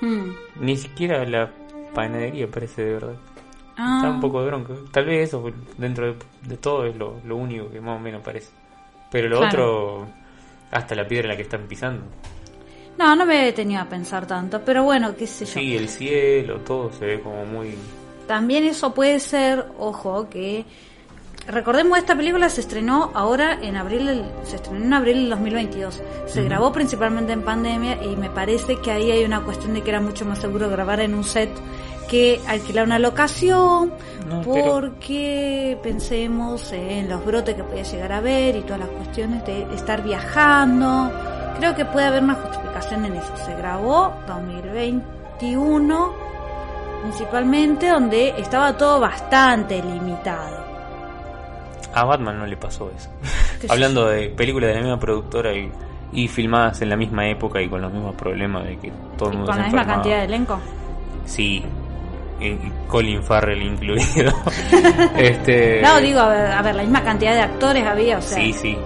[0.00, 0.30] Mm.
[0.60, 1.50] Ni siquiera la
[1.94, 3.14] panadería parece de verdad.
[3.76, 4.74] Ah, Está un poco de bronca.
[4.90, 8.22] Tal vez eso dentro de, de todo es lo, lo único que más o menos
[8.22, 8.50] parece.
[9.10, 9.48] Pero lo Claro.
[9.96, 10.08] otro,
[10.70, 12.04] hasta la piedra en la que están pisando.
[12.98, 15.52] No, no me he detenido a pensar tanto, pero bueno, qué sé yo.
[15.52, 17.74] Sí, el cielo, todo se ve como muy...
[18.26, 20.64] También eso puede ser, ojo, que
[21.48, 26.02] recordemos, esta película se estrenó ahora en abril, del- se estrenó en abril del 2022.
[26.26, 29.90] Se grabó principalmente en pandemia y me parece que ahí hay una cuestión de que
[29.90, 31.50] era mucho más seguro grabar en un set
[32.08, 33.92] que alquilar una locación,
[34.28, 38.88] No, pero- porque pensemos en los brotes que podía llegar a haber y todas las
[38.88, 41.10] cuestiones de estar viajando.
[41.58, 43.32] Creo que puede haber una justificación en eso.
[43.44, 46.12] Se grabó 2021
[47.02, 50.57] principalmente donde estaba todo bastante limitado.
[52.00, 53.10] A Batman no le pasó eso.
[53.68, 55.70] Hablando de películas de la misma productora y,
[56.12, 59.36] y filmadas en la misma época y con los mismos problemas de que todo el
[59.38, 60.02] mundo con se la misma enfermaba.
[60.02, 60.60] cantidad de elenco.
[61.26, 61.64] Sí,
[62.86, 64.32] Colin Farrell incluido.
[65.16, 68.38] este, No, digo, a ver, a ver, la misma cantidad de actores había, o sea.
[68.38, 68.78] Sí, sí,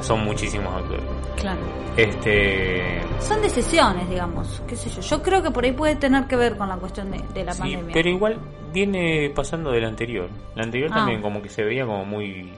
[0.00, 1.02] son muchísimos actores.
[1.36, 1.58] Claro.
[2.02, 5.00] Este, Son decisiones, digamos, qué sé yo.
[5.00, 7.52] Yo creo que por ahí puede tener que ver con la cuestión de, de la
[7.52, 7.92] sí, pandemia.
[7.92, 8.38] pero igual
[8.72, 10.28] viene pasando del anterior.
[10.54, 10.96] La anterior Ah.
[10.96, 12.50] también como que se veía como muy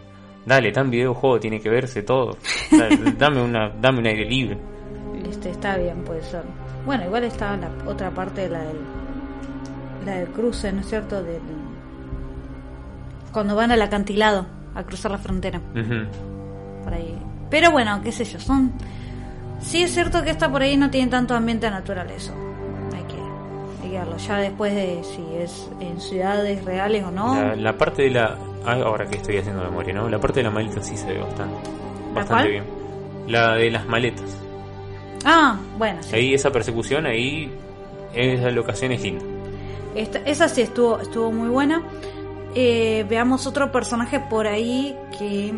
[0.47, 2.37] dale, tan videojuego tiene que verse todo.
[2.71, 4.59] Dale, dame una dame un aire libre.
[5.29, 6.43] Este, está bien, puede ser.
[6.87, 8.77] Bueno, igual está la otra parte de la del,
[10.05, 11.23] la del cruce, ¿no es cierto?
[11.23, 11.41] Del,
[13.33, 15.61] cuando van al acantilado a cruzar la frontera.
[16.85, 17.17] Por ahí.
[17.51, 18.73] Pero bueno, qué sé yo, son...
[19.63, 22.33] Sí es cierto que esta por ahí no tiene tanto ambiente natural eso.
[22.95, 23.17] Hay que,
[23.83, 24.17] hay que verlo.
[24.19, 27.35] Ya después de si es en ciudades reales o no.
[27.35, 28.37] La, la parte de la
[28.67, 30.09] ah, ahora que estoy haciendo memoria, ¿no?
[30.09, 31.55] La parte de la maleta sí se ve bastante
[32.15, 32.49] ¿La bastante cuál?
[32.51, 32.65] bien.
[33.29, 34.37] La de las maletas.
[35.25, 36.15] Ah, bueno, sí.
[36.17, 37.51] Ahí esa persecución ahí
[38.15, 39.25] esa locación es linda.
[39.95, 41.83] Esta- esa sí estuvo, estuvo muy buena.
[42.55, 45.55] Eh, veamos otro personaje por ahí que,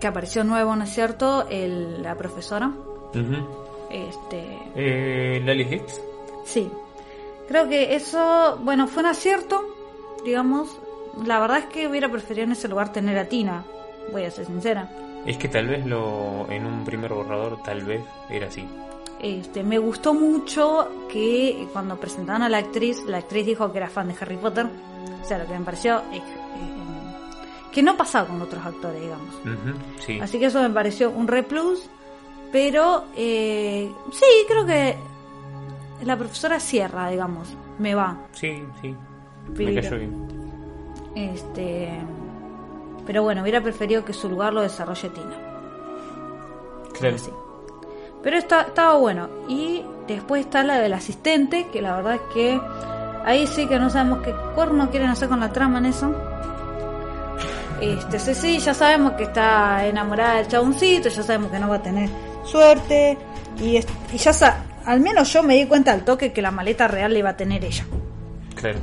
[0.00, 1.46] que apareció nuevo, ¿no es cierto?
[1.50, 2.70] El, la profesora.
[3.14, 3.46] Ujú.
[3.90, 6.00] Este, Eh, Lali Hicks.
[6.44, 6.70] Sí,
[7.48, 9.64] creo que eso, bueno, fue un acierto,
[10.24, 10.68] digamos.
[11.24, 13.64] La verdad es que hubiera preferido en ese lugar tener a Tina,
[14.12, 14.90] voy a ser sincera.
[15.26, 18.64] Es que tal vez lo en un primer borrador tal vez era así.
[19.20, 23.88] Este, me gustó mucho que cuando presentaban a la actriz, la actriz dijo que era
[23.88, 24.66] fan de Harry Potter.
[25.20, 26.22] O sea, lo que me pareció eh, eh,
[27.72, 29.34] que no pasaba con otros actores, digamos.
[30.06, 30.20] Sí.
[30.20, 31.88] Así que eso me pareció un re plus.
[32.50, 34.96] Pero eh, sí, creo que
[36.04, 37.48] la profesora cierra, digamos,
[37.78, 38.16] me va.
[38.32, 38.94] Sí, sí.
[39.56, 40.28] Me cayó bien.
[41.14, 41.90] Este,
[43.06, 45.36] pero bueno, hubiera preferido que su lugar lo desarrolle Tina.
[46.98, 47.16] Claro.
[47.16, 47.30] Así.
[48.22, 49.28] Pero está, estaba bueno.
[49.48, 52.60] Y después está la del asistente, que la verdad es que
[53.24, 56.14] ahí sí que no sabemos qué cuerno quieren hacer con la trama en eso.
[57.80, 61.76] Este, sí, sí, ya sabemos que está enamorada del chaboncito, ya sabemos que no va
[61.76, 62.10] a tener
[62.48, 63.16] suerte.
[63.60, 66.50] Y, es- y ya sa- al menos yo me di cuenta al toque que la
[66.50, 67.84] maleta real la iba a tener ella.
[68.54, 68.78] Claro.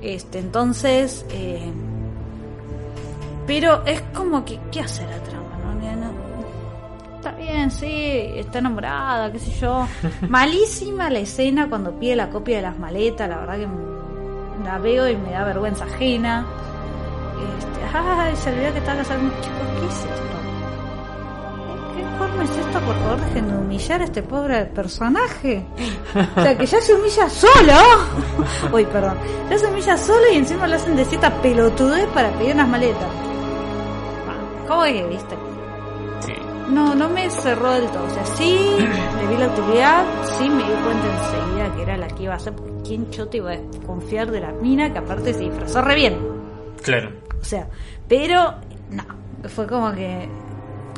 [0.00, 1.70] Este, entonces, eh,
[3.46, 5.42] pero es como que, ¿qué hace la trama?
[5.64, 6.12] No, No, no.
[7.16, 9.86] Está bien, sí, está enamorada, qué sé yo.
[10.28, 13.68] Malísima la escena cuando pide la copia de las maletas, la verdad que
[14.64, 16.44] la veo y me da vergüenza ajena.
[17.58, 20.32] Este, ay, se olvidó que estaba casada con un chico, ¿qué es esto?
[22.42, 22.80] ¿Qué forma es esto?
[22.80, 25.64] Por favor, dejen de humillar a este pobre personaje.
[26.36, 27.72] O sea, que ya se humilla solo.
[28.72, 29.16] Uy, perdón.
[29.48, 33.08] Ya se humilla solo y encima lo hacen de cierta pelotudez para pedir unas maletas.
[34.66, 35.36] ¿Cómo que viste?
[36.20, 36.32] Sí.
[36.68, 38.04] No, no me cerró del todo.
[38.06, 40.04] O sea, sí, le vi la utilidad,
[40.38, 42.54] sí me di cuenta enseguida que era la que iba a hacer.
[42.54, 45.94] Porque ¿quién yo te iba a confiar de la mina que aparte se disfrazó re
[45.94, 46.18] bien?
[46.82, 47.10] Claro.
[47.40, 47.68] O sea,
[48.08, 48.54] pero
[48.90, 49.04] no,
[49.48, 50.28] fue como que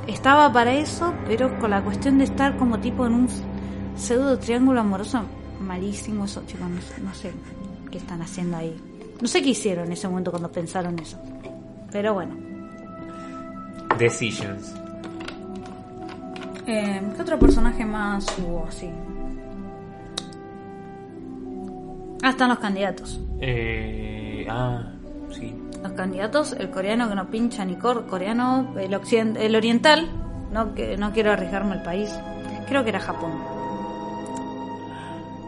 [0.08, 3.28] estaba para eso, pero con la cuestión de estar como tipo en un
[3.96, 5.22] pseudo triángulo amoroso
[5.60, 7.32] malísimo eso, chicos, no, sé- no sé
[7.90, 8.76] qué están haciendo ahí.
[9.20, 11.18] No sé qué hicieron en ese momento cuando pensaron eso.
[11.92, 12.34] Pero bueno.
[13.98, 14.74] Decisions.
[16.66, 18.90] Eh, ¿Qué otro personaje más hubo así?
[22.22, 23.20] Ah, están los candidatos.
[23.40, 24.82] Eh, ah,
[25.30, 25.54] sí.
[25.84, 30.08] Los candidatos, el coreano que no pincha ni cor, coreano, el, occiden- el oriental,
[30.50, 32.10] no que no quiero arriesgarme el país.
[32.66, 33.32] Creo que era Japón.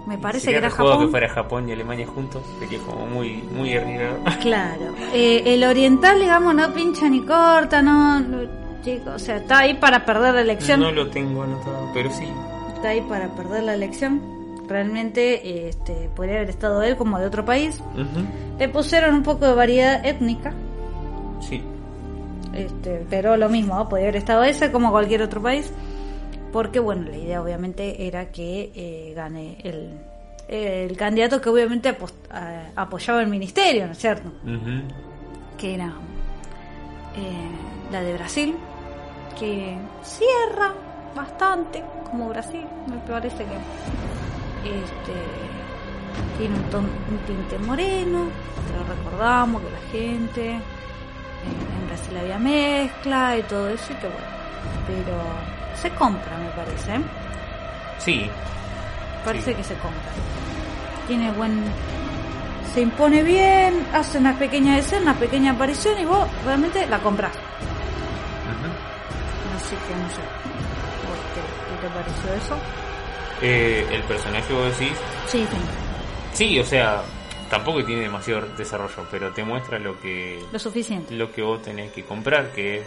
[0.07, 1.01] Me parece que era Japón.
[1.01, 2.43] que fuera Japón y Alemania juntos.
[2.61, 4.19] Sería como muy, muy arriesgado.
[4.43, 4.95] Claro.
[5.13, 9.75] Eh, el oriental, digamos, no pincha ni corta, no, no- chico, o sea, está ahí
[9.75, 10.81] para perder la elección.
[10.81, 12.29] No lo tengo anotado, pero sí.
[12.75, 14.36] Está ahí para perder la elección.
[14.69, 17.81] Realmente, este, podría haber estado él como de otro país.
[18.59, 20.53] Le pusieron un poco de variedad étnica,
[21.41, 21.63] Sí.
[22.53, 23.89] este, pero lo mismo, ¿no?
[23.89, 25.71] podría haber estado ese como cualquier otro país,
[26.53, 29.91] porque bueno, la idea obviamente era que eh, gane el,
[30.49, 34.31] el candidato que obviamente apos- a- apoyaba el ministerio, ¿no es cierto?
[35.59, 35.93] Que era
[37.15, 38.55] eh, la de Brasil,
[39.39, 40.73] que cierra
[41.15, 44.16] bastante como Brasil, me parece que
[44.69, 45.15] este,
[46.39, 48.25] tiene un, ton- un tinte moreno,
[48.89, 50.61] recordamos que la gente eh,
[51.81, 54.27] en Brasil había mezcla y todo eso, y que bueno,
[54.87, 55.17] pero
[55.81, 56.95] se compra, me parece.
[56.97, 57.01] ¿eh?
[57.99, 58.31] Sí,
[59.25, 59.57] Parece Sí.
[59.57, 60.11] que se compra.
[61.09, 61.65] Tiene buen.
[62.73, 67.33] Se impone bien, hace una pequeña escena, una pequeña aparición y vos realmente la compras.
[69.57, 70.21] Así que no sé.
[71.07, 72.57] ¿Vos ¿Qué, qué te pareció eso?
[73.43, 74.97] Eh, el personaje vos decís,
[75.27, 75.57] Sí, sí.
[76.33, 77.03] sí, o sea,
[77.51, 81.15] tampoco tiene demasiado desarrollo, pero te muestra lo que Lo suficiente.
[81.15, 82.83] lo que vos tenés que comprar, que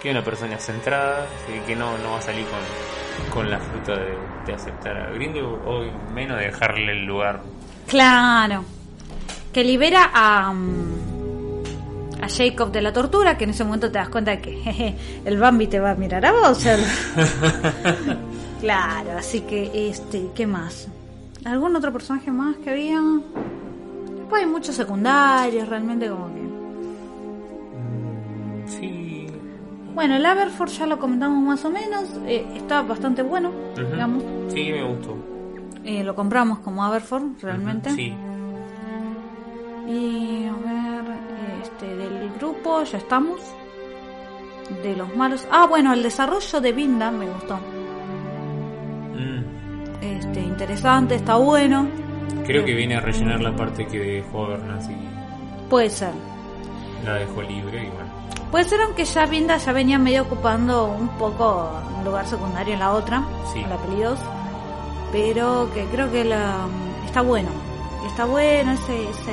[0.00, 3.92] que una persona centrada, que, que no, no va a salir con, con la fruta
[3.96, 4.16] de,
[4.46, 7.42] de aceptar a Grindelwald o menos de dejarle el lugar.
[7.86, 8.64] Claro.
[9.52, 10.50] Que libera a.
[10.54, 11.10] mm,
[12.22, 14.96] a Jacob de la tortura, que en ese momento te das cuenta de que jeje,
[15.26, 16.64] el Bambi te va a mirar a vos.
[18.60, 20.88] claro, así que, este, ¿qué más?
[21.44, 23.00] ¿Algún otro personaje más que había?
[24.16, 26.40] Después hay muchos secundarios, realmente como que...
[28.66, 29.26] Sí.
[29.94, 34.22] Bueno, el Aberforth ya lo comentamos más o menos, eh, está bastante bueno, digamos.
[34.48, 35.16] Sí, me gustó.
[35.84, 37.90] Eh, lo compramos como Aberforth, realmente.
[37.90, 38.14] Sí.
[39.88, 41.04] Y a ver,
[41.62, 43.40] este, del grupo ya estamos.
[44.84, 45.48] De los malos.
[45.50, 47.58] Ah, bueno, el desarrollo de Vinda me gustó.
[50.00, 51.88] Este, interesante, está bueno.
[52.46, 54.96] Creo que viene a rellenar la parte que dejó Bernas y
[55.68, 56.12] Puede ser.
[57.04, 58.10] la dejó libre y bueno.
[58.50, 62.80] Puede ser aunque ya Vinda ya venía medio ocupando un poco un lugar secundario en
[62.80, 63.22] la otra,
[63.52, 63.60] Sí.
[63.60, 64.18] en la peli 2.
[65.12, 66.66] Pero que creo que la,
[67.06, 67.48] está bueno.
[68.06, 69.32] Está bueno ese, ese...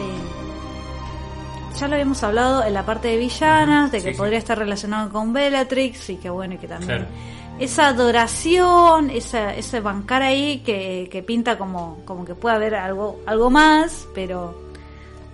[1.80, 4.18] Ya lo habíamos hablado en la parte de villanas, de que Sí, sí.
[4.18, 6.88] podría estar relacionado con Bellatrix y que bueno, y que también...
[7.00, 7.06] Claro.
[7.60, 13.22] Esa adoración, esa, ese bancar ahí que, que pinta como, como que puede haber algo,
[13.26, 14.56] algo más, pero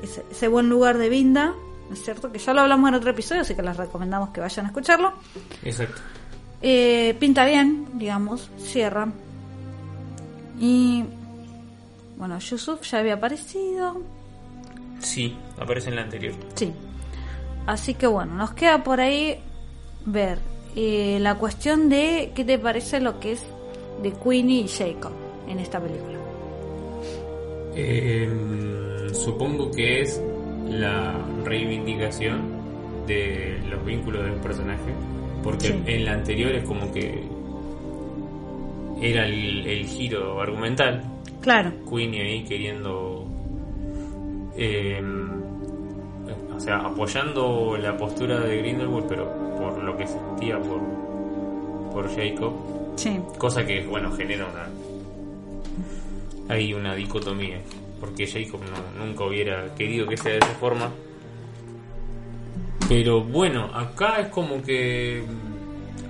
[0.01, 1.53] ese, ese buen lugar de Vinda,
[1.89, 2.31] ¿no es cierto?
[2.31, 5.13] Que ya lo hablamos en otro episodio, así que les recomendamos que vayan a escucharlo.
[5.63, 6.01] Exacto.
[6.61, 9.09] Eh, pinta bien, digamos, cierra.
[10.59, 11.03] Y
[12.17, 14.01] bueno, Yusuf ya había aparecido.
[14.99, 16.33] Sí, aparece en la anterior.
[16.55, 16.71] Sí.
[17.67, 19.37] Así que bueno, nos queda por ahí
[20.05, 20.39] ver
[20.75, 23.45] eh, la cuestión de qué te parece lo que es
[24.01, 25.11] de Queenie y Jacob
[25.47, 26.17] en esta película.
[27.75, 28.29] Eh,
[29.13, 30.21] supongo que es
[30.69, 32.41] la reivindicación
[33.07, 34.93] de los vínculos de los personajes,
[35.43, 35.75] porque Sí.
[35.85, 37.23] en la anterior es como que
[39.01, 41.03] era el, el giro argumental,
[41.41, 43.25] Claro, Queenie ahí queriendo,
[44.55, 45.01] eh,
[46.55, 50.80] o sea, apoyando la postura de Grindelwald, pero por lo que sentía por,
[51.91, 52.53] por Jacob,
[52.95, 54.67] sí, Cosa que, bueno, genera una.
[56.53, 57.57] Hay una dicotomía.
[57.99, 60.89] Porque Jacob no- nunca hubiera querido que sea de esa forma.
[62.89, 65.23] Pero bueno, acá es como que.
[65.27, 65.53] mm,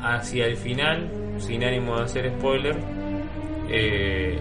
[0.06, 2.76] Hacia el final, sin ánimo de hacer spoiler,
[3.70, 4.38] eh,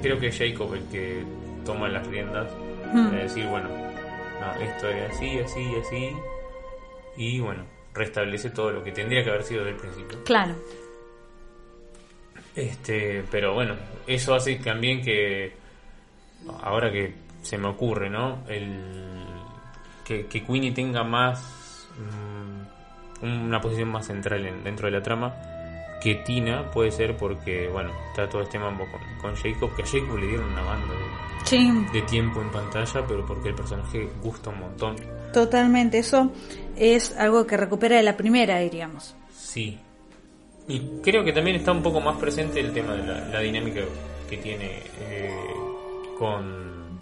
[0.00, 1.22] creo que es Jacob el que
[1.66, 2.46] toma las riendas.
[2.90, 3.10] Hmm.
[3.10, 3.68] De decir, bueno,
[4.44, 6.10] no, esto es así, así, así.
[7.16, 7.64] Y bueno,
[7.94, 10.24] restablece todo lo que tendría que haber sido desde el principio.
[10.24, 10.54] claro.
[12.56, 13.74] Este, pero bueno,
[14.06, 15.52] eso hace también que
[16.62, 18.44] ahora que se me ocurre, ¿no?
[18.48, 18.80] El
[20.04, 21.88] que, que Queenie tenga más
[23.22, 25.34] mm, una posición más central en- dentro de la trama
[26.04, 29.86] que Tina puede ser porque, bueno, está todo este mambo con, con Jacob, que a
[29.86, 34.08] Jacob le dieron una banda de, Sí, de tiempo en pantalla, pero porque el personaje
[34.22, 34.96] gusta un montón.
[35.32, 35.98] totalmente.
[35.98, 36.30] Eso
[36.76, 39.14] es algo que recupera de la primera, diríamos.
[39.34, 39.78] Sí.
[40.68, 43.80] Y creo que también está un poco más presente el tema de la, la dinámica
[44.28, 45.34] que tiene eh,
[46.18, 46.98] con,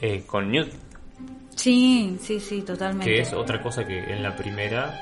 [0.00, 0.68] eh, con Newt,
[1.54, 3.04] Sí, sí, sí, totalmente.
[3.12, 4.98] que es otra cosa que en la primera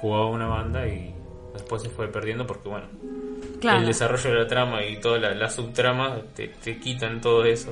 [0.00, 1.13] jugaba una banda y
[1.54, 2.86] después se fue perdiendo porque, bueno,
[3.60, 3.78] Claro.
[3.80, 7.70] el desarrollo de la trama y toda la, la subtrama te, te quitan todo eso.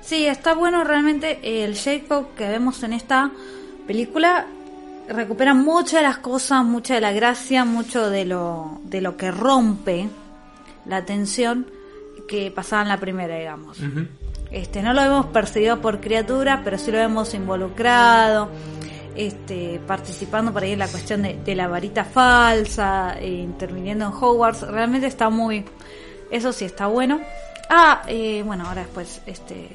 [0.00, 3.32] Sí, está bueno realmente el Jacob que vemos en esta
[3.88, 4.46] película
[5.08, 9.30] recupera muchas de las cosas, mucha de la gracia, mucho de lo de lo que
[9.32, 10.08] rompe
[10.84, 11.66] la tensión
[12.28, 13.78] que pasaba en la primera, digamos.
[14.52, 18.48] Este, no lo vemos perseguido por criaturas, pero sí lo vemos involucrado,
[19.16, 24.12] este, participando por ahí en la cuestión de, de la varita falsa, e interviniendo en
[24.12, 24.62] Hogwarts.
[24.62, 25.64] Realmente está muy,
[26.30, 27.20] eso sí está bueno.
[27.68, 29.68] Ah, eh, bueno, ahora después, este,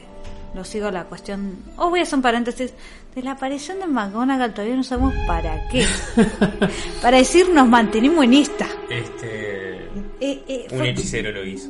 [0.53, 1.57] lo sigo la cuestión.
[1.77, 2.73] Os voy a hacer un paréntesis.
[3.15, 5.85] De la aparición de McGonagall todavía no sabemos para qué.
[7.01, 8.67] para decir nos mantenemos en esta.
[8.89, 9.83] Este.
[10.21, 11.67] Eh, eh, Un hechicero lo hizo.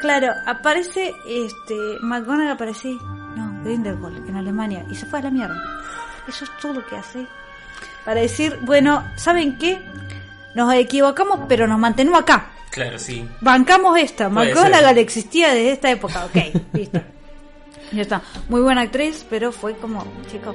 [0.00, 5.62] Claro, aparece este McGonagall aparece no, Grindelwald en Alemania y se fue a la mierda.
[6.28, 7.26] Eso es todo lo que hace.
[8.04, 9.78] Para decir, bueno, ¿saben qué?
[10.54, 12.50] Nos equivocamos, pero nos mantenemos acá.
[12.70, 13.26] Claro, sí.
[13.40, 14.28] Bancamos esta.
[14.28, 16.24] McGonagall existía desde esta época.
[16.26, 16.36] Ok,
[16.72, 17.00] listo.
[17.92, 18.22] Ya está.
[18.48, 20.54] Muy buena actriz, pero fue como, chico,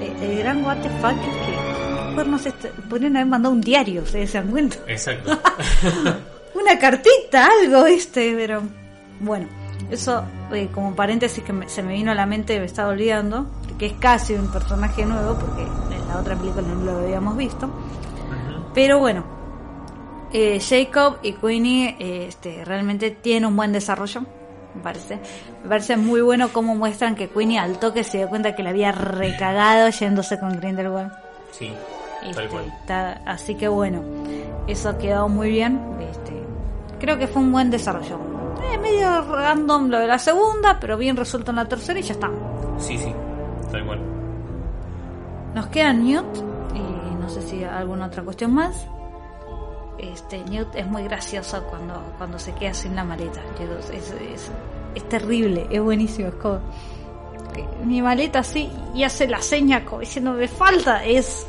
[0.00, 4.38] el, el gran what the fuck es que podrían haber mandado un diario, ¿ustedes se
[4.38, 4.76] dan cuenta?
[4.86, 5.38] Exacto.
[6.54, 8.62] Una cartita, algo, este, pero
[9.20, 9.46] bueno,
[9.90, 13.46] eso eh, como paréntesis que me- se me vino a la mente, me estaba olvidando,
[13.78, 17.68] que es casi un personaje nuevo, porque en la otra película no lo habíamos visto.
[18.74, 19.24] Pero bueno,
[20.32, 24.22] eh, Jacob y Queenie eh, este, realmente tienen un buen desarrollo,
[24.74, 25.18] me parece.
[25.62, 28.70] Me parece muy bueno cómo muestran que Queenie al toque se dio cuenta que le
[28.70, 31.12] había recagado yéndose con Grindelwald.
[31.52, 31.72] Sí,
[32.22, 32.64] Este, tal cual.
[32.80, 34.02] está- así que bueno,
[34.66, 35.80] eso quedó muy bien.
[36.10, 36.32] Este,
[37.00, 38.18] creo que fue un buen desarrollo.
[38.72, 42.12] Eh, medio random lo de la segunda, pero bien resuelto en la tercera y ya
[42.14, 42.28] está.
[42.78, 43.14] Sí, sí,
[43.70, 44.00] tal cual.
[45.54, 46.36] Nos queda Newt
[46.74, 48.86] y no sé si alguna otra cuestión más.
[49.98, 53.40] Este Newt es muy gracioso cuando, cuando se queda sin la maleta.
[53.92, 54.50] Es, es,
[54.94, 56.28] es terrible, es buenísimo.
[56.28, 56.60] Es como
[57.84, 61.04] mi maleta así y hace la seña como diciendo me falta.
[61.04, 61.46] Es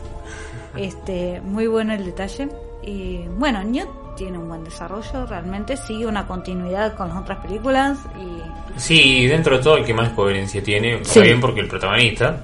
[0.77, 2.49] este muy bueno el detalle.
[2.81, 7.99] Y bueno, Newt tiene un buen desarrollo, realmente sigue una continuidad con las otras películas
[8.19, 8.41] y
[8.79, 11.21] Sí, dentro de todo el que más coherencia tiene, Sí.
[11.21, 12.41] bien porque el protagonista,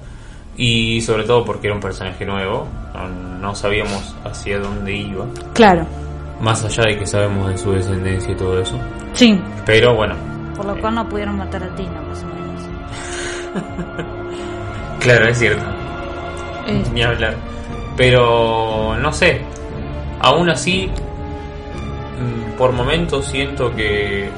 [0.56, 5.84] y sobre todo porque era un personaje nuevo, no, no sabíamos hacia dónde iba, claro,
[6.40, 8.78] más allá de que sabemos de su descendencia y todo eso.
[9.12, 10.14] sí, Pero bueno,
[10.56, 12.44] por lo cual no pudieron matar a Tina más o menos.
[15.00, 15.64] claro, es cierto,
[16.66, 17.34] Eh, ni hablar.
[17.96, 19.42] Pero no sé,
[20.20, 20.90] aún así,
[22.56, 24.28] por momentos siento que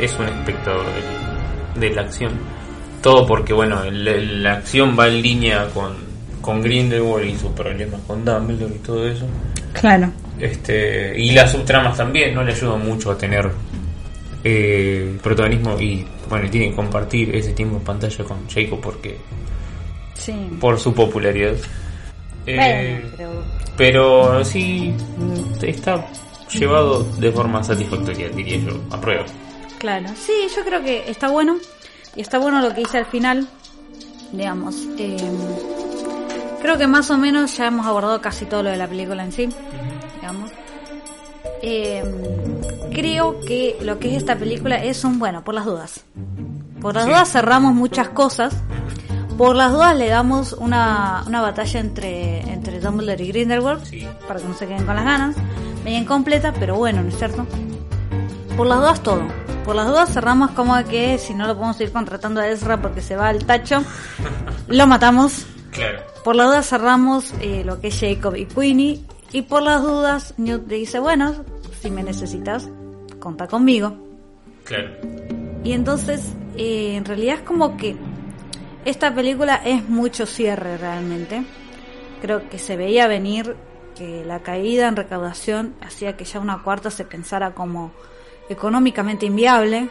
[0.00, 0.84] es un espectador
[1.74, 2.32] de, de la acción.
[3.02, 5.94] Todo porque, bueno, el- la acción va en línea con,
[6.40, 9.26] con Grindelwald y sus problemas con Dumbledore y todo eso.
[9.72, 10.10] claro.
[10.38, 13.48] Este, y las subtramas también no le ayudan mucho a tener
[14.42, 19.16] eh, protagonismo y, bueno, tienen que compartir ese tiempo en pantalla con Jacob porque
[20.14, 20.32] Sí.
[20.60, 21.54] por su popularidad.
[22.46, 23.44] Eh, pero
[23.76, 24.94] pero sí,
[25.62, 26.04] está
[26.52, 28.72] llevado de forma satisfactoria, diría yo.
[28.90, 29.24] Apruebo.
[29.78, 31.56] Claro, sí, yo creo que está bueno.
[32.14, 33.48] Y está bueno lo que hice al final.
[34.32, 35.16] Digamos, eh,
[36.60, 39.32] creo que más o menos ya hemos abordado casi todo lo de la película en
[39.32, 39.48] sí.
[40.20, 40.50] Digamos.
[41.62, 42.02] Eh,
[42.92, 46.04] creo que lo que es esta película es un bueno, por las dudas.
[46.80, 47.10] Por las Sí.
[47.10, 48.54] dudas cerramos muchas cosas.
[49.42, 53.84] Por las dudas le damos una, una batalla entre, entre Dumbledore y Grindelwald.
[53.84, 54.06] Sí.
[54.28, 55.34] Para que no se queden con las ganas.
[55.82, 57.44] Media incompleta, pero bueno, ¿no es cierto?
[58.56, 59.22] Por las dudas todo.
[59.64, 63.00] Por las dudas cerramos como que si no lo podemos ir contratando a Ezra porque
[63.00, 63.82] se va al tacho,
[64.68, 65.44] lo matamos.
[65.72, 66.02] Claro.
[66.22, 69.00] Por las dudas cerramos eh, lo que es Jacob y Queenie.
[69.32, 71.34] Y por las dudas Newt le dice, bueno,
[71.80, 72.70] si me necesitas,
[73.18, 73.92] conta conmigo.
[74.62, 74.90] Claro.
[75.64, 77.96] Y entonces, eh, en realidad es como que
[78.84, 81.42] esta película es mucho cierre realmente.
[82.20, 83.56] Creo que se veía venir
[83.96, 87.92] que la caída en recaudación hacía que ya una cuarta se pensara como
[88.48, 89.88] económicamente inviable.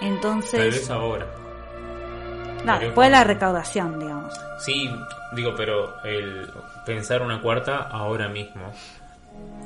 [0.00, 1.26] Tal Entonces, vez ahora.
[2.64, 4.34] nada, tal vez fue la recaudación, digamos.
[4.58, 4.90] Sí,
[5.34, 6.48] digo, pero el
[6.86, 8.72] pensar una cuarta ahora mismo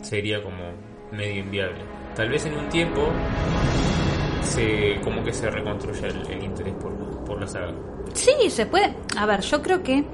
[0.02, 0.72] sería como
[1.12, 1.84] medio inviable.
[2.14, 3.08] Tal vez en un tiempo
[4.42, 6.92] se como que se reconstruya el, el interés por,
[7.24, 7.72] por la saga.
[8.16, 8.92] Sí, se puede.
[9.16, 10.04] A ver, yo creo que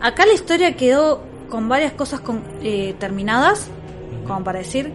[0.00, 3.68] acá la historia quedó con varias cosas con- eh, terminadas,
[4.26, 4.90] como para decir,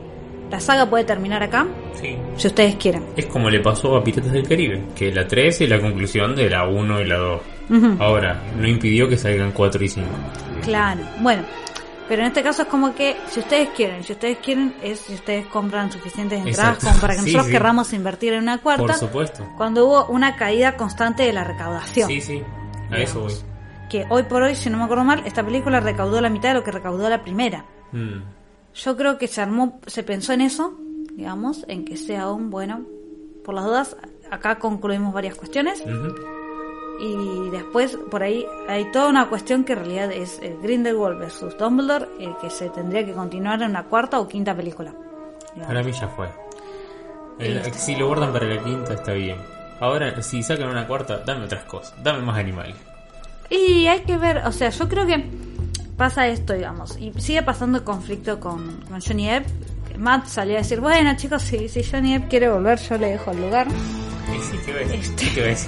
[0.49, 1.65] la saga puede terminar acá,
[2.01, 2.17] Sí.
[2.35, 3.05] si ustedes quieren.
[3.15, 6.49] Es como le pasó a Piratas del Caribe, que la 3 es la conclusión de
[6.49, 7.41] la 1 y la 2.
[7.69, 7.95] Ujú.
[8.03, 10.09] Ahora, no impidió que salgan 4 y 5.
[10.63, 11.43] Claro, bueno,
[12.07, 15.13] pero en este caso es como que si ustedes quieren, si ustedes quieren es si
[15.13, 17.51] ustedes compran suficientes entradas como para que Sí, nosotros sí.
[17.51, 19.47] querramos invertir en una cuarta, Por supuesto.
[19.57, 22.07] cuando hubo una caída constante de la recaudación.
[22.09, 22.43] Sí, sí,
[22.89, 23.33] a eso voy.
[23.89, 26.55] Que hoy por hoy, si no me acuerdo mal, esta película recaudó la mitad de
[26.55, 27.65] lo que recaudó la primera.
[27.91, 28.21] Mm,
[28.73, 30.73] Yo creo que se armó, se pensó en eso,
[31.13, 32.81] digamos, en que sea un bueno,
[33.43, 33.97] por las dudas,
[34.29, 36.15] acá concluimos varias cuestiones ujú.
[37.01, 41.57] Y después por ahí hay toda una cuestión que en realidad es el Grindelwald versus
[41.57, 44.93] Dumbledore, eh, que se tendría que continuar en una cuarta o quinta película.
[45.55, 45.67] digamos.
[45.67, 46.29] Para mí ya fue.
[47.39, 49.37] El- si lo guardan para la quinta está bien.
[49.79, 51.93] Ahora, si sacan una cuarta, dame otras cosas.
[52.03, 52.75] Dame más animales.
[53.49, 55.25] Y hay que ver, o sea, yo creo que
[55.97, 59.45] pasa esto, digamos, y sigue pasando el conflicto con, con Johnny Depp.
[59.97, 63.31] Matt salió a decir, bueno chicos, si, si Johnny Depp quiere volver, yo le dejo
[63.31, 63.67] el lugar.
[63.67, 64.91] Y sí, ¿qué ves?
[64.93, 65.31] Este.
[65.33, 65.67] ¿Qué ves?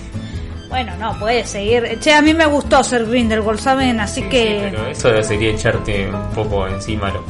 [0.74, 2.00] Bueno, no, puede seguir.
[2.00, 4.00] Che, a mí me gustó ser Grindelwald, ¿saben?
[4.00, 4.72] Así Sí, que...
[4.72, 7.24] sí, pero eso sería echarte un poco encima a los.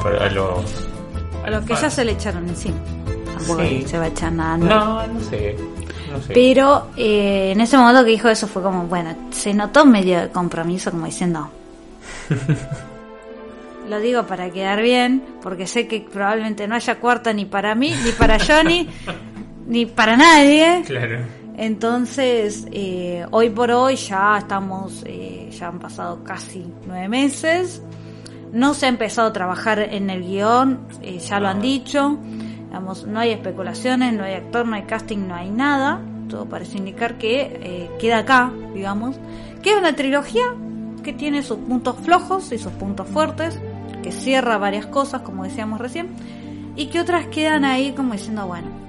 [1.44, 2.78] A los, a que ya se le echaron encima.
[3.36, 3.84] Tampoco Sí.
[3.86, 4.56] se va a echar nada.
[4.56, 5.56] No, no sé.
[6.10, 6.32] No sé.
[6.32, 10.28] Pero eh, en ese momento que dijo eso fue como, bueno, se notó medio de
[10.30, 11.50] compromiso, como diciendo.
[13.90, 17.94] Lo digo para quedar bien, porque sé que probablemente no haya cuarta ni para mí,
[18.04, 18.88] ni para Johnny,
[19.66, 20.82] ni para nadie.
[20.86, 21.43] Claro.
[21.56, 27.80] Entonces, eh, hoy por hoy ya estamos, eh, ya han pasado casi nueve meses.
[28.52, 32.18] No se ha empezado a trabajar en el guion, eh, ya lo han dicho.
[32.66, 36.00] Digamos, no hay especulaciones, no hay actor, no hay casting, no hay nada.
[36.28, 39.16] Todo parece indicar que queda acá, digamos.
[39.62, 40.42] Que es una trilogía
[41.04, 43.60] que tiene sus puntos flojos y sus puntos fuertes,
[44.02, 46.08] que cierra varias cosas, como decíamos recién,
[46.74, 48.83] y que otras quedan ahí como diciendo, bueno,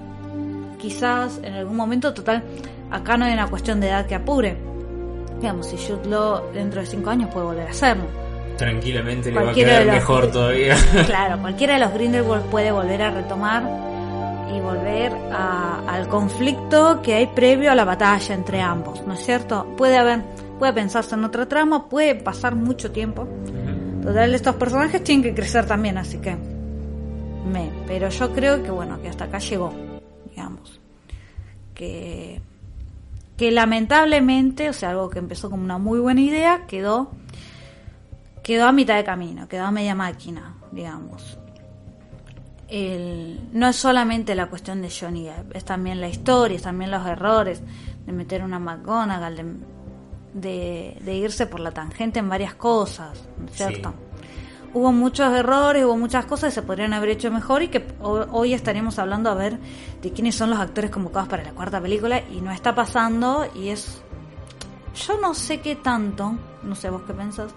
[0.90, 2.44] quizás en algún momento, total,
[2.92, 4.56] acá no hay una cuestión de edad que apure.
[5.42, 8.06] Digamos, si Jude Law dentro de cinco años puede volver a hacerlo.
[8.58, 10.76] Tranquilamente le va a quedar los- mejor todavía.
[11.08, 13.64] Claro, cualquiera de los Grindelwald puede volver a retomar
[14.56, 19.26] y volver a- al conflicto que hay previo a la batalla entre ambos, ¿no es
[19.26, 19.66] cierto?
[19.76, 20.22] Puede haber,
[20.60, 23.28] puede pensarse en otra trama, puede pasar mucho tiempo.
[24.04, 26.38] Total, estos personajes tienen que crecer también, así que
[27.52, 29.74] me, pero yo creo que bueno, que hasta acá llegó.
[31.76, 32.42] Que
[33.38, 37.12] que lamentablemente, o sea, algo que empezó como una muy buena idea, quedó
[38.44, 41.40] quedó a mitad de camino, quedó a media máquina, digamos.
[42.68, 46.92] El, no es solamente la cuestión de Johnny Depp, es también la historia, es también
[46.92, 47.62] los errores
[48.06, 49.46] de meter una McGonagall, de,
[50.34, 53.94] de, de irse por la tangente en varias cosas, ¿no es cierto?
[54.76, 58.26] Hubo muchos errores, hubo muchas cosas que se podrían haber hecho mejor y que ho-
[58.32, 59.58] hoy estaremos hablando a ver
[60.02, 63.70] de quiénes son los actores convocados para la cuarta película y no está pasando y
[63.70, 64.02] es...
[65.08, 67.52] Yo no sé qué tanto, no sé vos qué pensás,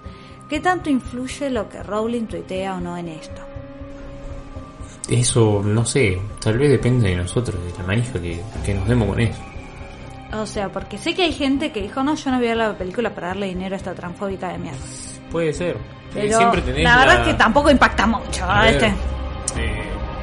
[0.48, 3.42] qué tanto influye lo que Rowling tuitea o no en esto.
[5.08, 9.08] Eso, no sé, tal vez depende de nosotros, de la manija que, que nos demos
[9.08, 9.40] con eso.
[10.34, 12.56] O sea, porque sé que hay gente que dijo, no, yo no voy a ver
[12.58, 14.78] la película para darle dinero a esta transfóbica de mierda.
[15.32, 15.78] Puede ser.
[16.14, 18.94] Pero siempre tenés la verdad es que tampoco impacta mucho, eh,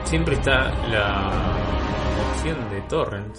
[0.04, 1.32] siempre está la
[2.34, 3.36] opción de torrent.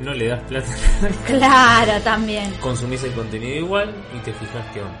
[0.00, 0.66] No le das plata,
[1.26, 2.50] Claro, también.
[2.60, 4.98] consumís el contenido igual y te fijas qué onda.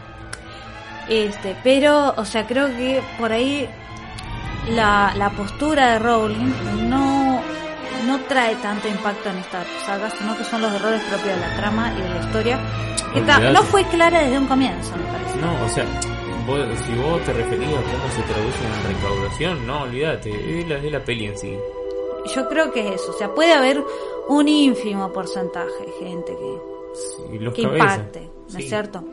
[1.08, 3.68] Este, pero, o sea, creo que por ahí
[4.68, 6.52] la, la postura de Rowling
[6.88, 7.40] no,
[8.06, 11.56] no trae tanto impacto en esta saga, sino que son los errores propios de la
[11.56, 12.58] trama y de la historia,
[13.14, 13.52] que Olvidate.
[13.52, 15.36] no fue clara desde un comienzo, me parece.
[15.40, 15.84] No, o sea,
[16.46, 20.76] vos- si vos te referías a cómo se traduce en recaudación, no, olvídate, es la,
[20.76, 21.56] es la peli en sí.
[22.34, 23.82] Yo creo que es eso, o sea, puede haber
[24.28, 27.96] un ínfimo porcentaje de gente que, los que cabezas.
[27.96, 28.62] impacte, ¿no Sí.
[28.64, 29.04] es cierto?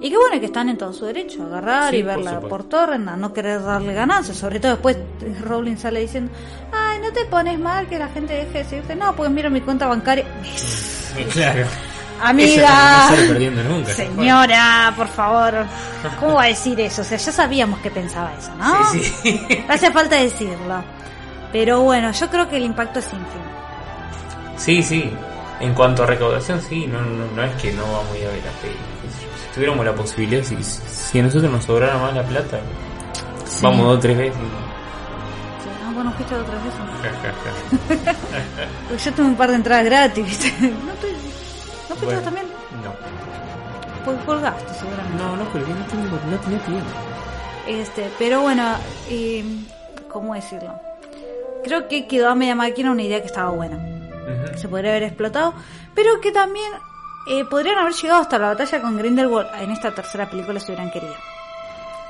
[0.00, 2.40] Y que bueno, que están en todo su derecho a agarrar Sí, y por verla
[2.40, 2.66] por
[3.08, 4.98] a no querer darle ganancias, sobre todo después
[5.42, 6.30] Rowling sale diciendo,
[6.72, 9.60] ay, no te pones mal que la gente deje de decirte, no, pues miro mi
[9.62, 10.24] cuenta bancaria.
[11.32, 11.64] Claro.
[12.22, 13.92] Amiga, Ella no sale perdiendo nunca.
[13.92, 15.54] señora, por favor,
[16.18, 17.02] ¿cómo va a decir eso?
[17.02, 18.90] O sea, ya sabíamos que pensaba eso, ¿no?
[18.90, 19.40] Sí, sí.
[19.68, 20.82] No hace falta decirlo.
[21.52, 23.44] Pero bueno, yo creo que el impacto es ínfimo.
[24.56, 25.12] Sí, sí.
[25.60, 28.30] En cuanto a recaudación, sí, no, no, no es que no vamos a ir a
[28.30, 28.74] ver la peli.
[29.02, 29.30] qué sé yo.
[29.48, 32.58] Si tuviéramos la posibilidad, si, si a nosotros nos sobrara más la plata,
[33.46, 33.60] Sí.
[33.62, 34.34] vamos dos o tres veces.
[35.62, 36.34] Sí, bueno, fuiste.
[36.34, 36.44] ¿no?
[36.44, 36.64] Porque
[39.04, 40.52] yo tuve un par de entradas gratis, ¿viste?
[40.60, 41.15] ¿No, te,
[41.96, 42.46] ¿no fuiste Bueno, también?
[42.84, 45.16] No, Pues colgaste seguramente.
[45.22, 46.90] no, no, porque no, tengo, no tenía tiempo.
[47.66, 48.76] Este, pero bueno,
[49.08, 49.44] eh,
[50.08, 50.78] ¿cómo decirlo?
[51.64, 53.76] Creo que quedó a media máquina una idea que estaba buena.
[54.56, 55.54] Se podría haber explotado,
[55.94, 56.70] pero que también
[57.28, 60.90] eh, podrían haber llegado hasta la batalla con Grindelwald en esta tercera película si hubieran
[60.92, 61.14] querido.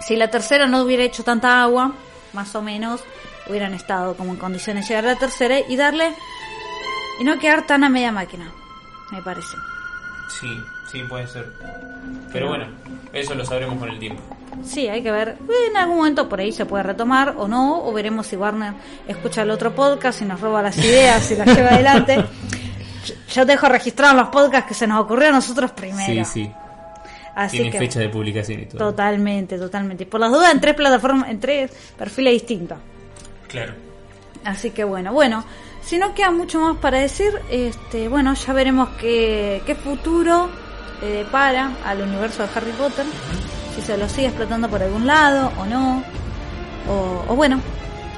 [0.00, 1.92] Si la tercera no hubiera hecho tanta agua,
[2.34, 3.02] más o menos,
[3.48, 6.12] hubieran estado como en condiciones de llegar a la tercera y darle
[7.18, 8.50] y no quedar tan a media máquina,
[9.10, 9.56] me parece.
[10.28, 11.46] Sí, sí, puede ser.
[12.32, 12.66] Pero bueno,
[13.12, 14.22] eso lo sabremos con el tiempo.
[14.64, 15.36] Sí, hay que ver.
[15.70, 18.72] En algún momento por ahí se puede retomar o no, o veremos si Warner
[19.06, 22.16] escucha el otro podcast y nos roba las ideas y las lleva adelante.
[23.32, 26.24] Yo- te dejo registrado en los podcasts que se nos ocurrió a nosotros primero.
[26.24, 26.52] Sí, sí.
[27.34, 28.78] Así Tiene que fecha de publicación y todo.
[28.78, 30.04] totalmente, totalmente.
[30.04, 32.78] Y por las dudas en tres plataformas, en tres perfiles distintos.
[33.46, 33.74] Claro.
[34.42, 35.44] Así que bueno, bueno,
[35.86, 40.48] si no queda mucho más para decir, este, bueno, ya veremos qué, qué futuro
[41.02, 43.06] eh, para al universo de Harry Potter,
[43.74, 46.02] si se lo sigue explotando por algún lado o no,
[46.88, 47.60] o, o bueno,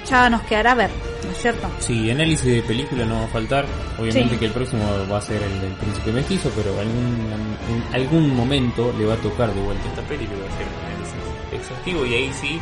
[0.09, 0.90] ya nos quedará ver,
[1.27, 1.69] ¿no es cierto?
[1.81, 3.66] Sí, análisis de película no va a faltar.
[3.99, 4.39] Obviamente Sí.
[4.39, 8.95] que el próximo va a ser el del Príncipe Mestizo, pero algún, en algún momento
[8.99, 11.15] le va a tocar de vuelta esta peli, le va a hacer un análisis
[11.53, 12.59] exhaustivo y ahí sí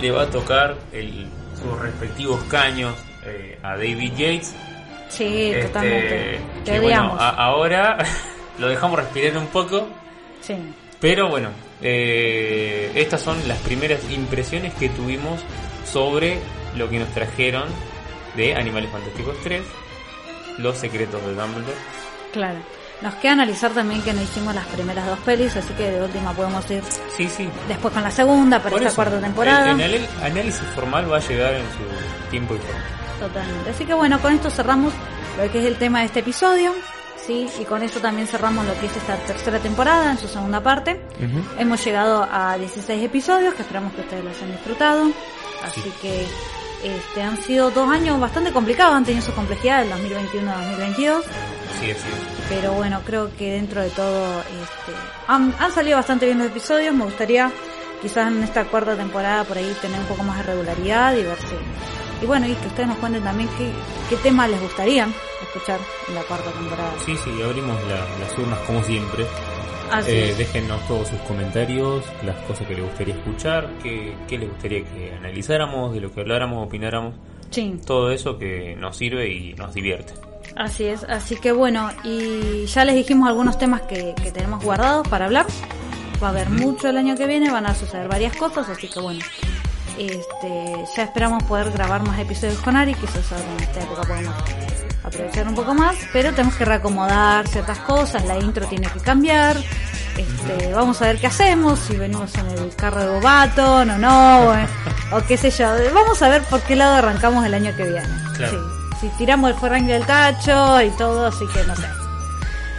[0.00, 1.26] le va a tocar el,
[1.60, 2.94] sus respectivos caños
[3.26, 4.54] eh, a David Yates.
[5.08, 6.40] Sí, Este, totalmente.
[6.64, 7.98] Te que bueno, a- ahora
[8.58, 9.86] lo dejamos respirar un poco,
[10.40, 10.54] Sí.
[11.00, 11.50] pero bueno,
[11.82, 15.40] eh, estas son las primeras impresiones que tuvimos
[15.84, 16.38] sobre
[16.76, 17.64] lo que nos trajeron
[18.36, 19.62] de Animales Fantásticos 3,
[20.58, 21.76] Los Secretos de Dumbledore.
[22.32, 22.58] Claro.
[23.02, 26.32] Nos queda analizar también que no hicimos las primeras dos pelis, así que de última
[26.32, 26.82] podemos ir
[27.16, 27.48] Sí, sí.
[27.68, 29.70] después con la segunda para esta cuarta temporada.
[29.72, 32.80] El, análisis formal va a llegar en su tiempo y forma.
[33.20, 33.70] Totalmente.
[33.70, 34.92] Así que bueno, con esto cerramos
[35.38, 36.72] lo que es el tema de este episodio.
[37.16, 40.62] Sí, y con esto también cerramos lo que es esta tercera temporada en su segunda
[40.62, 41.00] parte.
[41.58, 45.10] Hemos llegado a 16 episodios que esperamos que ustedes lo hayan disfrutado.
[45.64, 46.26] Así que
[46.84, 51.22] este, han sido dos años bastante complicados, han tenido su complejidad el 2021-2022.
[51.80, 52.02] Sí, así
[52.50, 54.92] Pero bueno, creo que dentro de todo este,
[55.26, 56.94] han, han salido bastante bien los episodios.
[56.94, 57.50] Me gustaría
[58.02, 61.38] quizás en esta cuarta temporada por ahí tener un poco más de regularidad y ver
[61.38, 62.03] si...
[62.24, 63.70] Y bueno, y que ustedes nos cuenten también qué,
[64.08, 65.06] qué temas les gustaría
[65.42, 65.78] escuchar
[66.08, 66.90] en la cuarta temporada.
[67.04, 69.26] Sí, sí, abrimos la- las urnas como siempre.
[69.92, 74.48] Así Eh, déjennos todos sus comentarios, las cosas que les gustaría escuchar, qué, qué les
[74.48, 77.14] gustaría que analizáramos, de lo que habláramos, opináramos.
[77.50, 77.78] Sí.
[77.86, 80.14] Todo eso que nos sirve y nos divierte.
[80.56, 85.06] Así es, así que bueno, y ya les dijimos algunos temas que, que tenemos guardados
[85.08, 85.44] para hablar.
[86.22, 88.98] Va a haber mucho el año que viene, van a suceder varias cosas, así que
[89.00, 89.20] bueno,
[89.98, 94.34] este, ya esperamos poder grabar más episodios con Ari, quizás ahora en esta época podemos
[95.02, 99.56] aprovechar un poco más, pero tenemos que reacomodar ciertas cosas, la intro tiene que cambiar.
[100.16, 104.50] Este, vamos a ver qué hacemos, si venimos en el carro de Bobaton o no,
[104.50, 104.54] o,
[105.16, 105.66] o qué sé yo.
[105.92, 108.08] Vamos a ver por qué lado arrancamos el año que viene.
[108.36, 108.64] Claro.
[109.00, 111.86] Sí, si tiramos el forrangue del tacho y todo, así que no sé.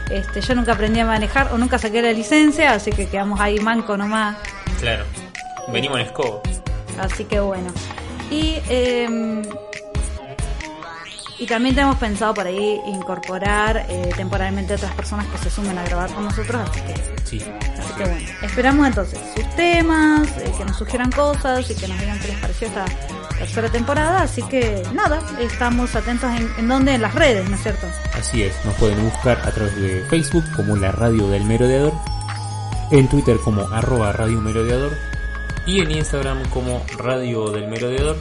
[0.09, 3.59] Este, yo nunca aprendí a manejar o nunca saqué la licencia, así que quedamos ahí
[3.59, 4.37] manco nomás.
[4.79, 5.03] Claro.
[5.67, 6.41] Venimos en escobo.
[6.99, 7.69] Así que bueno.
[8.31, 9.41] Y, eh,
[11.37, 15.83] y también tenemos pensado por ahí incorporar eh, temporalmente otras personas que se sumen a
[15.83, 17.41] grabar con nosotros, así que, Sí.
[17.77, 18.27] así que bueno.
[18.41, 22.37] Esperamos entonces sus temas, eh, que nos sugieran cosas y que nos digan qué les
[22.37, 22.85] pareció esta
[23.37, 24.21] tercera temporada.
[24.21, 27.85] Así que nada, estamos atentos en, en dónde, en las redes, ¿no es cierto?
[28.17, 31.93] Así es, nos pueden buscar a través de Facebook como la Radio del Merodeador,
[32.91, 34.93] en Twitter como arroba Radio Merodeador
[35.65, 38.17] y en Instagram como Radio del Merodeador.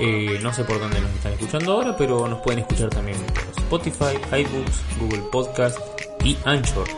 [0.00, 3.42] Eh, no sé por dónde nos están escuchando ahora, pero nos pueden escuchar también por
[3.62, 5.78] Spotify, iBooks, Google Podcast
[6.24, 6.88] y Anchor.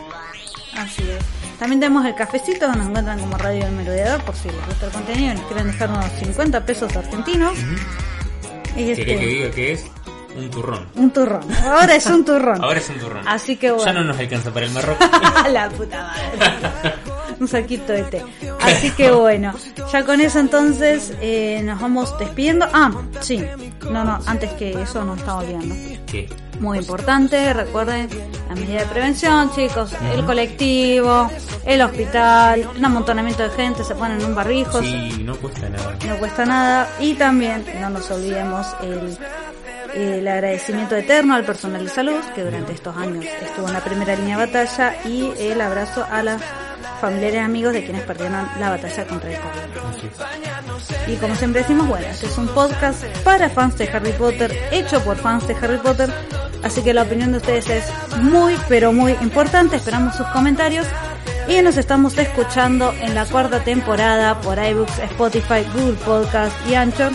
[0.75, 1.23] Así es.
[1.59, 4.87] También tenemos el cafecito, donde nos encuentran como Radio del Merodeador, por si les gusta
[4.87, 7.57] el contenido y nos quieren dejar unos 50 pesos argentinos.
[8.75, 9.85] Y este, ¿Querés que diga que es?
[10.35, 10.87] Un turrón.
[10.93, 11.41] un turrón.
[11.65, 12.63] Ahora es un turrón.
[12.63, 13.27] Ahora es un turrón.
[13.27, 13.85] Así que bueno.
[13.85, 15.03] Ya no nos alcanza para el marroco.
[15.49, 16.93] La puta madre.
[17.39, 18.23] Un saquito de té.
[18.61, 19.53] Así que bueno,
[19.91, 22.67] ya con eso entonces eh, nos vamos despidiendo.
[22.73, 22.91] Ah,
[23.21, 23.43] sí.
[23.91, 25.75] No, no, antes que eso nos estamos olvidando.
[26.07, 26.27] ¿Qué?
[26.59, 28.09] Muy importante, recuerden
[28.49, 31.29] la medida de prevención, chicos, el colectivo,
[31.65, 35.95] el hospital, un amontonamiento de gente, se ponen un barbijo, Sí, no cuesta nada.
[36.07, 36.89] no cuesta nada.
[36.99, 39.15] Y también, no nos olvidemos, el,
[39.93, 44.15] el agradecimiento eterno al personal de salud que durante estos años estuvo en la primera
[44.15, 46.41] línea de batalla y el abrazo a las
[46.99, 51.13] familiares y amigos de quienes perdieron la batalla contra el COVID.
[51.13, 55.03] Y como siempre decimos, bueno, este es un podcast para fans de Harry Potter, hecho
[55.03, 56.09] por fans de Harry Potter,
[56.63, 60.85] así que la opinión de ustedes es muy, pero muy importante, esperamos sus comentarios
[61.47, 67.11] y nos estamos escuchando en la cuarta temporada por iBooks, Spotify, Google Podcast y Anchor.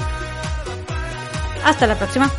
[1.64, 2.30] Hasta la próxima.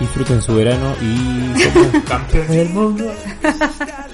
[0.00, 3.12] Disfruten su verano y somos campeones del mundo.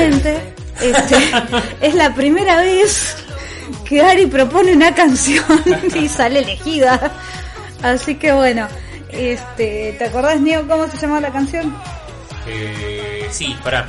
[0.00, 0.42] este,
[1.80, 3.16] es la primera vez
[3.84, 5.44] que Ari propone una canción
[5.94, 7.12] y sale elegida.
[7.82, 8.66] Así que bueno,
[9.10, 11.74] este, ¿te acordás, Neo, cómo se llama la canción?
[12.46, 13.86] Eh, sí, pará.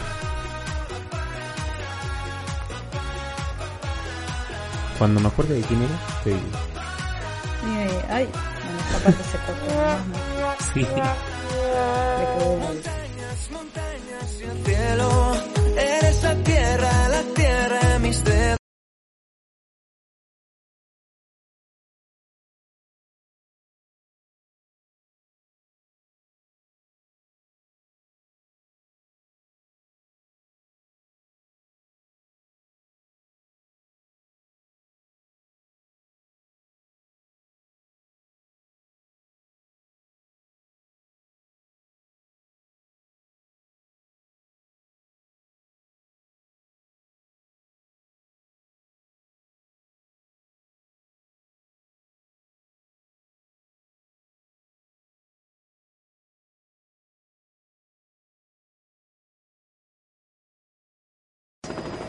[4.98, 6.42] Cuando me acuerde de quién era, te digo.
[7.64, 8.28] Eh, ay,
[8.64, 9.74] bueno, esta parte se cortó.
[10.74, 10.88] Sí.
[16.02, 18.61] Eres la tierra, la tierra mis dedos.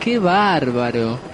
[0.03, 1.32] ¡Qué bárbaro!